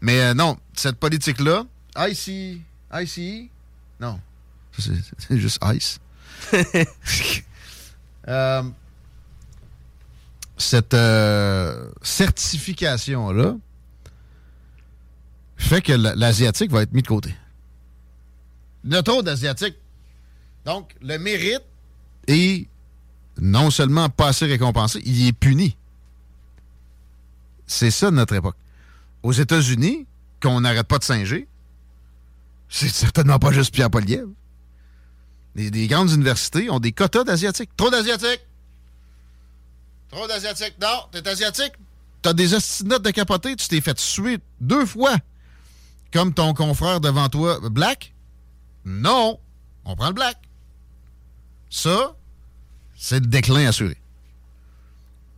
Mais 0.00 0.20
euh, 0.20 0.34
non, 0.34 0.56
cette 0.74 0.96
politique-là, 0.96 1.64
IC, 1.96 2.60
ICE, 2.92 3.48
non, 4.00 4.20
c'est 4.76 5.38
juste 5.38 5.58
ICE. 5.62 5.98
euh, 8.28 8.62
cette 10.58 10.94
euh, 10.94 11.88
certification-là 12.02 13.56
fait 15.56 15.80
que 15.80 15.92
l'Asiatique 15.92 16.70
va 16.70 16.82
être 16.82 16.92
mis 16.92 17.02
de 17.02 17.06
côté. 17.06 17.34
Le 18.84 19.00
taux 19.00 19.22
d'Asiatique. 19.22 19.76
Donc, 20.64 20.94
le 21.00 21.18
mérite 21.18 21.62
est 22.26 22.68
non 23.40 23.70
seulement 23.70 24.08
pas 24.08 24.28
assez 24.28 24.46
récompensé, 24.46 25.00
il 25.04 25.26
est 25.26 25.32
puni. 25.32 25.76
C'est 27.66 27.90
ça 27.90 28.10
notre 28.10 28.34
époque. 28.34 28.56
Aux 29.22 29.32
États-Unis, 29.32 30.06
qu'on 30.40 30.60
n'arrête 30.60 30.86
pas 30.86 30.98
de 30.98 31.04
singer, 31.04 31.48
c'est 32.68 32.88
certainement 32.88 33.38
pas 33.38 33.52
juste 33.52 33.72
Pierre 33.72 33.90
Poliev. 33.90 34.26
Les, 35.54 35.70
les 35.70 35.86
grandes 35.86 36.10
universités 36.10 36.70
ont 36.70 36.80
des 36.80 36.92
quotas 36.92 37.24
d'Asiatiques. 37.24 37.70
Trop 37.76 37.90
d'Asiatiques! 37.90 38.47
Trop 40.10 40.26
d'Asiatiques. 40.26 40.76
Non, 40.80 41.04
t'es 41.12 41.26
Asiatique. 41.28 41.72
T'as 42.22 42.32
des 42.32 42.54
ostinotes 42.54 43.02
de 43.02 43.10
capoter. 43.10 43.56
Tu 43.56 43.68
t'es 43.68 43.80
fait 43.80 43.94
tuer 43.94 44.38
deux 44.60 44.86
fois. 44.86 45.16
Comme 46.12 46.32
ton 46.32 46.54
confrère 46.54 47.00
devant 47.00 47.28
toi, 47.28 47.60
Black? 47.70 48.14
Non, 48.84 49.38
on 49.84 49.96
prend 49.96 50.08
le 50.08 50.14
Black. 50.14 50.38
Ça, 51.70 52.16
c'est 52.96 53.20
le 53.20 53.26
déclin 53.26 53.68
assuré. 53.68 53.96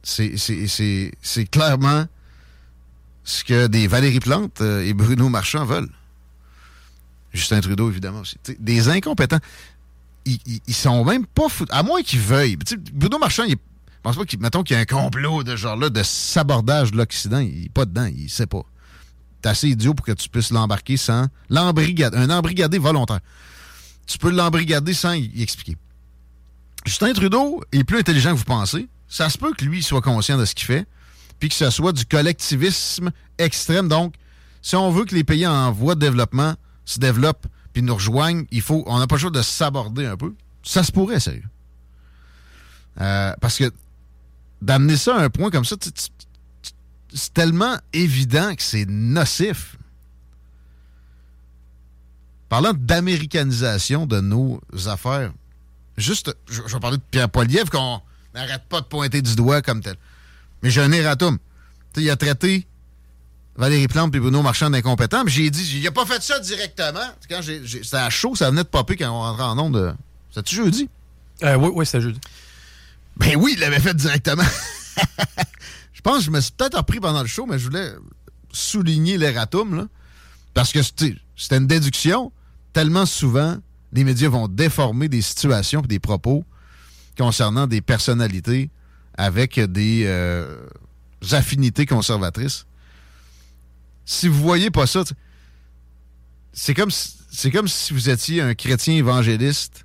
C'est 0.02 0.30
clairement 1.50 2.06
ce 3.24 3.44
que 3.44 3.66
des 3.66 3.86
Valérie 3.86 4.20
Plante 4.20 4.60
euh, 4.60 4.84
et 4.84 4.94
Bruno 4.94 5.28
Marchand 5.28 5.64
veulent. 5.64 5.90
Justin 7.32 7.60
Trudeau, 7.60 7.90
évidemment 7.90 8.20
aussi. 8.20 8.36
des 8.58 8.88
incompétents. 8.88 9.38
Ils, 10.24 10.38
ils, 10.66 10.74
sont 10.74 11.04
même 11.04 11.26
pas 11.26 11.48
foutus. 11.48 11.74
À 11.74 11.82
moins 11.82 12.02
qu'ils 12.02 12.20
veuillent. 12.20 12.56
Bruno 12.92 13.18
Marchand, 13.18 13.44
il 13.44 13.52
est 13.52 13.58
je 14.00 14.02
pense 14.02 14.16
pas 14.16 14.24
qu'il, 14.24 14.40
mettons 14.40 14.62
qu'il 14.62 14.76
y 14.76 14.78
a 14.78 14.80
un 14.80 14.86
complot 14.86 15.44
de 15.44 15.56
genre-là, 15.56 15.90
de 15.90 16.02
sabordage 16.02 16.90
de 16.90 16.96
l'Occident. 16.96 17.40
Il 17.40 17.64
n'est 17.64 17.68
pas 17.68 17.84
dedans, 17.84 18.06
il 18.06 18.30
sait 18.30 18.46
pas. 18.46 18.62
T'es 19.42 19.50
assez 19.50 19.68
idiot 19.68 19.92
pour 19.92 20.06
que 20.06 20.12
tu 20.12 20.30
puisses 20.30 20.52
l'embarquer 20.52 20.96
sans. 20.96 21.26
L'embrigader. 21.50 22.16
Un 22.16 22.30
embrigadé 22.30 22.78
volontaire. 22.78 23.20
Tu 24.06 24.16
peux 24.16 24.30
l'embrigader 24.30 24.94
sans 24.94 25.12
y 25.12 25.42
expliquer. 25.42 25.76
Justin 26.86 27.12
Trudeau 27.12 27.62
est 27.72 27.84
plus 27.84 27.98
intelligent 27.98 28.32
que 28.32 28.38
vous 28.38 28.44
pensez. 28.44 28.88
Ça 29.06 29.28
se 29.28 29.36
peut 29.36 29.52
que 29.52 29.66
lui 29.66 29.82
soit 29.82 30.00
conscient 30.00 30.38
de 30.38 30.46
ce 30.46 30.54
qu'il 30.54 30.64
fait, 30.64 30.86
puis 31.38 31.50
que 31.50 31.54
ce 31.54 31.68
soit 31.68 31.92
du 31.92 32.06
collectivisme 32.06 33.10
extrême. 33.36 33.86
Donc, 33.86 34.14
si 34.62 34.76
on 34.76 34.90
veut 34.90 35.04
que 35.04 35.14
les 35.14 35.24
pays 35.24 35.46
en 35.46 35.72
voie 35.72 35.94
de 35.94 36.00
développement 36.00 36.54
se 36.86 36.98
développent 36.98 37.46
puis 37.74 37.82
nous 37.82 37.94
rejoignent, 37.94 38.46
il 38.50 38.62
faut, 38.62 38.82
on 38.86 38.98
n'a 38.98 39.06
pas 39.06 39.16
le 39.16 39.20
choix 39.20 39.30
de 39.30 39.42
s'aborder 39.42 40.06
un 40.06 40.16
peu. 40.16 40.34
Ça 40.62 40.82
se 40.82 40.90
pourrait, 40.90 41.20
sérieux. 41.20 41.44
Euh, 43.00 43.34
parce 43.40 43.58
que 43.58 43.70
d'amener 44.62 44.96
ça 44.96 45.16
à 45.16 45.22
un 45.22 45.30
point 45.30 45.50
comme 45.50 45.64
ça, 45.64 45.76
c'est 47.12 47.34
tellement 47.34 47.76
évident 47.92 48.54
que 48.54 48.62
c'est 48.62 48.86
nocif. 48.86 49.76
Parlant 52.48 52.72
d'américanisation 52.74 54.06
de 54.06 54.20
nos 54.20 54.60
affaires, 54.86 55.32
juste, 55.96 56.34
je, 56.48 56.62
vais 56.62 56.80
parler 56.80 56.96
de 56.96 57.02
Pierre 57.10 57.28
Poilievre 57.28 57.70
qu'on 57.70 58.00
n'arrête 58.34 58.64
pas 58.68 58.80
de 58.80 58.86
pointer 58.86 59.22
du 59.22 59.36
doigt 59.36 59.62
comme 59.62 59.80
tel. 59.80 59.96
Mais 60.62 60.70
j'ai 60.70 60.82
un 60.82 60.92
erratum. 60.92 61.38
il 61.96 62.10
a 62.10 62.16
traité 62.16 62.66
Valérie 63.56 63.88
Plante 63.88 64.14
et 64.14 64.20
Bruno 64.20 64.42
Marchand 64.42 64.70
d'incompétents. 64.70 65.22
J'ai 65.26 65.50
dit, 65.50 65.78
il 65.78 65.86
a 65.86 65.92
pas 65.92 66.06
fait 66.06 66.22
ça 66.22 66.40
directement. 66.40 67.00
Quand 67.28 67.40
c'était 67.42 67.96
à 67.96 68.10
chaud, 68.10 68.34
ça 68.34 68.50
venait 68.50 68.64
de 68.64 68.68
popper 68.68 68.96
quand 68.96 69.10
on 69.10 69.20
rentrait 69.20 69.44
en 69.44 69.54
nom 69.54 69.70
de. 69.70 69.92
C'était 70.30 70.54
jeudi? 70.56 70.88
Euh, 71.42 71.56
oui, 71.56 71.70
oui, 71.74 71.86
c'était 71.86 72.00
jeudi. 72.00 72.20
Ben 73.20 73.36
oui, 73.36 73.52
il 73.54 73.60
l'avait 73.60 73.80
fait 73.80 73.94
directement. 73.94 74.42
je 75.92 76.00
pense 76.00 76.18
que 76.18 76.24
je 76.24 76.30
me 76.30 76.40
suis 76.40 76.52
peut-être 76.52 76.78
repris 76.78 77.00
pendant 77.00 77.20
le 77.20 77.28
show, 77.28 77.44
mais 77.46 77.58
je 77.58 77.64
voulais 77.64 77.92
souligner 78.50 79.18
l'erratum, 79.18 79.76
là. 79.76 79.86
Parce 80.54 80.72
que 80.72 80.82
c'était 80.82 81.56
une 81.56 81.66
déduction. 81.66 82.32
Tellement 82.72 83.04
souvent, 83.04 83.58
les 83.92 84.04
médias 84.04 84.30
vont 84.30 84.48
déformer 84.48 85.08
des 85.08 85.20
situations 85.20 85.82
et 85.82 85.86
des 85.86 85.98
propos 85.98 86.44
concernant 87.18 87.66
des 87.66 87.82
personnalités 87.82 88.70
avec 89.18 89.60
des 89.60 90.04
euh, 90.06 90.66
affinités 91.32 91.84
conservatrices. 91.84 92.66
Si 94.06 94.28
vous 94.28 94.40
voyez 94.40 94.70
pas 94.70 94.86
ça, 94.86 95.04
c'est 96.54 96.74
comme, 96.74 96.90
c'est 96.90 97.50
comme 97.50 97.68
si 97.68 97.92
vous 97.92 98.08
étiez 98.08 98.40
un 98.40 98.54
chrétien 98.54 98.94
évangéliste 98.94 99.84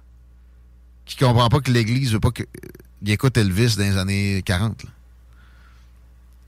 qui 1.06 1.18
comprend 1.18 1.50
pas 1.50 1.60
que 1.60 1.72
l'Église 1.72 2.14
veut 2.14 2.20
pas 2.20 2.32
qu'il 3.00 3.12
écoute 3.12 3.38
Elvis 3.38 3.76
dans 3.78 3.84
les 3.84 3.98
années 3.98 4.42
40. 4.44 4.86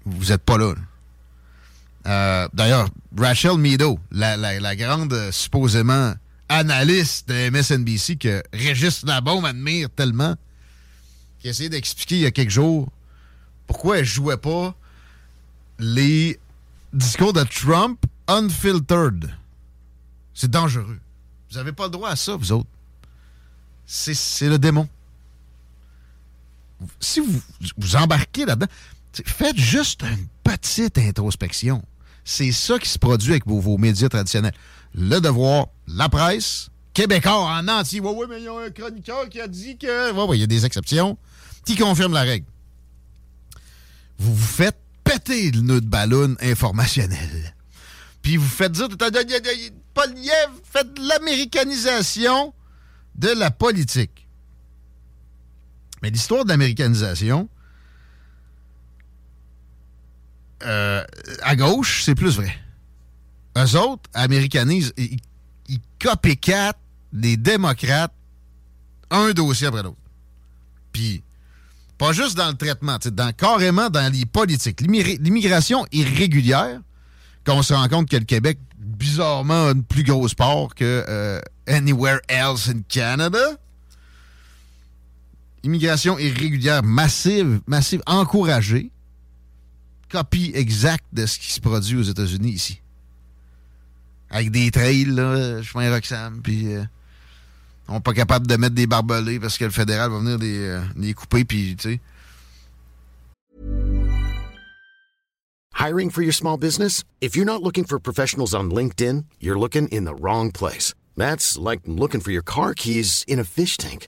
Vous 0.06 0.32
êtes 0.32 0.44
pas 0.44 0.58
là. 0.58 0.74
Euh, 2.06 2.48
d'ailleurs, 2.54 2.90
Rachel 3.18 3.58
Meadow, 3.58 4.00
la, 4.12 4.76
grande 4.76 5.14
euh, 5.14 5.32
supposément 5.32 6.14
analyste 6.48 7.28
de 7.28 7.50
MSNBC 7.50 8.16
que 8.16 8.42
Régis 8.54 9.04
Labaume 9.04 9.44
admire 9.44 9.90
tellement, 9.90 10.36
qui 11.40 11.48
a 11.48 11.52
essayé 11.52 11.70
d'expliquer 11.70 12.16
il 12.16 12.22
y 12.22 12.26
a 12.26 12.32
quelques 12.32 12.52
jours 12.52 12.90
pourquoi 13.68 14.00
elle 14.00 14.06
jouait 14.06 14.38
pas 14.38 14.74
les 15.78 16.40
discours 16.94 17.34
de 17.34 17.44
Trump 17.44 18.00
unfiltered. 18.28 19.30
C'est 20.34 20.50
dangereux. 20.50 21.00
Vous 21.52 21.58
n'avez 21.58 21.74
pas 21.74 21.86
le 21.86 21.90
droit 21.92 22.10
à 22.10 22.16
ça, 22.16 22.36
vous 22.36 22.52
autres. 22.54 22.70
C'est 23.86 24.50
le 24.50 24.58
démon. 24.58 24.88
Si 27.00 27.20
vous 27.20 27.42
vous 27.78 27.96
embarquez 27.96 28.46
là-dedans, 28.46 28.68
faites 29.26 29.58
juste 29.58 30.04
une 30.04 30.28
petite 30.44 30.98
introspection. 30.98 31.84
C'est 32.24 32.52
ça 32.52 32.78
qui 32.78 32.90
se 32.90 33.00
produit 33.00 33.32
avec 33.32 33.48
vos, 33.48 33.78
médias 33.78 34.10
traditionnels. 34.10 34.54
Le 34.94 35.20
devoir, 35.20 35.68
la 35.88 36.10
presse, 36.10 36.70
Québécois 36.94 37.32
en 37.34 37.68
entier. 37.68 38.00
Oui, 38.00 38.12
oui, 38.16 38.26
mais 38.30 38.40
il 38.40 38.46
y 38.46 38.48
a 38.48 38.54
un 38.54 38.70
chroniqueur 38.70 39.30
qui 39.30 39.40
a 39.40 39.48
dit 39.48 39.78
que. 39.78 40.34
Il 40.34 40.40
y 40.40 40.44
a 40.44 40.48
des 40.48 40.66
exceptions 40.66 41.18
qui 41.66 41.76
confirment 41.76 42.14
la 42.14 42.24
règle. 42.24 42.46
Vous 44.20 44.36
vous 44.36 44.46
faites 44.46 44.78
péter 45.04 45.52
le 45.52 45.62
nœud 45.62 45.82
de 45.82 45.88
ballon 45.88 46.36
informationnel. 46.42 47.54
Puis 48.22 48.38
vous 48.38 48.48
faites 48.48 48.74
dire, 48.74 48.90
Poliev, 49.94 50.50
faites 50.64 50.94
de 50.94 51.08
l'américanisation 51.08 52.54
de 53.16 53.30
la 53.30 53.52
politique. 53.52 54.27
Mais 56.02 56.10
l'histoire 56.10 56.44
de 56.44 56.50
l'américanisation, 56.50 57.50
euh, 60.64 61.04
à 61.42 61.56
gauche, 61.56 62.04
c'est 62.04 62.16
plus 62.16 62.36
vrai. 62.36 62.54
Eux 63.58 63.76
autres 63.78 64.10
américanisent, 64.14 64.94
ils, 64.98 65.20
ils 65.68 65.80
des 67.14 67.38
démocrates 67.38 68.14
un 69.10 69.32
dossier 69.32 69.68
après 69.68 69.84
l'autre. 69.84 69.98
Puis 70.92 71.24
pas 71.98 72.12
juste 72.14 72.38
dans 72.38 72.50
le 72.50 72.56
traitement, 72.56 72.98
dans, 73.12 73.32
carrément 73.34 73.90
dans 73.90 74.12
les 74.12 74.26
politiques. 74.26 74.82
L'immigration 74.82 75.86
irrégulière, 75.92 76.80
quand 77.44 77.58
on 77.58 77.64
se 77.64 77.74
rend 77.74 77.88
compte 77.88 78.10
que 78.10 78.18
le 78.18 78.26
Québec, 78.26 78.60
bizarrement, 78.78 79.68
a 79.68 79.72
une 79.72 79.84
plus 79.84 80.04
grosse 80.04 80.36
part 80.36 80.76
que 80.76 81.04
euh, 81.08 81.42
anywhere 81.68 82.20
else 82.28 82.70
in 82.70 82.82
Canada. 82.88 83.58
Immigration 85.68 86.18
irrégulière 86.18 86.82
massive, 86.82 87.60
massive, 87.68 88.02
encouragée. 88.06 88.90
Copie 90.10 90.54
exacte 90.56 91.04
de 91.12 91.26
ce 91.26 91.38
qui 91.38 91.52
se 91.52 91.60
produit 91.60 91.98
aux 91.98 92.04
États-Unis 92.04 92.52
ici. 92.52 92.82
Avec 94.30 94.50
des 94.52 94.72
trails, 94.72 95.04
là, 95.04 95.62
chemin 95.62 95.92
Roxham, 95.94 96.42
puis... 96.42 96.74
Euh, 96.74 96.86
on 97.90 98.00
pas 98.00 98.14
capable 98.14 98.48
de 98.48 98.56
mettre 98.56 98.76
des 98.76 98.88
barbelés 98.88 99.42
parce 99.42 99.58
que 99.58 99.66
le 99.66 99.72
fédéral 99.72 100.10
va 100.10 100.20
venir 100.20 100.38
les, 100.38 100.58
euh, 100.58 100.82
les 100.96 101.14
couper, 101.14 101.44
puis, 101.44 101.76
tu 101.76 101.90
sais. 101.90 102.00
Hiring 105.74 106.10
for 106.10 106.22
your 106.22 106.34
small 106.34 106.58
business? 106.58 107.04
If 107.20 107.36
you're 107.36 107.46
not 107.46 107.62
looking 107.62 107.84
for 107.84 108.00
professionals 108.00 108.54
on 108.54 108.70
LinkedIn, 108.70 109.26
you're 109.42 109.60
looking 109.60 109.90
in 109.90 110.06
the 110.06 110.16
wrong 110.16 110.50
place. 110.52 110.94
That's 111.18 111.58
like 111.58 111.82
looking 111.86 112.22
for 112.22 112.32
your 112.32 112.44
car 112.44 112.74
keys 112.74 113.26
in 113.28 113.38
a 113.38 113.44
fish 113.44 113.76
tank. 113.76 114.08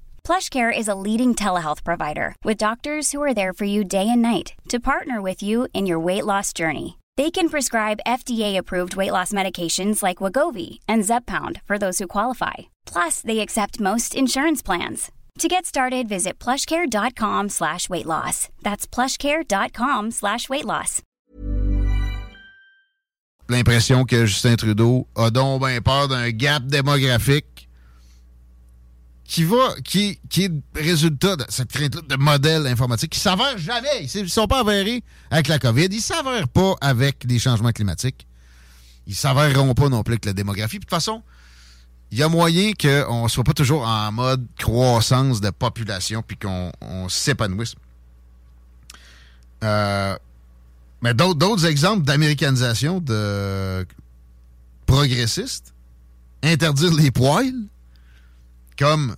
PlushCare 0.25 0.71
is 0.75 0.87
a 0.87 0.95
leading 0.95 1.35
telehealth 1.35 1.83
provider 1.83 2.35
with 2.43 2.57
doctors 2.57 3.11
who 3.11 3.21
are 3.21 3.33
there 3.33 3.53
for 3.53 3.65
you 3.65 3.83
day 3.83 4.07
and 4.07 4.21
night 4.21 4.53
to 4.69 4.79
partner 4.79 5.21
with 5.21 5.43
you 5.43 5.67
in 5.73 5.85
your 5.85 5.99
weight 5.99 6.25
loss 6.25 6.53
journey. 6.53 6.97
They 7.17 7.29
can 7.31 7.49
prescribe 7.49 7.99
FDA-approved 8.07 8.95
weight 8.95 9.11
loss 9.11 9.33
medications 9.33 10.01
like 10.01 10.17
Wagovi 10.17 10.79
and 10.87 11.03
Zepbound 11.03 11.61
for 11.63 11.77
those 11.77 11.99
who 11.99 12.07
qualify. 12.07 12.53
Plus, 12.85 13.21
they 13.21 13.39
accept 13.39 13.79
most 13.81 14.15
insurance 14.15 14.61
plans. 14.61 15.11
To 15.39 15.47
get 15.47 15.65
started, 15.65 16.07
visit 16.07 16.39
plushcare.com 16.39 17.49
slash 17.49 17.89
weight 17.89 18.05
loss. 18.05 18.49
That's 18.61 18.87
plushcare.com 18.87 20.11
slash 20.11 20.47
weight 20.49 20.65
loss. 20.65 21.01
L'impression 23.49 24.05
que 24.05 24.25
Justin 24.25 24.55
Trudeau 24.55 25.07
a 25.17 25.29
donc 25.29 25.59
bien 25.61 25.81
peur 25.81 26.07
d'un 26.07 26.29
gap 26.31 26.63
démographique 26.67 27.50
qui 29.31 29.45
va, 29.45 29.75
qui, 29.85 30.19
qui 30.29 30.43
est 30.43 30.51
résultat 30.75 31.37
de 31.37 31.45
cette 31.47 31.71
crainte 31.71 32.05
de 32.05 32.15
modèle 32.17 32.67
informatique 32.67 33.13
qui 33.13 33.19
s'avère 33.19 33.57
jamais. 33.57 34.05
Ils 34.13 34.23
ne 34.23 34.27
sont 34.27 34.45
pas 34.45 34.59
avérés 34.59 35.05
avec 35.29 35.47
la 35.47 35.57
COVID. 35.57 35.85
Ils 35.85 35.95
ne 35.95 36.01
s'avèrent 36.01 36.49
pas 36.49 36.75
avec 36.81 37.23
les 37.23 37.39
changements 37.39 37.71
climatiques. 37.71 38.27
Ils 39.07 39.11
ne 39.11 39.15
s'avèreront 39.15 39.73
pas 39.73 39.87
non 39.87 40.03
plus 40.03 40.15
avec 40.15 40.25
la 40.25 40.33
démographie. 40.33 40.79
de 40.79 40.81
toute 40.81 40.89
façon, 40.89 41.23
il 42.11 42.17
y 42.17 42.23
a 42.23 42.27
moyen 42.27 42.73
qu'on 42.73 43.23
ne 43.23 43.29
soit 43.29 43.45
pas 43.45 43.53
toujours 43.53 43.83
en 43.87 44.11
mode 44.11 44.45
croissance 44.59 45.39
de 45.39 45.49
population 45.49 46.21
puis 46.27 46.35
qu'on 46.35 47.07
s'épanouisse. 47.07 47.75
Euh, 49.63 50.17
mais 51.01 51.13
d'autres 51.13 51.65
exemples 51.67 52.03
d'américanisation 52.03 52.99
de 52.99 53.87
progressistes, 54.85 55.73
interdire 56.43 56.93
les 56.93 57.11
poils, 57.11 57.55
comme 58.77 59.15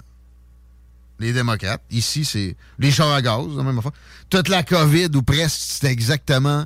les 1.20 1.34
démocrates. 1.34 1.82
Ici, 1.90 2.26
c'est 2.26 2.56
les 2.80 2.92
chars 2.92 3.12
à 3.12 3.22
gaz, 3.22 3.46
la 3.56 3.64
même 3.64 3.82
fois. 3.82 3.94
Toute 4.30 4.50
la 4.50 4.64
COVID, 4.64 5.10
ou 5.16 5.24
presque, 5.24 5.58
c'était 5.58 5.92
exactement 5.92 6.66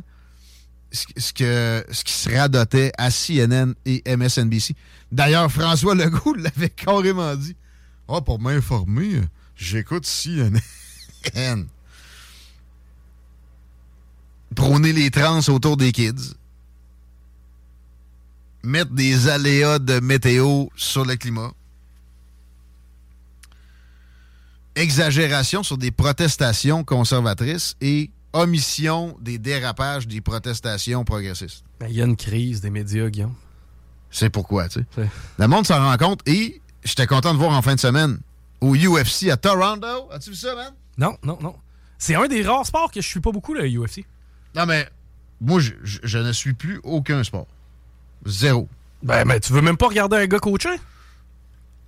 ce, 0.91 1.34
que, 1.34 1.86
ce 1.91 2.04
qui 2.04 2.13
se 2.13 2.30
radotait 2.30 2.91
à 2.97 3.10
CNN 3.12 3.73
et 3.86 4.04
MSNBC. 4.15 4.76
D'ailleurs, 5.12 5.52
François 5.52 5.95
Legault 5.95 6.34
l'avait 6.38 6.69
carrément 6.69 7.36
dit. 7.36 7.56
oh, 8.08 8.21
pour 8.21 8.39
m'informer, 8.39 9.21
j'écoute 9.56 10.06
CNN. 10.06 11.65
Prôner 14.56 14.93
les 14.93 15.12
trans 15.12 15.41
autour 15.50 15.78
des 15.78 15.91
kids. 15.91 16.36
Mettre 18.63 18.91
des 18.91 19.28
aléas 19.28 19.80
de 19.80 20.00
météo 20.00 20.65
sur 20.76 21.06
le 21.06 21.15
climat 21.15 21.52
exagération 24.77 25.63
sur 25.63 25.77
des 25.77 25.91
protestations 25.91 26.83
conservatrices 26.83 27.75
et 27.81 28.11
omission 28.33 29.17
des 29.21 29.37
dérapages 29.37 30.07
des 30.07 30.21
protestations 30.21 31.03
progressistes. 31.03 31.63
Ben, 31.79 31.87
il 31.89 31.95
y 31.95 32.01
a 32.01 32.05
une 32.05 32.15
crise 32.15 32.61
des 32.61 32.69
médias, 32.69 33.09
Guillaume. 33.09 33.33
C'est 34.11 34.29
pourquoi, 34.29 34.69
tu 34.69 34.85
sais. 34.95 35.09
Le 35.37 35.47
monde 35.47 35.65
s'en 35.65 35.83
rend 35.83 35.97
compte 35.97 36.21
et 36.27 36.61
j'étais 36.83 37.07
content 37.07 37.33
de 37.33 37.39
voir 37.39 37.51
en 37.51 37.61
fin 37.61 37.75
de 37.75 37.79
semaine 37.79 38.19
au 38.61 38.75
UFC 38.75 39.29
à 39.29 39.37
Toronto. 39.37 40.09
As-tu 40.11 40.31
vu 40.31 40.35
ça, 40.35 40.55
man? 40.55 40.73
Non, 40.97 41.17
non, 41.23 41.37
non. 41.41 41.55
C'est 41.97 42.15
un 42.15 42.27
des 42.27 42.43
rares 42.43 42.65
sports 42.65 42.91
que 42.91 43.01
je 43.01 43.07
suis 43.07 43.19
pas 43.19 43.31
beaucoup, 43.31 43.53
le 43.53 43.67
UFC. 43.67 44.05
Non, 44.55 44.65
mais 44.65 44.87
moi, 45.41 45.59
je, 45.59 45.71
je 45.83 46.17
ne 46.17 46.31
suis 46.31 46.53
plus 46.53 46.79
aucun 46.83 47.23
sport. 47.23 47.47
Zéro. 48.25 48.67
Ben, 49.03 49.25
mais 49.25 49.39
tu 49.39 49.53
veux 49.53 49.61
même 49.61 49.77
pas 49.77 49.87
regarder 49.87 50.17
un 50.17 50.25
gars 50.27 50.39
coaché? 50.39 50.69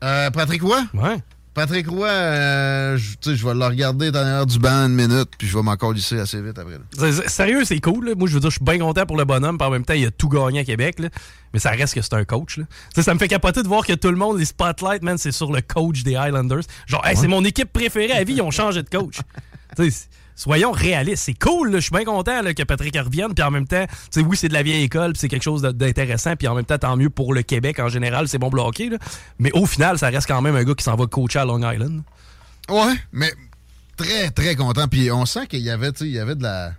Euh, 0.03 0.29
Patrick 0.31 0.61
Roy? 0.61 0.83
Ouais. 0.93 1.17
Patrick 1.59 1.89
Roy, 1.89 2.07
euh, 2.07 2.95
je, 2.95 3.35
je 3.35 3.45
vais 3.45 3.53
le 3.53 3.65
regarder 3.65 4.11
dans 4.11 4.23
l'heure 4.23 4.45
du 4.45 4.59
banc 4.59 4.85
une 4.85 4.95
minute, 4.95 5.27
puis 5.37 5.45
je 5.45 5.57
vais 5.57 5.61
m'en 5.61 5.73
assez 5.73 6.41
vite 6.41 6.57
après. 6.57 6.79
Sérieux, 7.27 7.65
c'est 7.65 7.81
cool. 7.81 8.13
Moi, 8.17 8.29
je 8.29 8.35
veux 8.35 8.39
dire, 8.39 8.49
je 8.49 8.55
suis 8.55 8.63
bien 8.63 8.79
content 8.79 9.05
pour 9.05 9.17
le 9.17 9.25
bonhomme, 9.25 9.57
puis 9.57 9.67
en 9.67 9.69
même 9.69 9.83
temps, 9.83 9.93
il 9.93 10.05
a 10.05 10.11
tout 10.11 10.29
gagné 10.29 10.59
à 10.59 10.63
Québec. 10.63 10.99
Là. 10.99 11.09
Mais 11.53 11.59
ça 11.59 11.71
reste 11.71 11.95
que 11.95 12.01
c'est 12.01 12.13
un 12.13 12.23
coach. 12.23 12.59
Là. 12.59 12.63
Ça 13.03 13.13
me 13.13 13.19
fait 13.19 13.27
capoter 13.27 13.61
de 13.61 13.67
voir 13.67 13.85
que 13.85 13.91
tout 13.91 14.09
le 14.09 14.15
monde, 14.15 14.39
les 14.39 14.45
spotlights, 14.45 15.03
man, 15.03 15.17
c'est 15.17 15.33
sur 15.33 15.51
le 15.51 15.59
coach 15.59 16.03
des 16.03 16.15
Highlanders. 16.15 16.63
Genre, 16.87 17.05
hey, 17.05 17.17
c'est 17.17 17.27
mon 17.27 17.43
équipe 17.43 17.73
préférée 17.73 18.13
à 18.13 18.23
vie, 18.23 18.35
ils 18.35 18.41
ont 18.41 18.51
changé 18.51 18.81
de 18.81 18.89
coach. 18.89 19.17
soyons 20.39 20.71
réalistes. 20.71 21.23
C'est 21.25 21.37
cool, 21.37 21.75
je 21.75 21.79
suis 21.79 21.91
bien 21.91 22.05
content 22.05 22.41
que 22.55 22.63
Patrick 22.63 22.95
revienne. 22.97 23.33
Puis 23.33 23.43
en 23.43 23.51
même 23.51 23.67
temps, 23.67 23.85
oui, 24.15 24.37
c'est 24.37 24.47
de 24.47 24.53
la 24.53 24.63
vieille 24.63 24.83
école, 24.83 25.13
c'est 25.17 25.27
quelque 25.27 25.43
chose 25.43 25.61
d'intéressant. 25.61 26.35
Puis 26.35 26.47
en 26.47 26.55
même 26.55 26.65
temps, 26.65 26.77
tant 26.77 26.95
mieux 26.95 27.09
pour 27.09 27.33
le 27.33 27.43
Québec 27.43 27.79
en 27.79 27.89
général, 27.89 28.27
c'est 28.27 28.37
bon 28.37 28.49
bloqué. 28.49 28.89
Mais 29.37 29.51
au 29.51 29.65
final, 29.65 29.99
ça 29.99 30.07
reste 30.07 30.27
quand 30.27 30.41
même 30.41 30.55
un 30.55 30.63
gars 30.63 30.73
qui 30.73 30.83
s'en 30.83 30.95
va 30.95 31.05
coacher 31.07 31.39
à 31.39 31.45
Long 31.45 31.69
Island. 31.69 32.01
Ouais, 32.69 32.95
mais 33.11 33.31
très, 33.97 34.31
très 34.31 34.55
content. 34.55 34.87
Puis 34.87 35.11
on 35.11 35.25
sent 35.25 35.47
qu'il 35.47 35.59
y 35.59 35.69
avait, 35.69 35.89
il 35.99 36.07
y 36.07 36.19
avait 36.19 36.35
de 36.35 36.43
la 36.43 36.71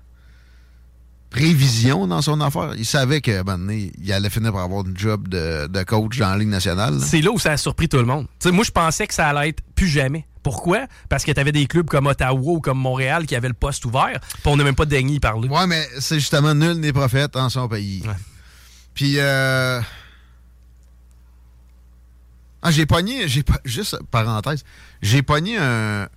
prévision 1.29 2.07
dans 2.07 2.23
son 2.23 2.41
affaire. 2.41 2.73
Il 2.79 2.87
savait 2.87 3.21
que 3.21 3.43
ben, 3.43 3.69
il 3.71 4.13
allait 4.13 4.31
finir 4.31 4.53
par 4.53 4.63
avoir 4.63 4.85
un 4.87 4.93
job 4.95 5.29
de, 5.29 5.83
coach 5.85 6.19
dans 6.19 6.31
la 6.31 6.39
Ligue 6.39 6.49
nationale. 6.49 6.99
C'est 7.01 7.21
là 7.21 7.31
où 7.31 7.39
ça 7.39 7.53
a 7.53 7.57
surpris 7.59 7.89
tout 7.89 7.99
le 7.99 8.05
monde. 8.05 8.27
moi, 8.47 8.65
je 8.65 8.71
pensais 8.71 9.07
que 9.07 9.15
ça 9.15 9.29
allait 9.29 9.51
être 9.51 9.63
plus 9.75 9.89
jamais. 9.89 10.25
Pourquoi? 10.43 10.87
Parce 11.09 11.25
que 11.25 11.33
tu 11.33 11.41
avais 11.41 11.53
des 11.53 11.67
clubs 11.67 11.87
comme 11.87 12.07
Ottawa 12.07 12.53
ou 12.53 12.61
comme 12.61 12.79
Montréal 12.79 13.27
qui 13.27 13.37
avaient 13.37 13.49
le 13.49 13.55
poste 13.55 13.85
ouvert, 13.85 14.21
puis 14.21 14.43
on 14.47 14.57
n'a 14.57 14.65
même 14.65 14.75
pas 14.75 14.87
daigné 14.87 15.15
y 15.15 15.21
parler. 15.21 15.49
Ouais, 15.49 15.67
mais 15.67 15.87
c'est 15.99 16.19
justement 16.19 16.55
nul 16.55 16.75
n'est 16.75 16.93
prophète 16.93 17.37
en 17.37 17.49
son 17.49 17.69
pays. 17.69 18.03
Puis, 18.95 19.15
euh... 19.19 19.81
Ah, 22.63 22.71
j'ai 22.71 22.85
pogné, 22.87 23.27
j'ai 23.27 23.43
juste 23.65 23.99
parenthèse, 24.11 24.65
j'ai 25.01 25.23
pogné 25.23 25.57
un 25.57 26.09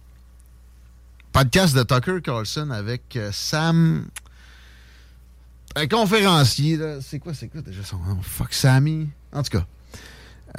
podcast 1.31 1.75
de 1.75 1.83
Tucker 1.83 2.21
Carlson 2.21 2.69
avec 2.69 3.15
euh, 3.15 3.31
Sam, 3.31 4.07
un 5.75 5.87
conférencier, 5.87 6.77
là. 6.77 7.01
C'est 7.01 7.19
quoi, 7.19 7.33
c'est 7.33 7.47
quoi 7.47 7.61
déjà 7.61 7.83
son 7.83 7.97
nom? 7.97 8.21
Fuck, 8.21 8.53
Sammy. 8.53 9.09
En 9.31 9.41
tout 9.41 9.57
cas. 9.57 9.65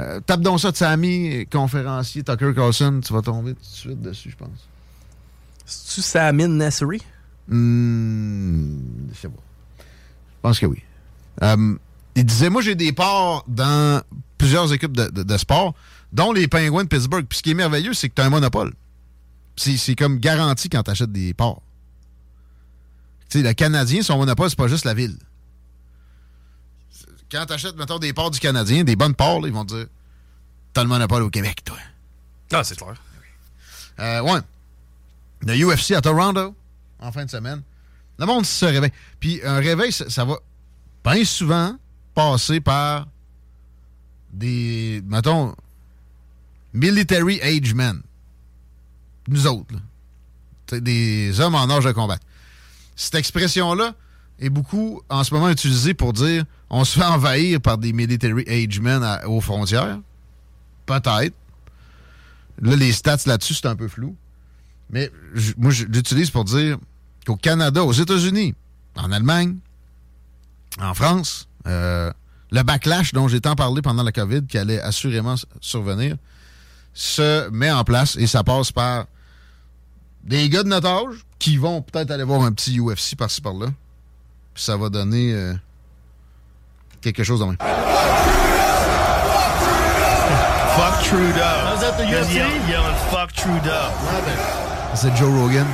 Euh, 0.00 0.20
tape 0.20 0.40
donc 0.40 0.60
ça 0.60 0.72
de 0.72 0.76
Sammy, 0.76 1.46
conférencier, 1.46 2.24
Tucker 2.24 2.52
Carlson, 2.54 3.00
tu 3.04 3.12
vas 3.12 3.22
tomber 3.22 3.54
tout 3.54 3.60
de 3.60 3.66
suite 3.66 4.00
dessus, 4.02 4.30
je 4.30 4.36
pense. 4.36 4.68
C'est-tu 5.64 6.02
Samin 6.02 6.48
Nassery? 6.48 7.00
Hmm, 7.48 8.78
je 9.12 9.20
sais 9.20 9.28
pas. 9.28 9.42
Je 9.78 10.40
pense 10.42 10.58
que 10.58 10.66
oui. 10.66 10.82
Euh, 11.42 11.76
il 12.16 12.24
disait, 12.24 12.50
moi, 12.50 12.60
j'ai 12.60 12.74
des 12.74 12.92
parts 12.92 13.44
dans 13.46 14.02
plusieurs 14.36 14.72
équipes 14.72 14.92
de, 14.92 15.36
sport, 15.36 15.74
dont 16.12 16.32
les 16.32 16.48
Penguins 16.48 16.84
de 16.84 16.88
Pittsburgh. 16.88 17.24
Puis 17.26 17.38
ce 17.38 17.42
qui 17.42 17.52
est 17.52 17.54
merveilleux, 17.54 17.94
c'est 17.94 18.08
que 18.08 18.14
tu 18.14 18.22
as 18.22 18.26
un 18.26 18.30
monopole. 18.30 18.72
C'est 19.56 19.94
comme 19.94 20.18
garanti 20.18 20.68
quand 20.68 20.82
tu 20.82 20.90
achètes 20.90 21.12
des 21.12 21.32
parts. 21.34 21.60
Tu 23.30 23.38
sais, 23.38 23.44
le 23.44 23.54
Canadien, 23.54 24.02
son 24.02 24.18
monopole, 24.18 24.50
c'est 24.50 24.58
pas 24.58 24.68
juste 24.68 24.84
la 24.84 24.94
ville 24.94 25.16
quand 27.34 27.46
t'achètes, 27.46 27.76
mettons, 27.76 27.98
des 27.98 28.12
parts 28.12 28.30
du 28.30 28.38
Canadien, 28.38 28.84
des 28.84 28.94
bonnes 28.94 29.14
parts, 29.14 29.40
ils 29.44 29.52
vont 29.52 29.64
te 29.64 29.74
dire 29.74 29.86
T'as 30.72 30.82
le 30.82 30.88
monopole 30.88 31.22
au 31.22 31.30
Québec, 31.30 31.64
toi. 31.64 31.76
Ah, 32.52 32.62
c'est 32.62 32.76
clair. 32.76 32.94
Euh, 33.98 34.20
ouais. 34.20 34.40
Le 35.40 35.64
UFC 35.64 35.92
à 35.92 36.00
Toronto, 36.00 36.54
en 37.00 37.12
fin 37.12 37.24
de 37.24 37.30
semaine. 37.30 37.62
Le 38.18 38.26
monde 38.26 38.46
se 38.46 38.64
réveille. 38.64 38.92
Puis 39.18 39.40
un 39.44 39.56
réveil, 39.56 39.92
ça, 39.92 40.24
va 40.24 40.36
bien 41.04 41.24
souvent 41.24 41.76
passer 42.14 42.60
par 42.60 43.08
des, 44.32 45.02
mettons, 45.06 45.54
military 46.72 47.40
age 47.40 47.74
men. 47.74 48.00
Nous 49.26 49.46
autres, 49.46 49.74
là. 49.74 50.80
Des 50.80 51.40
hommes 51.40 51.54
en 51.54 51.68
âge 51.68 51.84
de 51.84 51.92
combattre. 51.92 52.24
Cette 52.96 53.16
expression-là 53.16 53.94
est 54.38 54.50
beaucoup, 54.50 55.00
en 55.08 55.24
ce 55.24 55.32
moment, 55.32 55.48
utilisée 55.48 55.94
pour 55.94 56.12
dire 56.12 56.44
on 56.70 56.84
se 56.84 56.98
fait 56.98 57.04
envahir 57.04 57.60
par 57.60 57.78
des 57.78 57.92
military 57.92 58.44
age 58.48 58.80
men 58.80 59.02
aux 59.26 59.40
frontières. 59.40 60.00
Peut-être. 60.86 61.34
Là, 62.60 62.76
les 62.76 62.92
stats 62.92 63.18
là-dessus, 63.26 63.54
c'est 63.54 63.66
un 63.66 63.76
peu 63.76 63.88
flou. 63.88 64.16
Mais 64.90 65.10
moi, 65.56 65.70
je 65.70 65.84
l'utilise 65.84 66.30
pour 66.30 66.44
dire 66.44 66.78
qu'au 67.26 67.36
Canada, 67.36 67.84
aux 67.84 67.92
États-Unis, 67.92 68.54
en 68.96 69.10
Allemagne, 69.12 69.56
en 70.80 70.94
France, 70.94 71.48
euh, 71.66 72.12
le 72.50 72.62
backlash 72.62 73.12
dont 73.12 73.28
j'ai 73.28 73.40
tant 73.40 73.54
parlé 73.54 73.82
pendant 73.82 74.02
la 74.02 74.12
COVID, 74.12 74.46
qui 74.46 74.58
allait 74.58 74.80
assurément 74.80 75.36
survenir, 75.60 76.16
se 76.92 77.48
met 77.50 77.70
en 77.70 77.84
place 77.84 78.16
et 78.16 78.26
ça 78.26 78.44
passe 78.44 78.70
par 78.70 79.06
des 80.22 80.48
gars 80.48 80.62
de 80.62 80.68
notre 80.68 80.88
âge 80.88 81.16
qui 81.38 81.56
vont 81.56 81.82
peut-être 81.82 82.10
aller 82.10 82.24
voir 82.24 82.42
un 82.42 82.52
petit 82.52 82.78
UFC 82.78 83.16
par-ci 83.16 83.40
par-là. 83.40 83.66
Puis 84.54 84.62
ça 84.62 84.76
va 84.76 84.88
donner 84.88 85.32
euh, 85.32 85.54
quelque 87.00 87.24
chose 87.24 87.42
en 87.42 87.48
main. 87.48 87.56
Fuck 90.76 91.04
Trudeau. 91.04 91.38
Was 91.38 91.80
that 91.80 91.96
the 91.98 92.04
UFC? 92.04 92.34
Yelling, 92.34 92.94
fuck 93.10 93.32
Trudeau. 93.32 93.90
C'est 94.94 95.14
Joe 95.16 95.30
Rogan. 95.30 95.66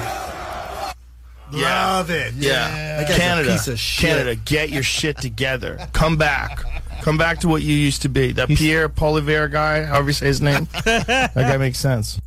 Yeah. 1.53 1.97
Love 1.97 2.11
it. 2.11 2.33
Yeah. 2.35 3.01
yeah. 3.01 3.17
Canada. 3.17 3.59
Canada, 3.99 4.35
get 4.35 4.71
your 4.71 4.83
shit 4.83 5.17
together. 5.19 5.79
Come 5.93 6.17
back. 6.17 6.63
Come 7.03 7.19
back 7.19 7.41
to 7.41 7.49
what 7.49 7.63
you 7.63 7.75
used 7.75 8.03
to 8.03 8.09
be. 8.09 8.33
That 8.33 8.49
Pierre 8.49 8.89
Polivier 8.89 9.51
guy, 9.51 9.85
however 9.85 10.09
you 10.09 10.13
say 10.13 10.27
his 10.27 10.41
name. 10.41 10.69
that 10.85 11.35
guy 11.35 11.57
makes 11.57 11.79
sense. 11.79 12.21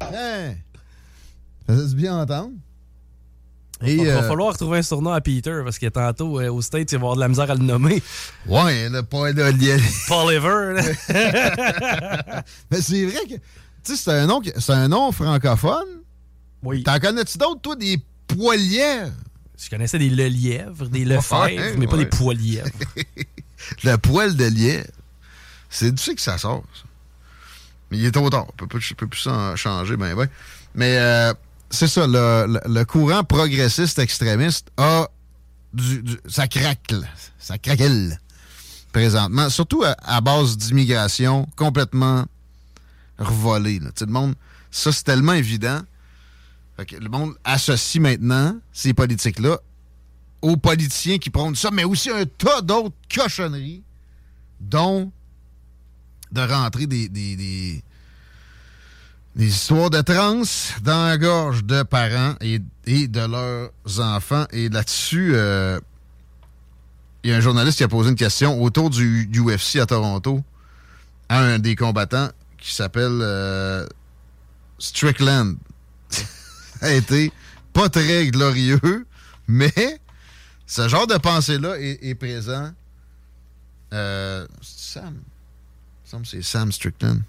Hey. 0.00 0.58
Ça 1.68 1.88
se 1.88 1.94
bien 1.94 2.14
entendre. 2.14 2.52
Il 3.82 4.04
va, 4.04 4.12
euh, 4.12 4.28
falloir 4.28 4.56
trouver 4.56 4.78
un 4.78 4.82
surnom 4.82 5.10
à 5.10 5.20
Peter 5.20 5.60
parce 5.64 5.78
que 5.78 5.86
tantôt, 5.86 6.38
euh, 6.38 6.52
au 6.52 6.60
States, 6.60 6.92
il 6.92 6.98
va 6.98 7.02
avoir 7.02 7.14
de 7.16 7.20
la 7.20 7.28
misère 7.28 7.50
à 7.50 7.54
le 7.54 7.64
nommer. 7.64 8.02
Ouais, 8.46 8.88
le 8.90 9.02
point 9.02 9.32
de 9.32 9.42
Paul 10.08 10.32
Ever. 10.32 10.82
Mais 12.70 12.82
c'est 12.82 13.06
vrai 13.06 13.24
que, 13.26 13.34
tu 13.34 13.40
sais, 13.84 13.96
c'est 13.96 14.10
un, 14.10 14.26
nom, 14.26 14.42
un 14.68 14.88
nom 14.88 15.12
francophone. 15.12 16.02
Oui. 16.62 16.82
T'en 16.82 16.98
connais-tu 16.98 17.38
d'autres, 17.38 17.60
toi, 17.62 17.76
des 17.76 17.98
poilièvres? 18.26 19.12
Je 19.56 19.70
connaissais 19.70 19.98
des 19.98 20.10
le 20.10 20.26
lièvres, 20.26 20.86
des 20.88 21.04
lefèvres, 21.04 21.76
mais 21.78 21.86
pas 21.86 21.96
des 21.96 22.06
poilièvres. 22.06 22.68
le 23.84 23.96
poil 23.96 24.36
de 24.36 24.44
lièvre. 24.44 24.86
C'est 25.68 25.94
du 25.94 26.14
que 26.14 26.20
ça 26.20 26.38
sort, 26.38 26.64
ça. 26.74 26.82
Mais 27.90 27.98
il 27.98 28.04
est 28.06 28.10
trop 28.10 28.30
tard. 28.30 28.46
Je 28.58 28.64
peux, 28.66 28.78
peux 28.96 29.06
plus 29.06 29.28
changer, 29.56 29.96
ben, 29.96 30.14
ben. 30.14 30.28
Mais, 30.74 30.98
euh, 30.98 31.34
c'est 31.70 31.86
ça, 31.86 32.06
le, 32.06 32.84
courant 32.84 33.22
progressiste 33.22 33.98
extrémiste 33.98 34.70
a 34.76 35.08
du, 35.72 36.02
ça 36.28 36.48
craque, 36.48 36.92
ça 37.38 37.58
craquelle 37.58 38.18
présentement, 38.92 39.48
surtout 39.50 39.84
à, 39.84 40.20
base 40.20 40.56
d'immigration 40.56 41.46
complètement 41.54 42.26
revolée. 43.18 43.78
le 43.78 44.06
monde, 44.06 44.34
ça 44.70 44.90
c'est 44.90 45.04
tellement 45.04 45.34
évident. 45.34 45.80
le 46.78 47.08
monde 47.08 47.34
associe 47.44 48.02
maintenant 48.02 48.58
ces 48.72 48.92
politiques-là 48.92 49.58
aux 50.42 50.56
politiciens 50.56 51.18
qui 51.18 51.30
prônent 51.30 51.54
ça, 51.54 51.70
mais 51.70 51.84
aussi 51.84 52.10
un 52.10 52.24
tas 52.24 52.62
d'autres 52.62 52.96
cochonneries, 53.14 53.84
dont 54.58 55.12
de 56.32 56.40
rentrer 56.40 56.86
des 56.86 57.08
des 57.08 57.84
histoires 59.36 59.90
de 59.90 60.00
trans 60.00 60.42
dans 60.82 61.06
la 61.06 61.18
gorge 61.18 61.64
de 61.64 61.82
parents 61.82 62.34
et, 62.40 62.58
de 62.58 63.20
leurs 63.20 64.00
enfants. 64.00 64.46
Et 64.52 64.68
là-dessus, 64.68 65.32
euh, 65.34 65.78
il 67.22 67.30
y 67.30 67.32
a 67.32 67.36
un 67.36 67.40
journaliste 67.40 67.78
qui 67.78 67.84
a 67.84 67.88
posé 67.88 68.10
une 68.10 68.16
question 68.16 68.60
autour 68.62 68.90
du, 68.90 69.30
UFC 69.32 69.76
à 69.76 69.86
Toronto 69.86 70.42
à 71.28 71.40
un 71.40 71.58
des 71.58 71.76
combattants 71.76 72.30
qui 72.58 72.74
s'appelle 72.74 73.20
euh, 73.22 73.86
Strickland. 74.78 75.56
Ça 76.10 76.86
a 76.86 76.90
été 76.90 77.32
pas 77.72 77.88
très 77.88 78.26
glorieux, 78.28 79.06
mais 79.46 79.72
ce 80.66 80.88
genre 80.88 81.06
de 81.06 81.16
pensée-là 81.16 81.76
est, 81.78 82.14
présent. 82.14 82.72
Euh, 83.92 84.46
Sam. 84.62 85.20
c'est 86.24 86.42
Sam 86.42 86.72
Strickland. 86.72 87.20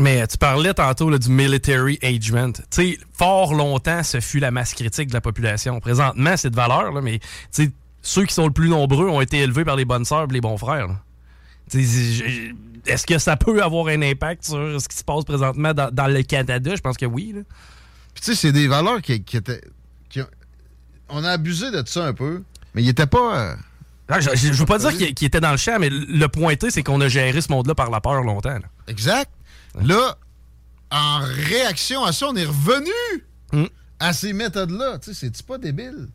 Mais 0.00 0.26
tu 0.28 0.38
parlais 0.38 0.72
tantôt 0.74 1.16
du 1.18 1.28
military 1.28 1.98
agement. 2.02 2.52
Tu 2.52 2.62
sais, 2.70 2.98
fort 3.12 3.54
longtemps, 3.54 4.02
ce 4.04 4.20
fut 4.20 4.38
la 4.38 4.52
masse 4.52 4.74
critique 4.74 5.08
de 5.08 5.14
la 5.14 5.20
population. 5.20 5.80
Présentement, 5.80 6.36
c'est 6.36 6.50
de 6.50 6.56
valeur, 6.56 6.92
là, 6.92 7.00
mais 7.00 7.18
ceux 8.02 8.24
qui 8.24 8.34
sont 8.34 8.46
le 8.46 8.52
plus 8.52 8.68
nombreux 8.68 9.08
ont 9.08 9.20
été 9.20 9.38
élevés 9.38 9.64
par 9.64 9.76
les 9.76 9.84
bonnes 9.84 10.04
sœurs 10.04 10.26
et 10.30 10.32
les 10.32 10.40
bons 10.40 10.56
frères. 10.56 10.88
Est-ce 11.74 13.06
que 13.06 13.18
ça 13.18 13.36
peut 13.36 13.62
avoir 13.62 13.88
un 13.88 14.00
impact 14.02 14.44
sur 14.46 14.80
ce 14.80 14.88
qui 14.88 14.96
se 14.96 15.04
passe 15.04 15.24
présentement 15.24 15.74
dans, 15.74 16.06
le 16.06 16.22
Canada? 16.22 16.76
Je 16.76 16.80
pense 16.80 16.96
que 16.96 17.06
oui. 17.06 17.34
tu 18.14 18.22
sais, 18.22 18.34
c'est 18.36 18.52
des 18.52 18.68
valeurs 18.68 19.02
qui, 19.02 19.12
étaient... 19.14 19.60
on 21.08 21.24
a 21.24 21.30
abusé 21.30 21.72
de 21.72 21.82
ça 21.86 22.06
un 22.06 22.14
peu, 22.14 22.42
mais 22.74 22.82
il 22.82 22.86
n'était 22.86 23.06
pas... 23.06 23.36
Euh, 23.36 23.56
ah, 24.10 24.20
je, 24.20 24.30
ne 24.30 24.52
veux 24.54 24.64
pas 24.64 24.78
dire 24.78 24.96
qu'il 24.96 25.26
était 25.26 25.40
dans 25.40 25.50
le 25.50 25.58
champ, 25.58 25.76
mais 25.78 25.90
le 25.90 26.28
pointé, 26.28 26.70
c'est 26.70 26.82
qu'on 26.82 27.00
a 27.02 27.08
géré 27.08 27.42
ce 27.42 27.52
monde-là 27.52 27.74
par 27.74 27.90
la 27.90 28.00
peur 28.00 28.22
longtemps. 28.22 28.56
Exact. 28.86 29.30
Là, 29.82 30.18
en 30.90 31.20
réaction 31.20 32.04
à 32.04 32.12
ça, 32.12 32.28
on 32.28 32.36
est 32.36 32.44
revenu 32.44 32.90
hmm. 33.52 33.66
à 34.00 34.12
ces 34.12 34.32
méthodes-là. 34.32 34.98
Tu 34.98 35.14
sais, 35.14 35.30
c'est 35.32 35.46
pas 35.46 35.58
débile? 35.58 36.08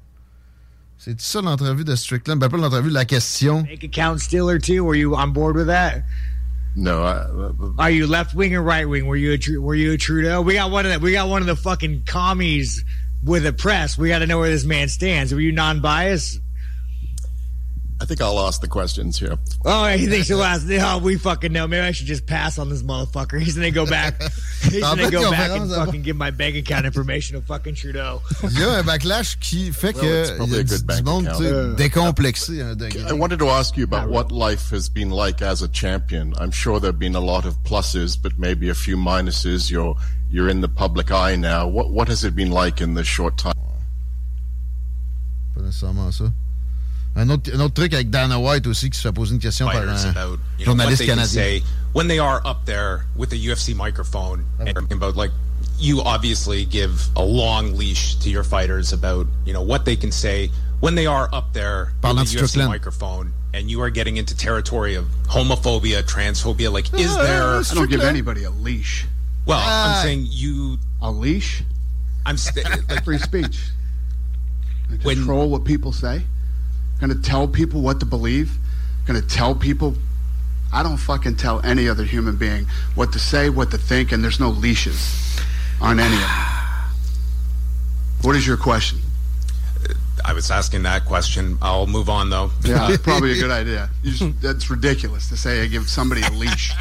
C'est 0.97 1.19
ça 1.19 1.41
l'entrevue 1.41 1.83
de 1.83 1.95
Strickland? 1.95 2.37
Ben, 2.37 2.49
pas 2.49 2.57
l'entrevue, 2.57 2.89
la 2.89 3.05
question. 3.05 3.63
Make 3.63 3.83
account 3.83 4.19
Steeler 4.19 4.59
too? 4.59 4.83
Were 4.85 4.95
you 4.95 5.15
on 5.15 5.33
board 5.33 5.55
with 5.55 5.67
that? 5.67 6.03
No. 6.75 7.03
I, 7.03 7.25
uh, 7.25 7.51
Are 7.77 7.91
you 7.91 8.07
left 8.07 8.33
wing 8.33 8.55
or 8.55 8.63
right 8.63 8.87
wing? 8.87 9.05
Were 9.05 9.15
you 9.15 9.33
a 9.33 9.59
were 9.59 9.75
you 9.75 9.91
a 9.93 9.97
Trudeau? 9.97 10.41
We 10.41 10.55
got 10.55 10.71
one 10.71 10.85
of 10.85 10.93
the, 10.93 10.99
we 10.99 11.11
got 11.11 11.29
one 11.29 11.41
of 11.41 11.47
the 11.47 11.55
fucking 11.55 12.03
commies 12.05 12.83
with 13.23 13.43
the 13.43 13.53
press. 13.53 13.97
We 13.97 14.09
got 14.09 14.19
to 14.19 14.27
know 14.27 14.39
where 14.39 14.49
this 14.49 14.65
man 14.65 14.87
stands. 14.87 15.33
Were 15.33 15.39
you 15.39 15.51
non-biased? 15.51 16.39
I 18.03 18.05
think 18.05 18.19
I'll 18.19 18.41
ask 18.41 18.59
the 18.59 18.67
questions 18.67 19.17
here. 19.17 19.37
Oh, 19.63 19.87
he 19.87 20.07
thinks 20.07 20.27
he'll 20.27 20.43
ask. 20.43 20.67
Oh, 20.69 20.97
we 20.97 21.15
fucking 21.15 21.53
know. 21.53 21.65
Maybe 21.67 21.87
I 21.87 21.91
should 21.91 22.05
just 22.05 22.25
pass 22.25 22.59
on 22.59 22.67
this 22.69 22.83
motherfucker. 22.83 23.39
He's 23.41 23.55
gonna 23.55 23.71
go 23.71 23.85
back. 23.85 24.21
He's 24.63 24.81
gonna 24.81 25.09
go 25.09 25.31
back 25.31 25.51
and 25.51 25.71
fucking 25.71 26.01
give 26.01 26.17
my 26.17 26.29
bank 26.29 26.57
account 26.57 26.85
information 26.85 27.39
to 27.39 27.45
fucking 27.45 27.75
Trudeau. 27.75 28.21
Il 28.43 28.49
uh, 28.49 28.59
y 28.59 28.63
a 28.63 28.79
un 28.79 28.83
backlash 28.83 29.39
qui 29.39 29.71
fait 29.71 29.93
que 29.93 30.01
well, 30.01 30.49
y 30.49 30.59
a 30.59 30.63
du 30.63 31.03
monde 31.03 31.77
décomplexé 31.77 32.61
un. 32.61 32.75
I 33.07 33.13
wanted 33.13 33.39
to 33.39 33.47
ask 33.47 33.77
you 33.77 33.85
about 33.85 34.09
what 34.09 34.33
life 34.33 34.69
has 34.71 34.89
been 34.89 35.09
like 35.09 35.41
as 35.41 35.61
a 35.61 35.69
champion. 35.69 36.33
I'm 36.41 36.51
sure 36.51 36.81
there've 36.81 36.99
been 36.99 37.15
a 37.15 37.21
lot 37.21 37.45
of 37.45 37.55
pluses, 37.63 38.21
but 38.21 38.37
maybe 38.37 38.67
a 38.67 38.75
few 38.75 38.97
minuses. 38.97 39.71
You're 39.71 39.95
you're 40.29 40.49
in 40.49 40.59
the 40.59 40.67
public 40.67 41.09
eye 41.09 41.37
now. 41.37 41.69
What 41.69 41.89
what 41.89 42.09
has 42.09 42.25
it 42.25 42.35
been 42.35 42.51
like 42.51 42.81
in 42.81 42.95
this 42.95 43.07
short 43.07 43.37
time? 43.37 43.53
Pas 45.55 45.61
nécessairement 45.61 46.11
ça. 46.11 46.33
Un 47.15 47.29
autre, 47.29 47.51
un 47.53 47.59
autre 47.59 47.75
truc 47.75 47.93
avec 47.93 48.09
Dana 48.09 48.39
White 48.39 48.65
aussi 48.65 48.89
qui 48.89 48.97
se 48.97 49.07
fait 49.07 49.13
poser 49.13 49.33
une 49.33 49.39
question 49.39 49.67
par 49.67 49.83
un 49.87 50.09
about, 50.09 50.39
journaliste 50.59 51.03
know, 51.03 51.13
canadien. 51.13 51.25
Say, 51.25 51.63
when 51.93 52.07
they 52.07 52.17
are 52.17 52.41
up 52.43 52.65
there 52.65 53.05
with 53.15 53.29
the 53.29 53.37
UFC 53.37 53.75
microphone 53.75 54.45
and 54.59 54.91
about 54.91 55.15
like 55.15 55.31
you 55.77 56.01
obviously 56.01 56.65
give 56.65 57.09
a 57.15 57.23
long 57.23 57.75
leash 57.77 58.15
to 58.15 58.29
your 58.29 58.43
fighters 58.43 58.93
about 58.93 59.27
you 59.45 59.53
know 59.53 59.61
what 59.61 59.85
they 59.85 59.95
can 59.95 60.11
say 60.11 60.49
when 60.79 60.95
they 60.95 61.05
are 61.05 61.29
up 61.31 61.53
there 61.53 61.93
with 62.01 62.17
the 62.17 62.39
UFC 62.39 62.67
microphone 62.67 63.31
and 63.53 63.69
you 63.69 63.81
are 63.81 63.91
getting 63.91 64.17
into 64.17 64.35
territory 64.35 64.95
of 64.95 65.05
homophobia, 65.27 66.01
transphobia. 66.01 66.71
Like, 66.71 66.91
is 66.95 67.15
uh, 67.15 67.23
there? 67.23 67.43
Uh, 67.43 67.63
I 67.69 67.73
don't 67.75 67.89
give 67.89 68.01
anybody 68.01 68.43
a 68.43 68.49
leash. 68.49 69.05
Well, 69.45 69.59
I'm 69.59 69.91
uh, 69.91 70.01
saying 70.01 70.25
you 70.29 70.79
a 70.99 71.11
leash. 71.11 71.61
I'm 72.25 72.37
like 72.89 73.03
free 73.03 73.19
speech. 73.19 73.59
control 75.03 75.41
when, 75.41 75.49
what 75.51 75.63
people 75.63 75.91
say 75.91 76.23
going 76.99 77.09
to 77.09 77.21
tell 77.21 77.47
people 77.47 77.81
what 77.81 77.99
to 77.99 78.05
believe, 78.05 78.57
going 79.05 79.19
to 79.19 79.27
tell 79.27 79.55
people. 79.55 79.95
I 80.71 80.81
don't 80.81 80.97
fucking 80.97 81.35
tell 81.35 81.63
any 81.63 81.87
other 81.87 82.03
human 82.03 82.35
being 82.35 82.65
what 82.95 83.13
to 83.13 83.19
say, 83.19 83.49
what 83.49 83.69
to 83.71 83.77
think, 83.77 84.11
and 84.11 84.23
there's 84.23 84.39
no 84.39 84.49
leashes 84.49 85.39
on 85.79 85.99
any 85.99 86.15
of 86.15 86.21
them. 86.21 86.29
What 88.23 88.35
is 88.35 88.47
your 88.47 88.57
question? 88.57 88.99
I 90.25 90.33
was 90.33 90.49
asking 90.49 90.83
that 90.83 91.05
question. 91.05 91.57
I'll 91.61 91.87
move 91.87 92.09
on 92.09 92.29
though. 92.29 92.51
Yeah, 92.63 92.95
probably 93.03 93.33
a 93.33 93.35
good 93.41 93.51
idea. 93.51 93.89
Just, 94.03 94.41
that's 94.41 94.69
ridiculous 94.69 95.27
to 95.29 95.37
say 95.37 95.61
I 95.61 95.67
give 95.67 95.89
somebody 95.89 96.21
a 96.21 96.31
leash. 96.31 96.71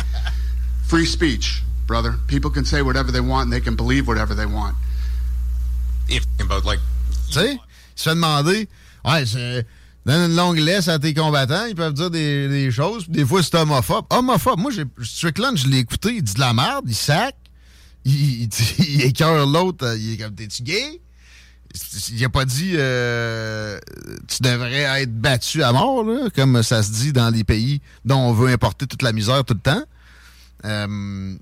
Free 0.85 1.05
speech, 1.05 1.62
brother. 1.87 2.14
People 2.29 2.51
can 2.51 2.64
say 2.64 2.83
whatever 2.83 3.11
they 3.11 3.20
want 3.20 3.44
and 3.44 3.53
they 3.53 3.61
can 3.61 3.75
believe 3.75 4.07
whatever 4.07 4.35
they 4.35 4.46
want. 4.46 4.77
If 6.09 6.25
about 6.40 6.64
like, 6.64 6.79
see, 7.31 7.61
se 7.94 8.11
demander, 8.11 8.66
ouais, 9.05 9.27
c'est 9.27 9.66
Donne 10.04 10.30
une 10.30 10.36
longue 10.36 10.58
laisse 10.58 10.88
à 10.88 10.98
tes 10.98 11.14
combattants, 11.14 11.66
ils 11.66 11.76
peuvent 11.76 11.94
dire 11.94 12.10
des, 12.10 12.70
choses. 12.72 13.08
Des 13.08 13.24
fois, 13.24 13.42
c'est 13.42 13.54
homophobe. 13.54 14.04
Homophobe, 14.10 14.58
moi, 14.58 14.72
Strickland, 15.02 15.56
je 15.56 15.68
l'ai 15.68 15.78
écouté, 15.78 16.14
il 16.16 16.22
dit 16.22 16.34
de 16.34 16.40
la 16.40 16.52
merde, 16.52 16.84
il 16.88 16.94
sac, 16.94 17.36
il, 18.04 18.48
il, 18.78 19.02
écœure 19.02 19.46
l'autre, 19.46 19.96
il 19.96 20.14
est 20.14 20.16
comme, 20.16 20.34
t'es-tu 20.34 20.62
gay? 20.62 21.00
Il 22.10 22.22
a 22.22 22.28
pas 22.28 22.44
dit 22.44 22.72
euh, 22.74 23.78
tu 24.28 24.42
devrais 24.42 25.02
être 25.02 25.14
battu 25.18 25.62
à 25.62 25.72
mort, 25.72 26.04
là, 26.04 26.28
comme 26.34 26.62
ça 26.62 26.82
se 26.82 26.90
dit 26.90 27.12
dans 27.14 27.30
les 27.30 27.44
pays 27.44 27.80
dont 28.04 28.18
on 28.18 28.32
veut 28.32 28.48
importer 28.48 28.86
toute 28.86 29.00
la 29.00 29.12
misère 29.12 29.42
tout 29.44 29.54
le 29.54 29.60
temps. 29.60 29.82
Euh, 30.66 31.34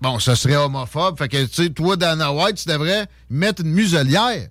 bon, 0.00 0.18
ça 0.18 0.34
serait 0.34 0.56
homophobe. 0.56 1.18
Fait 1.18 1.28
que, 1.28 1.44
tu 1.44 1.64
sais, 1.64 1.70
toi, 1.70 1.96
Dana 1.96 2.32
White, 2.32 2.56
tu 2.56 2.68
devrais 2.68 3.06
mettre 3.30 3.62
une 3.62 3.70
muselière. 3.70 4.48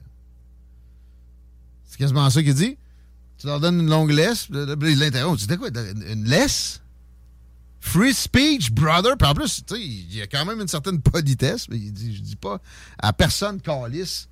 C'est 1.87 1.97
quasiment 1.97 2.29
ça 2.29 2.41
qu'il 2.41 2.53
dit. 2.53 2.77
Tu 3.37 3.47
leur 3.47 3.59
donnes 3.59 3.79
une 3.79 3.89
longue 3.89 4.11
laisse. 4.11 4.47
Il 4.49 4.99
l'interrompt. 4.99 5.39
Tu 5.39 5.47
dis 5.47 5.57
quoi? 5.57 5.69
Une 5.69 6.25
laisse? 6.25 6.81
Free 7.79 8.13
speech, 8.13 8.71
brother. 8.71 9.15
Puis 9.17 9.27
en 9.27 9.33
plus, 9.33 9.63
tu 9.65 9.75
sais, 9.75 9.81
il 9.81 10.15
y 10.15 10.21
a 10.21 10.27
quand 10.27 10.45
même 10.45 10.59
une 10.59 10.67
certaine 10.67 11.01
politesse, 11.01 11.67
mais 11.69 11.77
il 11.77 11.93
dit, 11.93 12.15
je 12.15 12.21
dis 12.21 12.35
pas 12.35 12.59
à 12.97 13.13
personne 13.13 13.61
calice 13.61 14.27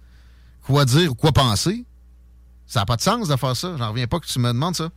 quoi 0.63 0.85
dire 0.85 1.11
ou 1.11 1.15
quoi 1.15 1.31
penser. 1.31 1.85
Ça 2.65 2.79
n'a 2.79 2.85
pas 2.85 2.95
de 2.95 3.01
sens 3.01 3.27
de 3.27 3.35
faire 3.35 3.55
ça. 3.55 3.75
J'en 3.77 3.89
reviens 3.89 4.07
pas 4.07 4.19
que 4.19 4.25
tu 4.25 4.39
me 4.39 4.47
demandes 4.47 4.75
ça. 4.75 4.89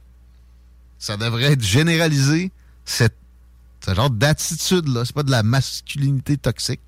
Ça 0.98 1.16
devrait 1.16 1.52
être 1.52 1.62
généralisé, 1.62 2.50
cette, 2.84 3.16
ce 3.84 3.94
genre 3.94 4.08
d'attitude-là. 4.08 5.04
C'est 5.04 5.14
pas 5.14 5.22
de 5.22 5.30
la 5.30 5.42
masculinité 5.42 6.38
toxique. 6.38 6.80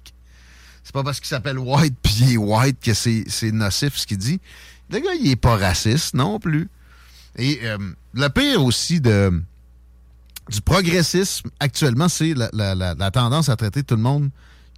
C'est 0.83 0.95
pas 0.95 1.03
parce 1.03 1.21
qu'il 1.21 1.29
s'appelle 1.29 1.59
White 1.59 1.97
puis 2.03 2.15
il 2.21 2.33
est 2.33 2.37
White 2.39 2.81
que 2.81 2.95
c'est 2.95 3.53
nocif 3.53 3.97
ce 3.97 4.07
qu'il 4.07 4.17
dit. 4.17 4.41
Le 4.89 5.01
gars, 5.01 5.15
il 5.21 5.31
est 5.31 5.37
pas 5.37 5.57
raciste 5.57 6.15
non 6.15 6.39
plus. 6.39 6.71
Et 7.37 7.61
euh, 7.63 7.79
le 8.15 8.29
pire 8.29 8.65
aussi 8.65 9.01
de, 9.01 9.43
du 10.49 10.61
progressisme 10.61 11.51
actuellement, 11.61 12.09
c'est 12.09 12.35
la, 12.35 13.11
tendance 13.11 13.49
à 13.49 13.57
traiter 13.57 13.83
tout 13.83 13.97
le 13.97 14.03
monde 14.03 14.31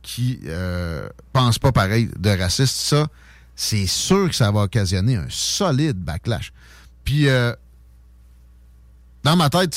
qui 0.03 0.41
euh, 0.47 1.09
pense 1.33 1.59
pas 1.59 1.73
pareil 1.73 2.11
de 2.19 2.31
raciste. 2.31 2.77
Ça, 2.77 3.07
c'est 3.55 3.87
sûr 3.87 4.29
que 4.29 4.35
ça 4.35 4.51
va 4.51 4.63
occasionner 4.63 5.17
un 5.17 5.27
solide 5.29 5.97
backlash. 5.97 6.53
Puis, 7.05 7.29
euh, 7.29 7.55
dans 9.23 9.37
ma 9.37 9.51
tête, 9.51 9.75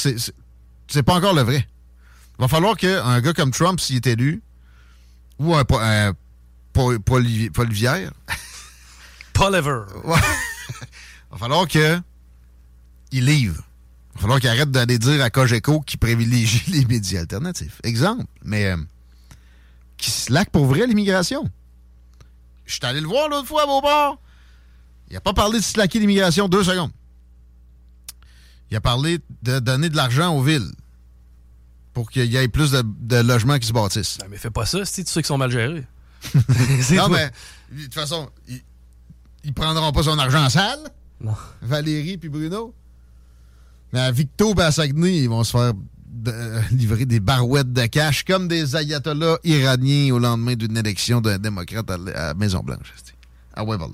c'est 0.88 1.04
pas 1.04 1.16
encore 1.16 1.34
le 1.34 1.42
vrai. 1.42 1.68
Il 2.40 2.42
va 2.42 2.48
falloir 2.48 2.78
qu'un 2.78 3.22
gars 3.22 3.34
comme 3.34 3.52
Trump, 3.52 3.80
s'il 3.80 3.98
est 3.98 4.08
élu, 4.08 4.42
ou 5.40 5.54
un, 5.56 5.64
un 5.72 6.14
Paul, 6.74 7.00
Paul, 7.00 7.24
Paul. 7.54 7.70
Paul 9.34 9.56
Ever. 9.56 9.82
Il 10.04 10.10
va 11.32 11.38
falloir 11.38 11.68
que 11.68 12.00
il 13.13 13.26
livre. 13.26 13.63
Il 14.12 14.15
va 14.15 14.21
falloir 14.21 14.39
qu'il 14.39 14.49
arrête 14.49 14.71
d'aller 14.71 14.99
dire 14.99 15.23
à 15.23 15.30
Cogeco 15.30 15.80
qu'il 15.82 15.99
privilégie 15.99 16.63
les 16.71 16.86
médias 16.86 17.21
alternatifs. 17.21 17.80
Exemple, 17.84 18.26
mais 18.43 18.65
euh, 18.65 18.78
qui 19.97 20.12
slack 20.12 20.49
pour 20.49 20.65
vrai 20.65 20.86
l'immigration. 20.86 21.49
Je 22.65 22.73
suis 22.73 22.86
allé 22.86 23.02
le 23.02 23.08
voir 23.08 23.30
l'autre 23.30 23.47
fois 23.47 23.63
à 23.63 23.65
Beauport. 23.65 24.19
Il 25.10 25.13
n'a 25.13 25.21
pas 25.21 25.34
parlé 25.34 25.60
de 25.60 25.63
slacker 25.63 25.99
l'immigration 25.99 26.47
deux 26.47 26.63
secondes. 26.63 26.91
Il 28.71 28.78
a 28.78 28.82
parlé 28.82 29.19
de 29.43 29.60
donner 29.60 29.89
de 29.89 29.95
l'argent 29.95 30.36
aux 30.36 30.41
villes 30.41 30.71
pour 31.93 32.10
qu'il 32.10 32.26
y 32.26 32.38
ait 32.38 32.47
plus 32.47 32.71
de, 32.71 33.15
logements 33.21 33.60
qui 33.60 33.67
se 33.67 33.73
bâtissent. 33.73 34.17
mais 34.30 34.38
fais 34.38 34.49
pas 34.49 34.65
ça 34.65 34.84
si 34.86 35.04
tu 35.04 35.12
sais 35.12 35.21
qu'ils 35.21 35.28
sont 35.28 35.38
mal 35.38 35.52
gérés. 35.52 35.86
non, 36.34 37.10
mais 37.10 37.30
de 37.71 37.84
toute 37.84 37.93
façon, 37.93 38.30
ils, 38.47 38.63
ne 39.45 39.52
prendront 39.52 39.91
pas 39.91 40.04
son 40.04 40.17
argent 40.17 40.43
en 40.43 40.49
salle. 40.49 40.80
Non. 41.21 41.35
Valérie 41.62 42.17
puis 42.17 42.29
Bruno. 42.29 42.73
Mais 43.94 44.00
à 44.00 44.12
Victo 44.12 44.54
à 44.60 44.71
ils 44.85 45.29
vont 45.29 45.44
se 45.44 45.52
faire 45.52 45.73
euh, 46.27 46.62
livrer 46.71 47.06
des 47.06 47.19
barouettes 47.19 47.71
de 47.71 47.85
cash 47.85 48.23
comme 48.23 48.48
des 48.48 48.75
ayatollahs 48.75 49.37
iraniens 49.44 50.13
au 50.13 50.19
lendemain 50.19 50.56
d'une 50.56 50.75
élection 50.75 51.21
d'un 51.21 51.37
démocrate 51.37 51.89
à, 52.15 52.33
Maison-Blanche. 52.33 52.94
À 53.54 53.63
voilà. 53.63 53.85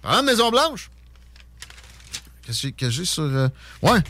Parlant 0.00 0.20
de 0.20 0.26
Maison-Blanche, 0.26 0.90
qu'est-ce 2.42 2.68
que 2.68 2.88
j'ai 2.88 3.04
sur. 3.04 3.24
Euh, 3.24 3.48
ouais. 3.82 4.00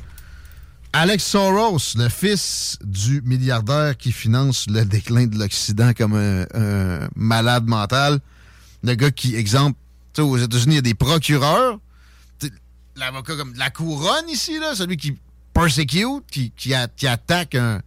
Alex 0.92 1.24
Soros, 1.24 1.96
le 1.96 2.08
fils 2.08 2.78
du 2.84 3.22
milliardaire 3.22 3.96
qui 3.96 4.12
finance 4.12 4.66
le 4.68 4.84
déclin 4.84 5.26
de 5.26 5.38
l'Occident 5.38 5.92
comme 5.92 6.14
un, 6.14 7.08
malade 7.16 7.66
mental. 7.66 8.20
Le 8.82 8.94
gars 8.94 9.10
qui, 9.10 9.34
exemple, 9.34 9.78
aux 10.18 10.36
États-Unis, 10.36 10.74
il 10.74 10.76
y 10.76 10.78
a 10.78 10.82
des 10.82 10.94
procureurs 10.94 11.78
l'avocat 12.96 13.36
comme 13.36 13.54
la 13.54 13.70
couronne 13.70 14.28
ici, 14.28 14.58
là, 14.58 14.74
celui 14.74 14.96
qui 14.96 15.18
persecute, 15.52 16.24
qui, 16.30 16.50
qui, 16.50 16.74
attaque 17.06 17.54
un 17.54 17.80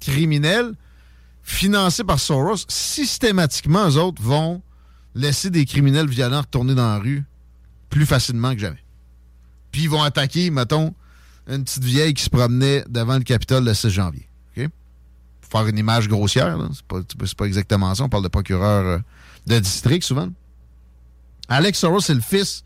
criminel, 0.00 0.74
financés 1.42 2.04
par 2.04 2.20
Soros, 2.20 2.64
systématiquement, 2.68 3.88
eux 3.88 3.96
autres 3.96 4.22
vont 4.22 4.62
laisser 5.14 5.50
des 5.50 5.64
criminels 5.66 6.08
violents 6.08 6.40
retourner 6.40 6.74
dans 6.74 6.88
la 6.88 6.98
rue 6.98 7.24
plus 7.90 8.06
facilement 8.06 8.54
que 8.54 8.60
jamais. 8.60 8.84
Puis 9.72 9.82
ils 9.82 9.90
vont 9.90 10.02
attaquer, 10.02 10.50
mettons, 10.50 10.94
une 11.48 11.64
petite 11.64 11.84
vieille 11.84 12.14
qui 12.14 12.22
se 12.22 12.30
promenait 12.30 12.84
devant 12.88 13.18
le 13.18 13.24
Capitole 13.24 13.64
le 13.64 13.74
6 13.74 13.90
janvier. 13.90 14.26
Pour 15.40 15.58
faire 15.58 15.68
une 15.68 15.78
image 15.78 16.06
grossière, 16.06 16.56
c'est 16.72 16.84
pas, 16.84 17.00
pas, 17.36 17.44
exactement 17.44 17.92
ça. 17.92 18.04
On 18.04 18.08
parle 18.08 18.22
de 18.22 18.28
procureur 18.28 18.86
euh, 18.86 18.98
de 19.48 19.58
district 19.58 20.04
souvent. 20.04 20.28
Alex 21.48 21.80
Soros, 21.80 22.00
c'est 22.00 22.14
le 22.14 22.20
fils 22.20 22.62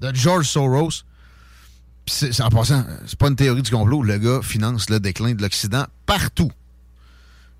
de 0.00 0.12
George 0.12 0.48
Soros. 0.48 1.04
Puis 2.04 2.42
en 2.42 2.48
passant, 2.50 2.84
c'est 3.06 3.18
pas 3.18 3.28
une 3.28 3.36
théorie 3.36 3.62
du 3.62 3.70
complot. 3.70 4.02
Le 4.02 4.18
gars 4.18 4.40
finance 4.42 4.90
le 4.90 5.00
déclin 5.00 5.34
de 5.34 5.42
l'Occident 5.42 5.86
partout. 6.06 6.50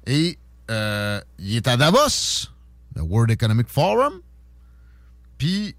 Et 0.07 0.39
euh, 0.71 1.21
il 1.39 1.57
est 1.57 1.67
à 1.67 1.77
Davos, 1.77 2.49
le 2.95 3.03
World 3.03 3.31
Economic 3.31 3.69
Forum. 3.69 4.15
Puis 5.39 5.75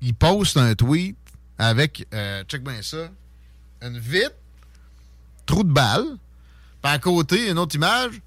il 0.00 0.14
poste 0.14 0.56
un 0.56 0.74
tweet 0.74 1.16
avec, 1.58 2.06
euh, 2.14 2.42
check 2.44 2.64
bien 2.64 2.80
ça, 2.82 3.10
une 3.82 3.98
vitre, 3.98 4.34
trou 5.44 5.62
de 5.62 5.72
balle. 5.72 6.04
Puis 6.82 6.92
à 6.92 6.98
côté, 6.98 7.50
une 7.50 7.58
autre 7.58 7.74
image, 7.74 8.22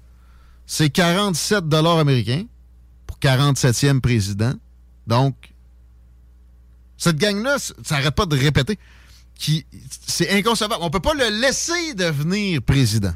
c'est 0.66 0.90
47 0.90 1.68
dollars 1.68 1.98
américains 1.98 2.44
pour 3.06 3.18
47e 3.18 4.00
président. 4.00 4.54
Donc, 5.06 5.52
cette 6.96 7.16
gang-là, 7.16 7.58
ça 7.58 7.74
n'arrête 7.90 8.14
pas 8.14 8.26
de 8.26 8.36
répéter. 8.36 8.78
C'est 9.38 10.30
inconcevable. 10.30 10.82
On 10.82 10.90
peut 10.90 11.00
pas 11.00 11.14
le 11.14 11.28
laisser 11.40 11.94
devenir 11.94 12.62
président. 12.62 13.12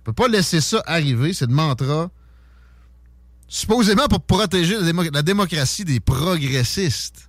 On 0.00 0.04
peut 0.04 0.12
pas 0.12 0.28
laisser 0.28 0.60
ça 0.60 0.82
arriver. 0.86 1.32
C'est 1.32 1.46
le 1.46 1.54
mantra. 1.54 2.10
Supposément 3.48 4.08
pour 4.08 4.20
protéger 4.20 4.76
la 5.12 5.22
démocratie 5.22 5.84
des 5.84 6.00
progressistes 6.00 7.26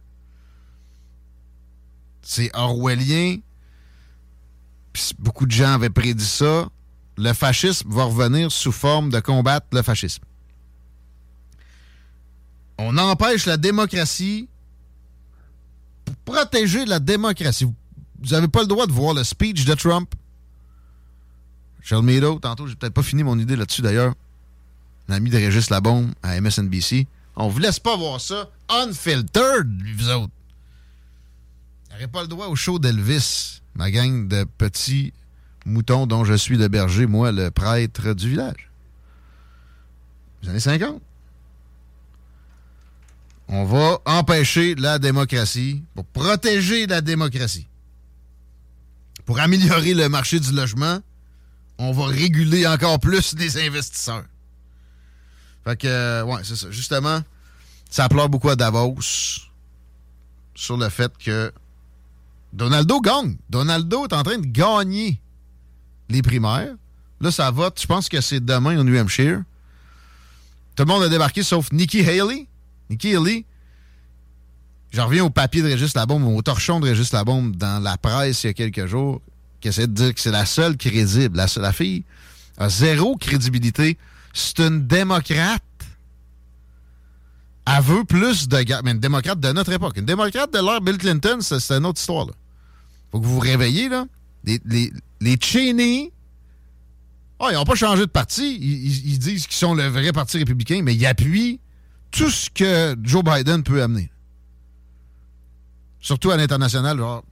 c'est 2.28 2.52
orwellien. 2.54 3.38
beaucoup 5.18 5.46
de 5.46 5.52
gens 5.52 5.76
avaient 5.76 5.90
prédit 5.90 6.26
ça. 6.26 6.68
Le 7.18 7.34
fascisme 7.34 7.90
va 7.90 8.04
revenir 8.04 8.52
sous 8.52 8.74
forme 8.74 9.10
de 9.10 9.20
combattre 9.22 9.68
le 9.72 9.82
fascisme. 9.82 10.24
On 12.78 12.98
empêche 12.98 13.46
la 13.46 13.56
démocratie 13.56 14.50
protéger 16.26 16.86
la 16.86 17.00
démocratie. 17.00 17.66
Vous 17.66 18.30
n'avez 18.32 18.48
pas 18.48 18.62
le 18.62 18.68
droit 18.68 18.88
de 18.88 18.92
voir 18.92 19.14
le 19.14 19.24
speech 19.24 19.66
de 19.66 19.74
Trump. 19.74 20.14
Charles 21.82 22.06
Meadow, 22.06 22.40
tantôt, 22.40 22.68
j'ai 22.68 22.76
peut-être 22.76 22.94
pas 22.94 23.04
fini 23.04 23.24
mon 23.24 23.38
idée 23.40 23.56
là-dessus 23.56 23.82
d'ailleurs. 23.82 24.14
L'ami 25.08 25.30
de 25.30 25.38
Régis 25.38 25.70
Labombe 25.70 26.12
à 26.22 26.40
MSNBC. 26.40 27.08
On 27.36 27.48
vous 27.48 27.60
laisse 27.60 27.80
pas 27.80 27.96
voir 27.96 28.20
ça 28.20 28.50
unfiltered, 28.70 29.70
vous 29.96 30.10
autres 30.10 30.32
n'aurais 31.98 32.08
pas 32.08 32.22
le 32.22 32.28
droit 32.28 32.48
au 32.48 32.56
show 32.56 32.78
d'Elvis, 32.78 33.62
ma 33.74 33.90
gang 33.90 34.28
de 34.28 34.44
petits 34.44 35.14
moutons 35.66 36.06
dont 36.06 36.24
je 36.26 36.36
suis 36.36 36.56
le 36.56 36.68
berger, 36.68 37.08
moi, 37.08 37.32
le 37.32 37.50
prêtre 37.50 38.14
du 38.14 38.30
village. 38.30 38.70
Les 40.44 40.50
années 40.50 40.60
50. 40.60 41.02
On 43.50 43.64
va 43.64 44.00
empêcher 44.06 44.76
la 44.76 45.00
démocratie 45.00 45.82
pour 45.96 46.06
protéger 46.06 46.86
la 46.86 47.02
démocratie. 47.02 47.68
Pour 49.26 49.40
améliorer 49.40 49.94
le 49.94 50.10
marché 50.10 50.40
du 50.40 50.52
logement, 50.52 51.00
on 51.78 51.92
va 51.92 52.08
réguler 52.08 52.68
encore 52.68 53.00
plus 53.00 53.36
les 53.38 53.58
investisseurs. 53.58 54.26
Fait 55.64 55.78
que, 55.78 55.88
euh, 55.88 56.24
ouais, 56.24 56.42
c'est 56.44 56.56
ça. 56.56 56.72
Justement, 56.72 57.22
ça 57.90 58.10
pleure 58.10 58.30
beaucoup 58.30 58.50
à 58.50 58.56
Davos 58.56 59.00
sur 60.56 60.78
le 60.78 60.90
fait 60.90 61.12
que 61.18 61.52
Donaldo 62.54 63.00
gagne. 63.02 63.38
Donaldo 63.50 64.06
est 64.06 64.14
en 64.14 64.24
train 64.24 64.38
de 64.38 64.46
gagner 64.46 65.22
les 66.10 66.22
primaires. 66.22 66.74
Là, 67.20 67.32
ça 67.32 67.52
vote. 67.52 67.80
Je 67.82 67.88
pense 67.88 68.10
que 68.10 68.22
c'est 68.22 68.44
demain 68.44 68.78
au 68.80 68.84
New 68.84 68.98
Hampshire? 68.98 69.42
Tout 70.76 70.84
le 70.84 70.88
monde 70.88 71.04
a 71.04 71.10
débarqué 71.10 71.44
sauf 71.44 71.72
Nikki 71.72 72.02
Haley. 72.02 72.48
Nikki 72.90 73.16
Haley, 73.16 73.46
je 74.92 75.02
reviens 75.02 75.26
au 75.26 75.30
papier 75.30 75.62
de 75.62 75.68
Régis 75.68 75.94
Labombe, 75.96 76.24
au 76.26 76.42
torchon 76.42 76.80
de 76.80 76.88
Régis 76.88 77.12
Labombe 77.12 77.56
dans 77.56 77.82
la 77.82 77.98
presse 77.98 78.44
il 78.44 78.48
y 78.48 78.50
a 78.50 78.54
quelques 78.54 78.86
jours, 78.86 79.22
qui 79.60 79.68
essaie 79.68 79.88
de 79.88 79.94
dire 79.94 80.14
que 80.14 80.22
c'est 80.22 80.32
la 80.32 80.46
seule 80.46 80.78
crédible. 80.78 81.38
La, 81.38 81.48
la 81.58 81.74
fille 81.74 82.04
a 82.58 82.70
zéro 82.70 83.16
crédibilité. 83.18 83.98
C'est 84.34 84.60
une 84.60 84.88
démocrate. 84.88 85.64
Elle 87.66 87.84
veut 87.84 88.04
plus 88.04 88.48
de 88.48 88.62
gars. 88.62 88.82
Mais 88.84 88.92
une 88.92 89.00
démocrate 89.00 89.40
de 89.40 89.52
notre 89.52 89.74
époque. 89.74 89.98
Une 89.98 90.06
démocrate 90.06 90.54
de 90.54 90.60
l'ère 90.60 90.82
Bill 90.82 90.98
Clinton, 90.98 91.40
c'est 91.42 91.72
une 91.72 91.86
autre 91.86 92.00
histoire. 92.00 92.28
Là. 92.28 92.34
Faut 93.12 93.20
que 93.20 93.26
vous 93.26 93.36
vous 93.36 93.40
réveillez, 93.40 93.90
là. 93.90 94.06
Les, 94.44 94.92
les, 95.20 95.38
Cheney, 95.42 96.12
oh, 97.40 97.48
ils 97.50 97.56
n'ont 97.56 97.66
pas 97.66 97.76
changé 97.76 98.02
de 98.02 98.12
parti. 98.12 98.58
Ils, 98.62 99.20
disent 99.20 99.46
qu'ils 99.46 99.58
sont 99.58 99.74
le 99.74 99.88
vrai 99.88 100.14
parti 100.14 100.38
républicain, 100.38 100.82
mais 100.84 100.96
ils 100.96 101.06
appuient 101.06 101.60
tout 102.12 102.30
ce 102.30 102.50
que 102.50 102.96
Joe 103.04 103.24
Biden 103.24 103.64
peut 103.64 103.82
amener. 103.82 104.12
Surtout 106.00 106.32
à 106.32 106.38
l'international, 106.38 106.98
genre, 106.98 107.24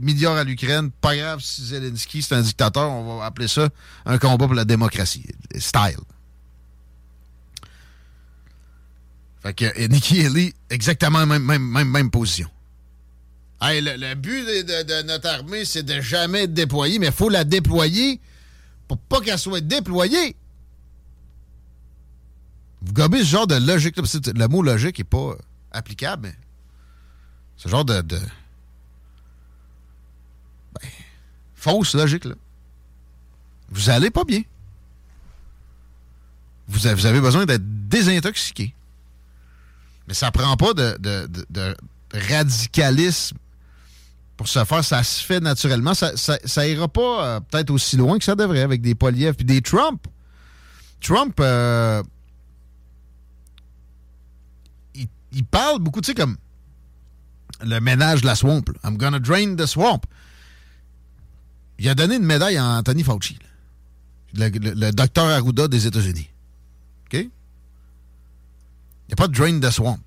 milliards 0.00 0.36
à 0.36 0.44
l'Ukraine, 0.44 0.90
pas 0.90 1.16
grave 1.16 1.40
si 1.40 1.64
Zelensky 1.66 2.22
c'est 2.22 2.34
un 2.34 2.42
dictateur, 2.42 2.90
on 2.90 3.18
va 3.18 3.24
appeler 3.24 3.48
ça 3.48 3.68
un 4.06 4.18
combat 4.18 4.46
pour 4.46 4.54
la 4.54 4.64
démocratie. 4.64 5.24
Style. 5.56 5.98
Fait 9.42 9.54
que 9.54 9.86
Nikki 9.88 10.24
Haley, 10.24 10.52
exactement 10.70 11.26
même, 11.26 11.42
même, 11.42 11.62
même, 11.62 11.88
même 11.88 12.10
position. 12.10 12.48
Le, 13.60 14.14
but 14.14 14.44
de, 14.44 15.02
notre 15.02 15.28
armée, 15.28 15.64
c'est 15.64 15.84
de 15.84 16.00
jamais 16.00 16.44
être 16.44 16.54
déployée, 16.54 16.98
mais 16.98 17.06
il 17.06 17.12
faut 17.12 17.28
la 17.28 17.44
déployer 17.44 18.20
pour 18.88 18.98
pas 18.98 19.20
qu'elle 19.20 19.38
soit 19.38 19.60
déployée. 19.60 20.36
Vous 22.84 22.92
gobez 22.92 23.20
ce 23.20 23.30
genre 23.30 23.46
de 23.46 23.54
logique. 23.54 23.96
Là, 23.96 24.02
le 24.34 24.48
mot 24.48 24.62
logique 24.62 24.98
n'est 24.98 25.04
pas 25.04 25.36
applicable, 25.70 26.28
mais 26.28 26.34
ce 27.56 27.68
genre 27.68 27.84
de, 27.84 28.02
ben, 28.02 28.18
fausse 31.54 31.94
logique. 31.94 32.24
Là. 32.24 32.34
Vous 33.70 33.88
allez 33.88 34.10
pas 34.10 34.24
bien. 34.24 34.42
Vous 36.68 36.86
avez, 36.86 36.94
vous 36.94 37.06
avez 37.06 37.20
besoin 37.20 37.44
d'être 37.44 37.62
désintoxiqué. 37.88 38.74
Mais 40.08 40.14
ça 40.14 40.30
prend 40.30 40.56
pas 40.56 40.74
de, 40.74 40.96
de, 40.98 41.76
radicalisme 42.12 43.36
pour 44.36 44.48
se 44.48 44.64
faire. 44.64 44.84
Ça 44.84 45.02
se 45.04 45.22
fait 45.22 45.40
naturellement. 45.40 45.94
Ça, 45.94 46.12
ça, 46.16 46.68
ira 46.68 46.88
pas 46.88 47.26
euh, 47.26 47.40
peut-être 47.40 47.70
aussi 47.70 47.96
loin 47.96 48.18
que 48.18 48.24
ça 48.24 48.34
devrait 48.34 48.62
avec 48.62 48.80
des 48.80 48.94
Poliev 48.94 49.34
puis 49.34 49.44
des 49.44 49.62
Trump. 49.62 50.06
Trump, 51.00 51.38
euh, 51.40 52.02
il, 55.32 55.44
parle 55.44 55.78
beaucoup, 55.80 56.00
tu 56.00 56.08
sais, 56.08 56.14
comme 56.14 56.36
le 57.64 57.80
ménage 57.80 58.22
de 58.22 58.26
la 58.26 58.34
swamp. 58.34 58.64
I'm 58.84 58.96
gonna 58.96 59.18
drain 59.18 59.56
the 59.56 59.66
swamp. 59.66 60.00
Il 61.78 61.88
a 61.88 61.94
donné 61.94 62.16
une 62.16 62.24
médaille 62.24 62.56
à 62.56 62.64
Anthony 62.64 63.02
Fauci, 63.02 63.38
le, 64.34 64.90
docteur 64.90 65.26
Arruda 65.26 65.68
des 65.68 65.86
États-Unis. 65.86 66.28
OK? 67.06 67.14
n'y 67.14 67.30
a 69.12 69.16
pas 69.16 69.28
de 69.28 69.34
drain 69.34 69.60
the 69.60 69.70
swamp. 69.70 70.00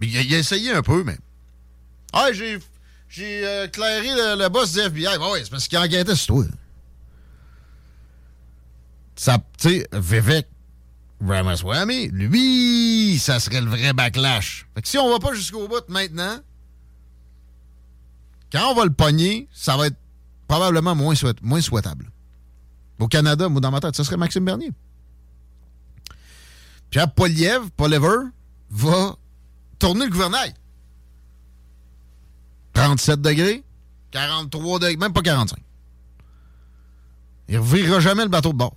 Il 0.00 0.16
a, 0.16 0.22
il 0.22 0.34
a, 0.34 0.38
essayé 0.38 0.72
un 0.72 0.82
peu, 0.82 1.02
mais. 1.04 1.18
Ah, 2.12 2.28
j'ai. 2.32 2.58
J'ai 3.08 3.46
euh, 3.46 3.68
clairé 3.68 4.08
le, 4.36 4.48
boss 4.48 4.72
du 4.72 4.80
FBI. 4.80 5.16
Oui, 5.20 5.38
c'est 5.42 5.50
parce 5.50 5.68
qu'il 5.68 5.78
enquêtait 5.78 6.16
sur 6.16 6.34
toi. 6.34 6.44
Ça, 9.14 9.38
tu 9.58 9.68
sais, 9.68 9.88
Vivek 9.92 10.46
Ramaswamy, 11.20 12.08
lui, 12.08 13.18
ça 13.18 13.40
serait 13.40 13.60
le 13.60 13.70
vrai 13.70 13.92
backlash. 13.92 14.66
Fait 14.74 14.82
que 14.82 14.88
si 14.88 14.98
on 14.98 15.10
va 15.10 15.18
pas 15.18 15.34
jusqu'au 15.34 15.66
bout 15.66 15.88
maintenant, 15.88 16.38
quand 18.52 18.70
on 18.70 18.74
va 18.74 18.84
le 18.84 18.92
pogner, 18.92 19.48
ça 19.52 19.76
va 19.76 19.86
être 19.86 19.96
probablement 20.46 20.94
moins, 20.94 21.14
souhaitable. 21.14 22.10
Au 22.98 23.08
Canada, 23.08 23.48
moi, 23.48 23.60
dans 23.60 23.70
ma 23.70 23.80
tête, 23.80 23.96
ça 23.96 24.04
serait 24.04 24.16
Maxime 24.16 24.44
Bernier. 24.44 24.70
Pierre 26.90 27.12
Poliev, 27.12 27.70
Poliever, 27.76 28.28
va 28.70 29.16
tourner 29.78 30.04
le 30.04 30.10
gouvernail. 30.10 30.54
37 32.74 33.20
degrés, 33.20 33.64
43 34.12 34.78
degrés, 34.78 34.96
même 34.96 35.12
pas 35.12 35.22
45. 35.22 35.58
Il 37.48 37.54
ne 37.56 37.60
revirera 37.60 38.00
jamais 38.00 38.22
le 38.22 38.28
bateau 38.28 38.52
de 38.52 38.58
bord. 38.58 38.76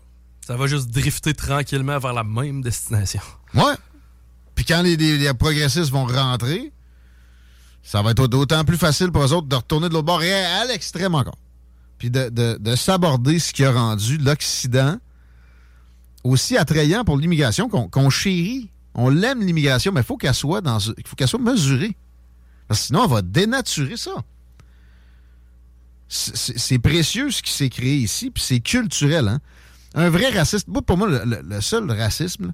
Ça 0.50 0.58
va 0.58 0.66
juste 0.66 0.90
drifter 0.90 1.36
tranquillement 1.36 2.00
vers 2.00 2.12
la 2.12 2.24
même 2.24 2.64
destination. 2.64 3.22
Ouais. 3.54 3.76
Puis 4.56 4.66
quand 4.66 4.82
les, 4.82 5.32
progressistes 5.36 5.92
vont 5.92 6.06
rentrer, 6.06 6.74
ça 7.84 8.02
va 8.02 8.10
être 8.10 8.26
d'autant 8.26 8.66
plus 8.66 8.80
facile 8.80 9.12
pour 9.12 9.24
eux 9.24 9.32
autres 9.32 9.46
de 9.46 9.56
retourner 9.56 9.90
de 9.90 9.94
l'autre 9.94 10.08
bord, 10.08 10.24
et 10.24 10.34
à 10.34 10.66
l'extrême 10.66 11.14
encore. 11.14 11.38
Puis 12.00 12.10
de, 12.10 12.30
de, 12.30 12.58
de 12.60 12.76
s'aborder 12.76 13.38
ce 13.38 13.54
qui 13.54 13.64
a 13.64 13.72
rendu 13.72 14.18
l'Occident 14.18 14.98
aussi 16.24 16.58
attrayant 16.58 17.04
pour 17.04 17.18
l'immigration 17.18 17.70
qu'on 17.70 18.10
chérit. 18.10 18.72
On 18.96 19.10
l'aime, 19.10 19.46
l'immigration, 19.46 19.92
mais 19.92 20.02
il 20.02 20.04
faut 20.04 20.18
qu'elle 20.18 20.34
soit, 20.34 20.62
dans, 20.62 20.80
faut 20.80 21.16
qu'elle 21.16 21.28
soit 21.28 21.38
mesurée. 21.38 21.96
Parce 22.68 22.80
que 22.80 22.86
sinon, 22.88 23.04
elle 23.04 23.12
va 23.12 23.22
dénaturer 23.22 23.98
ça. 23.98 24.16
C'est 26.08 26.80
précieux 26.80 27.30
ce 27.30 27.44
qui 27.44 27.54
s'est 27.54 27.70
créé 27.70 27.98
ici, 27.98 28.32
puis 28.32 28.42
c'est 28.44 28.62
culturel. 28.62 29.28
Hein? 29.28 29.40
Un 29.96 30.10
vrai 30.10 30.30
raciste, 30.30 30.68
pour 30.86 30.98
moi, 30.98 31.08
le, 31.08 31.62
seul 31.62 31.90
racisme, 31.92 32.54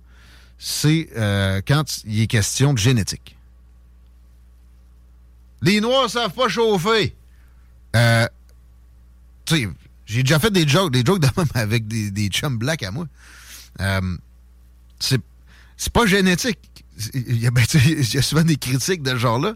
c'est 0.58 1.10
euh, 1.18 1.62
quand 1.68 2.04
il 2.06 2.22
est 2.22 2.28
question 2.28 2.74
de 2.74 2.80
génétique. 2.80 3.36
Les 5.62 5.82
Noirs 5.82 6.10
savent 6.10 6.34
pas 6.34 6.48
chauffer. 6.48 7.16
Euh, 7.96 8.28
tu 9.46 9.56
sais, 9.56 9.70
j'ai 10.06 10.24
déjà 10.24 10.40
fait 10.40 10.52
des 10.52 10.68
jokes, 10.68 10.92
des 10.92 11.04
jokes 11.04 11.20
de 11.20 11.28
avec 11.56 11.88
des, 11.88 12.12
des 12.12 12.28
chums 12.28 12.58
blacks 12.58 12.84
à 12.84 12.92
moi. 12.92 13.08
Euh, 13.82 14.18
c'est 15.00 15.22
pas 15.92 16.06
génétique. 16.06 16.60
Il 17.14 17.42
y, 17.42 17.48
a, 17.48 17.52
ben, 17.52 17.66
il 17.74 18.14
y, 18.14 18.18
a, 18.18 18.22
souvent 18.22 18.44
des 18.44 18.56
critiques 18.56 19.04
de 19.04 19.12
ce 19.12 19.18
genre-là. 19.18 19.56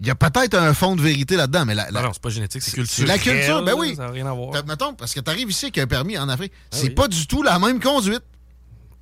Il 0.00 0.06
y 0.06 0.10
a 0.10 0.14
peut-être 0.14 0.54
un 0.54 0.74
fond 0.74 0.94
de 0.94 1.00
vérité 1.00 1.36
là-dedans, 1.36 1.64
mais 1.64 1.74
la, 1.74 1.90
non, 1.90 2.10
c'est 2.12 2.20
pas 2.20 2.28
génétique, 2.28 2.62
c'est 2.62 2.72
culturel. 2.72 3.08
la 3.08 3.18
culture, 3.18 3.62
ben 3.62 3.74
oui. 3.76 3.96
Ça 3.96 4.04
n'a 4.06 4.10
rien 4.10 4.26
à 4.26 4.32
voir. 4.32 4.52
Mettons, 4.66 4.94
parce 4.94 5.14
que 5.14 5.20
tu 5.20 5.30
arrives 5.30 5.48
ici 5.48 5.66
avec 5.66 5.78
un 5.78 5.86
permis 5.86 6.18
en 6.18 6.28
Afrique, 6.28 6.52
ah 6.54 6.76
c'est 6.76 6.90
pas 6.90 7.08
du 7.08 7.26
tout 7.26 7.42
la 7.42 7.58
même 7.58 7.80
conduite. 7.80 8.22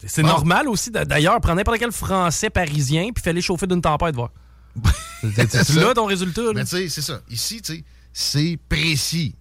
C'est 0.07 0.23
normal 0.23 0.69
aussi. 0.69 0.91
D'ailleurs, 0.91 1.41
prends 1.41 1.55
n'importe 1.55 1.79
quel 1.79 1.93
Français 1.93 2.51
parisien 2.51 3.09
puis 3.15 3.23
fais-les 3.23 3.41
chauffer 3.41 3.67
d'une 3.67 3.81
tempête, 3.81 4.15
voir. 4.15 4.31
c'est 5.23 5.75
là 5.75 5.95
ton 5.95 6.07
résultat. 6.07 6.43
Là? 6.43 6.53
Mais 6.55 6.65
tu 6.65 6.71
sais, 6.71 6.89
c'est 6.89 7.03
ça. 7.03 7.21
Ici, 7.31 7.63
tu 7.63 7.75
sais, 7.75 7.85
c'est 8.13 8.59
précis. 8.69 9.35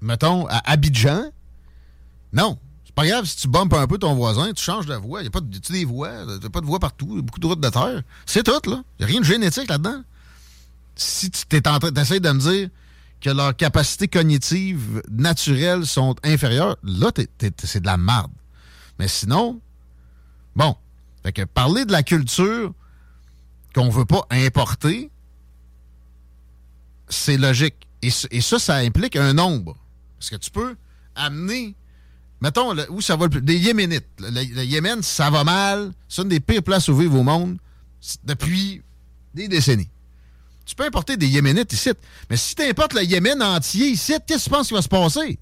Mettons, 0.00 0.46
à 0.46 0.70
Abidjan, 0.70 1.30
non. 2.32 2.58
C'est 2.84 2.94
pas 2.94 3.06
grave 3.06 3.24
si 3.26 3.36
tu 3.36 3.48
bumpes 3.48 3.74
un 3.74 3.86
peu 3.86 3.98
ton 3.98 4.14
voisin, 4.14 4.52
tu 4.52 4.62
changes 4.62 4.86
de 4.86 4.94
voie. 4.94 5.20
Il 5.20 5.24
n'y 5.24 5.28
a 5.28 5.30
pas 5.30 5.40
de, 5.40 5.58
des 5.58 5.84
voies, 5.84 6.08
a 6.08 6.50
pas 6.50 6.60
de 6.60 6.66
voies 6.66 6.78
partout, 6.78 7.20
beaucoup 7.22 7.40
de 7.40 7.46
routes 7.46 7.60
de 7.60 7.68
terre. 7.68 8.02
C'est 8.24 8.42
tout, 8.42 8.70
là. 8.70 8.82
Il 8.98 9.00
n'y 9.00 9.04
a 9.04 9.06
rien 9.06 9.20
de 9.20 9.24
génétique 9.24 9.68
là-dedans. 9.68 10.02
Si 10.96 11.30
tu 11.30 11.56
es 11.56 11.68
en 11.68 11.78
train 11.78 11.90
de 11.90 12.00
me 12.00 12.38
dire 12.38 12.70
que 13.20 13.30
leurs 13.30 13.56
capacités 13.56 14.08
cognitives 14.08 15.02
naturelles 15.10 15.86
sont 15.86 16.16
inférieures, 16.22 16.76
là, 16.82 17.10
c'est 17.62 17.80
de 17.80 17.86
la 17.86 17.96
merde. 17.96 18.32
Mais 18.98 19.08
sinon, 19.08 19.60
bon. 20.54 20.76
Fait 21.22 21.32
que 21.32 21.42
parler 21.42 21.84
de 21.84 21.92
la 21.92 22.02
culture 22.02 22.72
qu'on 23.74 23.90
veut 23.90 24.04
pas 24.04 24.26
importer, 24.30 25.10
c'est 27.08 27.36
logique. 27.36 27.86
Et, 28.02 28.10
ça, 28.10 28.58
ça 28.58 28.76
implique 28.76 29.16
un 29.16 29.32
nombre. 29.32 29.76
Parce 30.18 30.30
que 30.30 30.36
tu 30.36 30.50
peux 30.50 30.76
amener, 31.14 31.74
mettons, 32.40 32.74
où 32.90 33.00
ça 33.00 33.16
va 33.16 33.24
le 33.24 33.30
plus, 33.30 33.42
des 33.42 33.58
Yéménites. 33.58 34.06
Le, 34.20 34.62
Yémen, 34.64 35.02
ça 35.02 35.30
va 35.30 35.44
mal. 35.44 35.92
C'est 36.08 36.22
une 36.22 36.28
des 36.28 36.40
pires 36.40 36.62
places 36.62 36.88
où 36.88 36.96
vivre 36.96 37.18
au 37.18 37.22
monde 37.22 37.58
depuis 38.24 38.82
des 39.34 39.48
décennies. 39.48 39.90
Tu 40.66 40.74
peux 40.74 40.84
importer 40.84 41.16
des 41.16 41.28
Yéménites 41.28 41.72
ici. 41.72 41.90
Mais 42.28 42.36
si 42.36 42.56
tu 42.56 42.62
importes 42.62 42.92
le 42.92 43.04
Yémen 43.04 43.40
entier 43.40 43.86
ici, 43.86 44.14
qu'est-ce 44.26 44.44
que 44.44 44.50
tu 44.50 44.50
penses 44.50 44.68
qui 44.68 44.74
va 44.74 44.82
se 44.82 44.88
passer? 44.88 45.38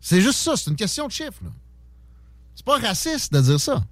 C'est 0.00 0.22
juste 0.22 0.38
ça, 0.38 0.56
c'est 0.56 0.70
une 0.70 0.76
question 0.76 1.06
de 1.06 1.12
chiffres. 1.12 1.42
C'est 2.54 2.64
pas 2.64 2.78
raciste 2.78 3.32
de 3.34 3.40
dire 3.42 3.60
ça. 3.60 3.84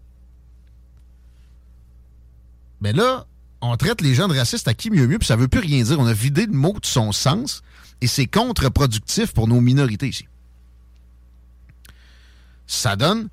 Mais 2.80 2.92
là, 2.92 3.26
on 3.60 3.76
traite 3.76 4.00
les 4.00 4.14
gens 4.14 4.26
de 4.26 4.36
racistes 4.36 4.66
à 4.66 4.74
qui 4.74 4.90
mieux 4.90 5.06
mieux, 5.06 5.18
puis 5.18 5.26
ça 5.26 5.36
veut 5.36 5.48
plus 5.48 5.60
rien 5.60 5.82
dire. 5.82 6.00
On 6.00 6.06
a 6.06 6.12
vidé 6.12 6.46
le 6.46 6.52
mot 6.52 6.72
de 6.72 6.86
son 6.86 7.12
sens 7.12 7.62
et 8.00 8.06
c'est 8.06 8.26
contre-productif 8.26 9.32
pour 9.32 9.46
nos 9.46 9.60
minorités 9.60 10.08
ici. 10.08 10.26
Ça 12.66 12.96
donne 12.96 13.28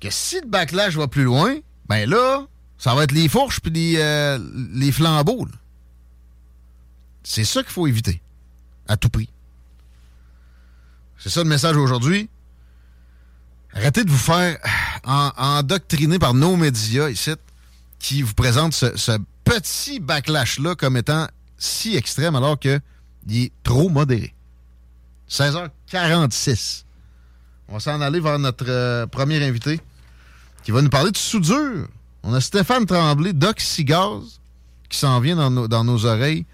que 0.00 0.10
si 0.10 0.40
le 0.40 0.46
backlash 0.46 0.96
va 0.96 1.08
plus 1.08 1.24
loin, 1.24 1.56
ben 1.88 2.08
là, 2.08 2.46
ça 2.78 2.94
va 2.94 3.04
être 3.04 3.12
les 3.12 3.28
fourches 3.28 3.60
puis 3.60 3.72
les, 3.72 3.96
euh, 3.98 4.38
les 4.72 4.92
flambeaux. 4.92 5.46
C'est 7.22 7.44
ça 7.44 7.62
qu'il 7.62 7.72
faut 7.72 7.86
éviter, 7.86 8.20
à 8.88 8.96
tout 8.96 9.08
prix. 9.08 9.28
C'est 11.18 11.30
ça 11.30 11.42
le 11.42 11.48
message 11.48 11.76
aujourd'hui. 11.76 12.28
Arrêtez 13.74 14.04
de 14.04 14.10
vous 14.10 14.18
faire 14.18 14.58
endoctriner 15.04 16.18
par 16.18 16.34
nos 16.34 16.56
médias 16.56 17.08
ici 17.08 17.32
qui 17.98 18.22
vous 18.22 18.34
présentent 18.34 18.74
ce, 18.74 19.18
petit 19.44 20.00
backlash-là 20.00 20.74
comme 20.74 20.96
étant 20.96 21.26
si 21.58 21.96
extrême 21.96 22.36
alors 22.36 22.58
qu'il 22.58 22.80
est 23.30 23.52
trop 23.62 23.88
modéré. 23.88 24.34
16h46. 25.28 26.84
On 27.68 27.74
va 27.74 27.80
s'en 27.80 28.00
aller 28.00 28.20
vers 28.20 28.38
notre 28.38 28.66
euh, 28.68 29.06
premier 29.06 29.42
invité 29.44 29.80
qui 30.62 30.70
va 30.70 30.82
nous 30.82 30.90
parler 30.90 31.10
de 31.10 31.16
soudure. 31.16 31.88
On 32.22 32.34
a 32.34 32.40
Stéphane 32.40 32.86
Tremblay 32.86 33.32
d'Oxygaz 33.32 34.40
qui 34.88 34.98
s'en 34.98 35.20
vient 35.20 35.50
dans 35.50 35.84
nos, 35.84 36.04
oreilles 36.04 36.44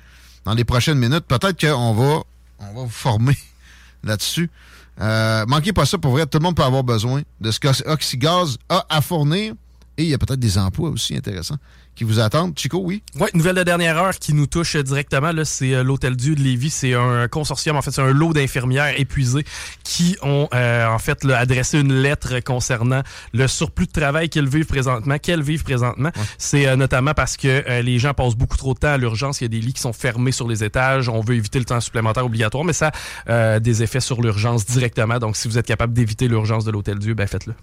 dans 0.49 0.55
les 0.55 0.65
prochaines 0.65 0.99
minutes. 0.99 1.27
Peut-être 1.29 1.61
qu'on 1.61 1.93
va, 1.93 2.23
on 2.59 2.73
va 2.73 2.83
vous 2.85 2.89
former 2.89 3.37
là-dessus. 4.03 4.51
Euh, 4.99 5.45
manquez 5.47 5.75
pas 5.75 5.85
ça 5.85 5.99
pour 5.99 6.13
vrai. 6.13 6.25
Tout 6.25 6.39
le 6.39 6.43
monde 6.43 6.57
peut 6.57 6.65
avoir 6.65 6.83
besoin 6.83 7.21
de 7.39 7.51
ce 7.51 7.61
qu'Oxygaz 7.61 8.57
a 8.71 8.87
à 8.89 9.03
fournir. 9.03 9.53
Et 9.99 10.05
il 10.05 10.09
y 10.09 10.15
a 10.15 10.19
peut-être 10.19 10.41
des 10.41 10.57
emplois 10.57 10.89
aussi 10.89 11.15
intéressants 11.15 11.59
qui 11.99 12.05
vous 12.05 12.21
attendent. 12.21 12.57
Chico, 12.57 12.79
oui? 12.79 13.03
Oui, 13.19 13.29
nouvelle 13.35 13.57
de 13.57 13.65
dernière 13.65 13.99
heure 13.99 14.17
qui 14.17 14.33
nous 14.33 14.47
touche 14.47 14.77
directement, 14.77 15.33
là, 15.33 15.45
c'est 15.45 15.75
euh, 15.75 15.83
l'Hôtel 15.83 16.15
Dieu 16.15 16.37
de 16.37 16.41
Lévis. 16.41 16.71
C'est 16.71 16.95
un 16.95 17.27
consortium, 17.27 17.77
en 17.77 17.83
fait, 17.83 17.91
c'est 17.91 18.01
un 18.01 18.13
lot 18.13 18.33
d'infirmières 18.33 18.99
épuisées 19.01 19.45
qui 19.83 20.17
ont, 20.23 20.49
euh, 20.55 20.87
en 20.87 21.01
fait, 21.01 21.25
adressé 21.25 21.81
une 21.81 21.93
lettre 21.93 22.39
concernant 22.39 23.03
le 23.35 23.49
surplus 23.49 23.87
de 23.87 23.93
travail 23.93 24.29
qu'elles 24.29 24.49
vivent 24.49 24.67
présentement, 24.67 25.19
qu'elles 25.19 25.43
vivent 25.43 25.65
présentement. 25.65 26.11
C'est 26.39 26.69
euh, 26.69 26.77
notamment 26.77 27.15
parce 27.15 27.37
que 27.37 27.81
les 27.81 27.99
gens 27.99 28.15
passent 28.15 28.37
beaucoup 28.37 28.57
trop 28.57 28.75
de 28.75 28.79
temps 28.79 28.93
à 28.93 28.97
l'urgence. 28.97 29.41
Il 29.41 29.45
y 29.45 29.47
a 29.47 29.49
des 29.49 29.61
lits 29.61 29.73
qui 29.73 29.81
sont 29.81 29.93
fermés 29.93 30.31
sur 30.33 30.47
les 30.47 30.63
étages. 30.63 31.09
On 31.09 31.21
veut 31.21 31.35
éviter 31.35 31.59
le 31.59 31.65
temps 31.65 31.81
supplémentaire 31.81 32.25
obligatoire, 32.25 32.63
mais 32.63 32.73
ça 32.73 32.93
a 33.27 33.59
des 33.59 33.83
effets 33.83 34.01
sur 34.01 34.23
l'urgence 34.23 34.65
directement. 34.67 35.19
Donc, 35.19 35.37
si 35.37 35.49
vous 35.49 35.59
êtes 35.59 35.67
capable 35.67 35.93
d'éviter 35.93 36.29
l'urgence 36.29 36.65
de 36.65 36.71
l'Hôtel 36.71 37.01
Dieu, 37.01 37.15
ben 37.15 37.27
faites-le. 37.27 37.55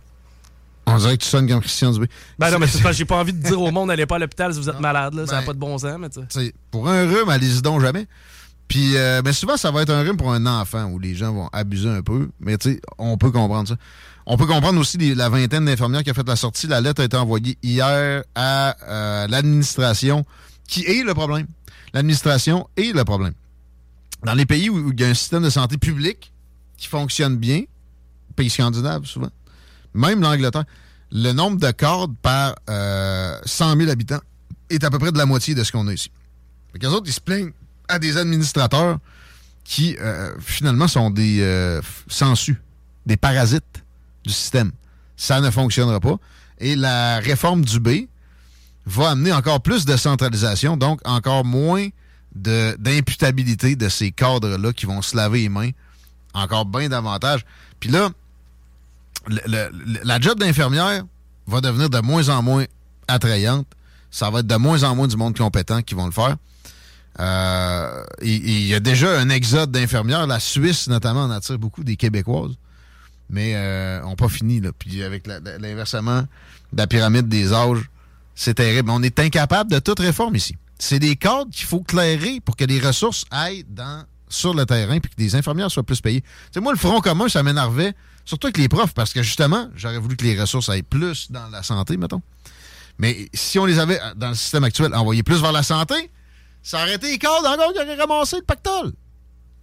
On 0.88 0.97
dirait 0.97 1.17
que 1.17 1.23
tu 1.23 1.29
sonnes 1.29 1.47
comme 1.47 1.61
Christian 1.61 1.91
Dubé. 1.91 2.07
Ben 2.38 2.51
non, 2.51 2.59
mais 2.59 2.67
c'est 2.67 2.81
parce 2.81 2.93
que 2.93 2.99
j'ai 2.99 3.05
pas 3.05 3.17
envie 3.17 3.33
de 3.33 3.41
dire 3.41 3.59
au 3.59 3.71
monde, 3.71 3.88
n'allez 3.88 4.05
pas 4.05 4.17
à 4.17 4.19
l'hôpital 4.19 4.53
si 4.53 4.59
vous 4.59 4.69
êtes 4.69 4.79
malade. 4.79 5.15
Là. 5.15 5.25
ça 5.25 5.33
n'a 5.33 5.39
ben, 5.39 5.47
pas 5.47 5.53
de 5.53 5.59
bon 5.59 5.77
sens. 5.77 5.97
Mais 6.36 6.53
pour 6.69 6.88
un 6.88 7.07
rhume, 7.07 7.29
allez-y 7.29 7.61
donc 7.61 7.81
jamais. 7.81 8.07
Puis, 8.67 8.97
euh, 8.97 9.21
mais 9.23 9.33
souvent, 9.33 9.57
ça 9.57 9.71
va 9.71 9.83
être 9.83 9.91
un 9.91 10.01
rhume 10.01 10.17
pour 10.17 10.33
un 10.33 10.45
enfant 10.45 10.86
où 10.86 10.99
les 10.99 11.15
gens 11.15 11.33
vont 11.33 11.49
abuser 11.53 11.89
un 11.89 12.01
peu. 12.01 12.29
Mais 12.39 12.57
tu 12.57 12.73
sais, 12.73 12.81
on 12.97 13.17
peut 13.17 13.31
comprendre 13.31 13.67
ça. 13.67 13.75
On 14.27 14.38
peut 14.38 14.47
comprendre 14.47 14.79
aussi 14.79 14.97
la 15.13 15.29
vingtaine 15.29 15.65
d'infirmières 15.65 16.03
qui 16.03 16.09
a 16.09 16.13
fait 16.13 16.27
la 16.27 16.36
sortie. 16.36 16.65
La 16.67 16.81
lettre 16.81 17.01
a 17.01 17.05
été 17.05 17.15
envoyée 17.15 17.57
hier 17.61 18.23
à 18.33 18.75
euh, 18.88 19.27
l'administration, 19.27 20.25
qui 20.67 20.83
est 20.86 21.03
le 21.03 21.13
problème. 21.13 21.45
L'administration 21.93 22.67
est 22.75 22.93
le 22.93 23.03
problème. 23.03 23.33
Dans 24.23 24.33
les 24.33 24.47
pays 24.47 24.69
où 24.69 24.91
il 24.91 24.99
y 24.99 25.03
a 25.03 25.07
un 25.07 25.13
système 25.13 25.43
de 25.43 25.49
santé 25.51 25.77
public 25.77 26.31
qui 26.77 26.88
fonctionne 26.88 27.38
bien, 27.38 27.63
pays 28.36 28.49
scandinaves 28.49 29.05
souvent, 29.05 29.29
même 29.95 30.21
l'Angleterre, 30.21 30.65
le 31.11 31.31
nombre 31.31 31.57
de 31.57 31.71
cordes 31.71 32.15
par 32.21 32.55
euh, 32.69 33.39
100 33.45 33.77
000 33.77 33.89
habitants 33.89 34.19
est 34.69 34.83
à 34.83 34.89
peu 34.89 34.99
près 34.99 35.11
de 35.11 35.17
la 35.17 35.25
moitié 35.25 35.55
de 35.55 35.63
ce 35.63 35.71
qu'on 35.71 35.87
a 35.87 35.93
ici. 35.93 36.11
Les 36.79 36.87
autres, 36.87 37.07
ils 37.07 37.13
se 37.13 37.21
plaignent 37.21 37.53
à 37.87 37.99
des 37.99 38.17
administrateurs 38.17 38.99
qui, 39.63 39.95
euh, 39.99 40.33
finalement, 40.39 40.87
sont 40.87 41.09
des 41.09 41.39
euh, 41.41 41.81
sensus, 42.07 42.57
des 43.05 43.17
parasites 43.17 43.83
du 44.25 44.33
système. 44.33 44.71
Ça 45.15 45.39
ne 45.39 45.49
fonctionnera 45.49 45.99
pas. 45.99 46.17
Et 46.59 46.75
la 46.75 47.19
réforme 47.19 47.63
du 47.63 47.79
B 47.79 48.07
va 48.85 49.11
amener 49.11 49.31
encore 49.31 49.61
plus 49.61 49.85
de 49.85 49.95
centralisation, 49.95 50.77
donc 50.77 50.99
encore 51.05 51.45
moins 51.45 51.87
d'imputabilité 52.35 53.75
de, 53.75 53.85
de, 53.85 53.89
ces 53.89 54.11
cadres-là 54.11 54.73
qui 54.73 54.85
vont 54.85 55.01
se 55.01 55.15
laver 55.15 55.41
les 55.41 55.49
mains 55.49 55.71
encore 56.33 56.65
bien 56.65 56.89
davantage. 56.89 57.45
Puis 57.79 57.89
là, 57.89 58.09
la 59.28 60.19
job 60.19 60.39
d'infirmière 60.39 61.03
va 61.47 61.61
devenir 61.61 61.89
de 61.89 61.99
moins 61.99 62.30
en 62.30 62.41
moins 62.41 62.65
attrayante. 63.07 63.67
Ça 64.11 64.30
va 64.30 64.39
être 64.39 64.47
de 64.47 64.55
moins 64.55 64.84
en 64.84 64.95
moins 64.95 65.07
du 65.07 65.17
monde 65.17 65.38
compétent 65.38 65.82
qui 65.82 65.95
vont 65.95 66.05
le 66.05 66.11
faire. 66.11 66.38
Euh, 67.19 68.03
il 68.21 68.65
y 68.65 68.73
a 68.73 68.80
déjà 68.80 69.19
un 69.19 69.30
exode 69.30 69.71
d'infirmières. 69.71 70.28
La 70.28 70.39
Suisse, 70.39 70.88
notamment, 70.88 71.23
en 71.23 71.32
attire 71.32 71.57
beaucoup 71.57 71.84
des 71.84 71.95
Québécoises. 71.95 72.55
Mais 73.30 73.53
euh, 73.55 74.01
on 74.03 74.09
n'a 74.09 74.15
pas 74.15 74.30
fini. 74.30 74.61
Là. 74.61 74.71
Puis 74.78 75.03
avec 75.03 75.28
l'inversement 75.28 76.21
de 76.21 76.78
la 76.78 76.88
pyramide 76.88 77.28
des 77.28 77.53
âges, 77.53 77.89
c'est 78.36 78.55
terrible. 78.55 78.89
On 78.89 79.01
est 79.01 79.19
incapable 79.19 79.71
de 79.71 79.80
toute 79.80 79.99
réforme 79.99 80.36
ici. 80.36 80.55
C'est 80.78 80.99
des 80.99 81.15
cadres 81.15 81.49
qu'il 81.51 81.65
faut 81.65 81.82
clairer 81.82 82.41
pour 82.41 82.57
que 82.57 82.65
les 82.65 82.80
ressources 82.80 83.26
aillent 83.32 83.65
sur 84.28 84.53
le 84.53 84.65
terrain 84.65 84.99
puis 84.99 85.09
que 85.09 85.21
les 85.21 85.36
infirmières 85.36 85.71
soient 85.71 85.84
plus 85.84 86.01
payées. 86.01 86.23
C'est 86.51 86.59
moi, 86.59 86.73
le 86.73 86.78
Front 86.78 86.99
commun, 86.99 87.30
ça 87.30 87.43
m'énervait 87.43 87.93
Surtout 88.26 88.47
avec 88.47 88.57
les 88.57 88.67
profs, 88.67 88.93
parce 88.93 89.13
que 89.13 89.21
justement, 89.21 89.69
j'aurais 89.76 89.99
voulu 89.99 90.17
que 90.17 90.23
les 90.23 90.39
ressources 90.39 90.69
aillent 90.69 90.84
plus 90.84 91.32
dans 91.32 91.47
la 91.49 91.63
santé, 91.63 91.95
mettons. 91.97 92.21
Mais 92.97 93.30
si 93.34 93.59
on 93.59 93.65
les 93.65 93.78
avait, 93.80 93.99
dans 94.15 94.30
le 94.30 94.36
système 94.36 94.63
actuel, 94.63 94.93
envoyés 94.95 95.23
plus 95.23 95.41
vers 95.41 95.51
la 95.51 95.63
santé, 95.63 96.11
ça 96.63 96.82
aurait 96.82 96.95
été 96.95 97.11
les 97.11 97.17
cadres 97.17 97.47
encore 97.47 97.73
qui 97.73 97.80
auraient 97.80 97.95
ramassé 97.95 98.38
le 98.38 98.43
pactole. 98.43 98.93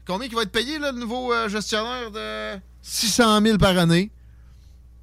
Combien 0.07 0.29
qui 0.29 0.35
va 0.35 0.43
être 0.43 0.53
payé, 0.53 0.79
là, 0.79 0.93
le 0.93 0.99
nouveau 0.99 1.33
euh, 1.33 1.49
gestionnaire 1.49 2.11
de 2.11 2.61
600 2.83 3.41
000 3.43 3.59
par 3.59 3.77
année? 3.77 4.11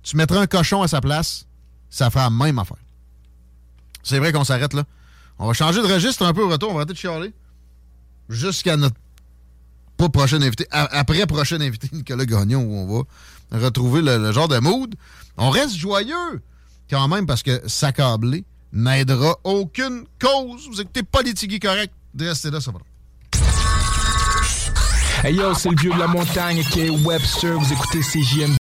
tu 0.03 0.17
mettrais 0.17 0.37
un 0.37 0.47
cochon 0.47 0.81
à 0.81 0.87
sa 0.87 1.01
place, 1.01 1.45
ça 1.89 2.09
fera 2.09 2.25
la 2.25 2.29
même 2.29 2.59
affaire. 2.59 2.77
C'est 4.03 4.19
vrai 4.19 4.31
qu'on 4.31 4.43
s'arrête 4.43 4.73
là. 4.73 4.83
On 5.37 5.47
va 5.47 5.53
changer 5.53 5.81
de 5.81 5.87
registre 5.87 6.25
un 6.25 6.33
peu 6.33 6.41
au 6.41 6.49
retour, 6.49 6.69
on 6.69 6.73
va 6.73 6.79
arrêter 6.79 6.93
de 6.93 6.97
chialer. 6.97 7.33
Jusqu'à 8.27 8.77
notre 8.77 8.95
pas 9.97 10.09
prochain 10.09 10.41
invité, 10.41 10.65
après 10.71 11.25
prochain 11.27 11.59
invité, 11.61 11.89
Nicolas 11.93 12.25
Gagnon, 12.25 12.61
où 12.61 12.73
on 12.73 12.97
va 12.97 13.03
retrouver 13.51 14.01
le, 14.01 14.31
genre 14.31 14.47
de 14.47 14.59
mood. 14.59 14.95
On 15.37 15.49
reste 15.49 15.75
joyeux 15.75 16.41
quand 16.89 17.07
même 17.07 17.25
parce 17.25 17.43
que 17.43 17.61
s'accabler 17.67 18.45
n'aidera 18.71 19.37
aucune 19.43 20.05
cause. 20.19 20.67
Vous 20.69 20.81
écoutez 20.81 21.03
Politique 21.03 21.61
correct. 21.61 21.93
De 22.13 22.27
rester 22.27 22.51
là, 22.51 22.59
ça 22.59 22.71
va. 22.71 22.79
Hey 25.23 25.35
yo, 25.35 25.53
c'est 25.53 25.69
le 25.69 25.75
vieux 25.75 25.91
de 25.91 25.99
la 25.99 26.07
montagne 26.07 26.63
qui 26.71 26.81
est 26.81 26.89
Webster. 26.89 27.59
Vous 27.59 27.73
écoutez 27.73 27.99
CJMD 27.99 28.58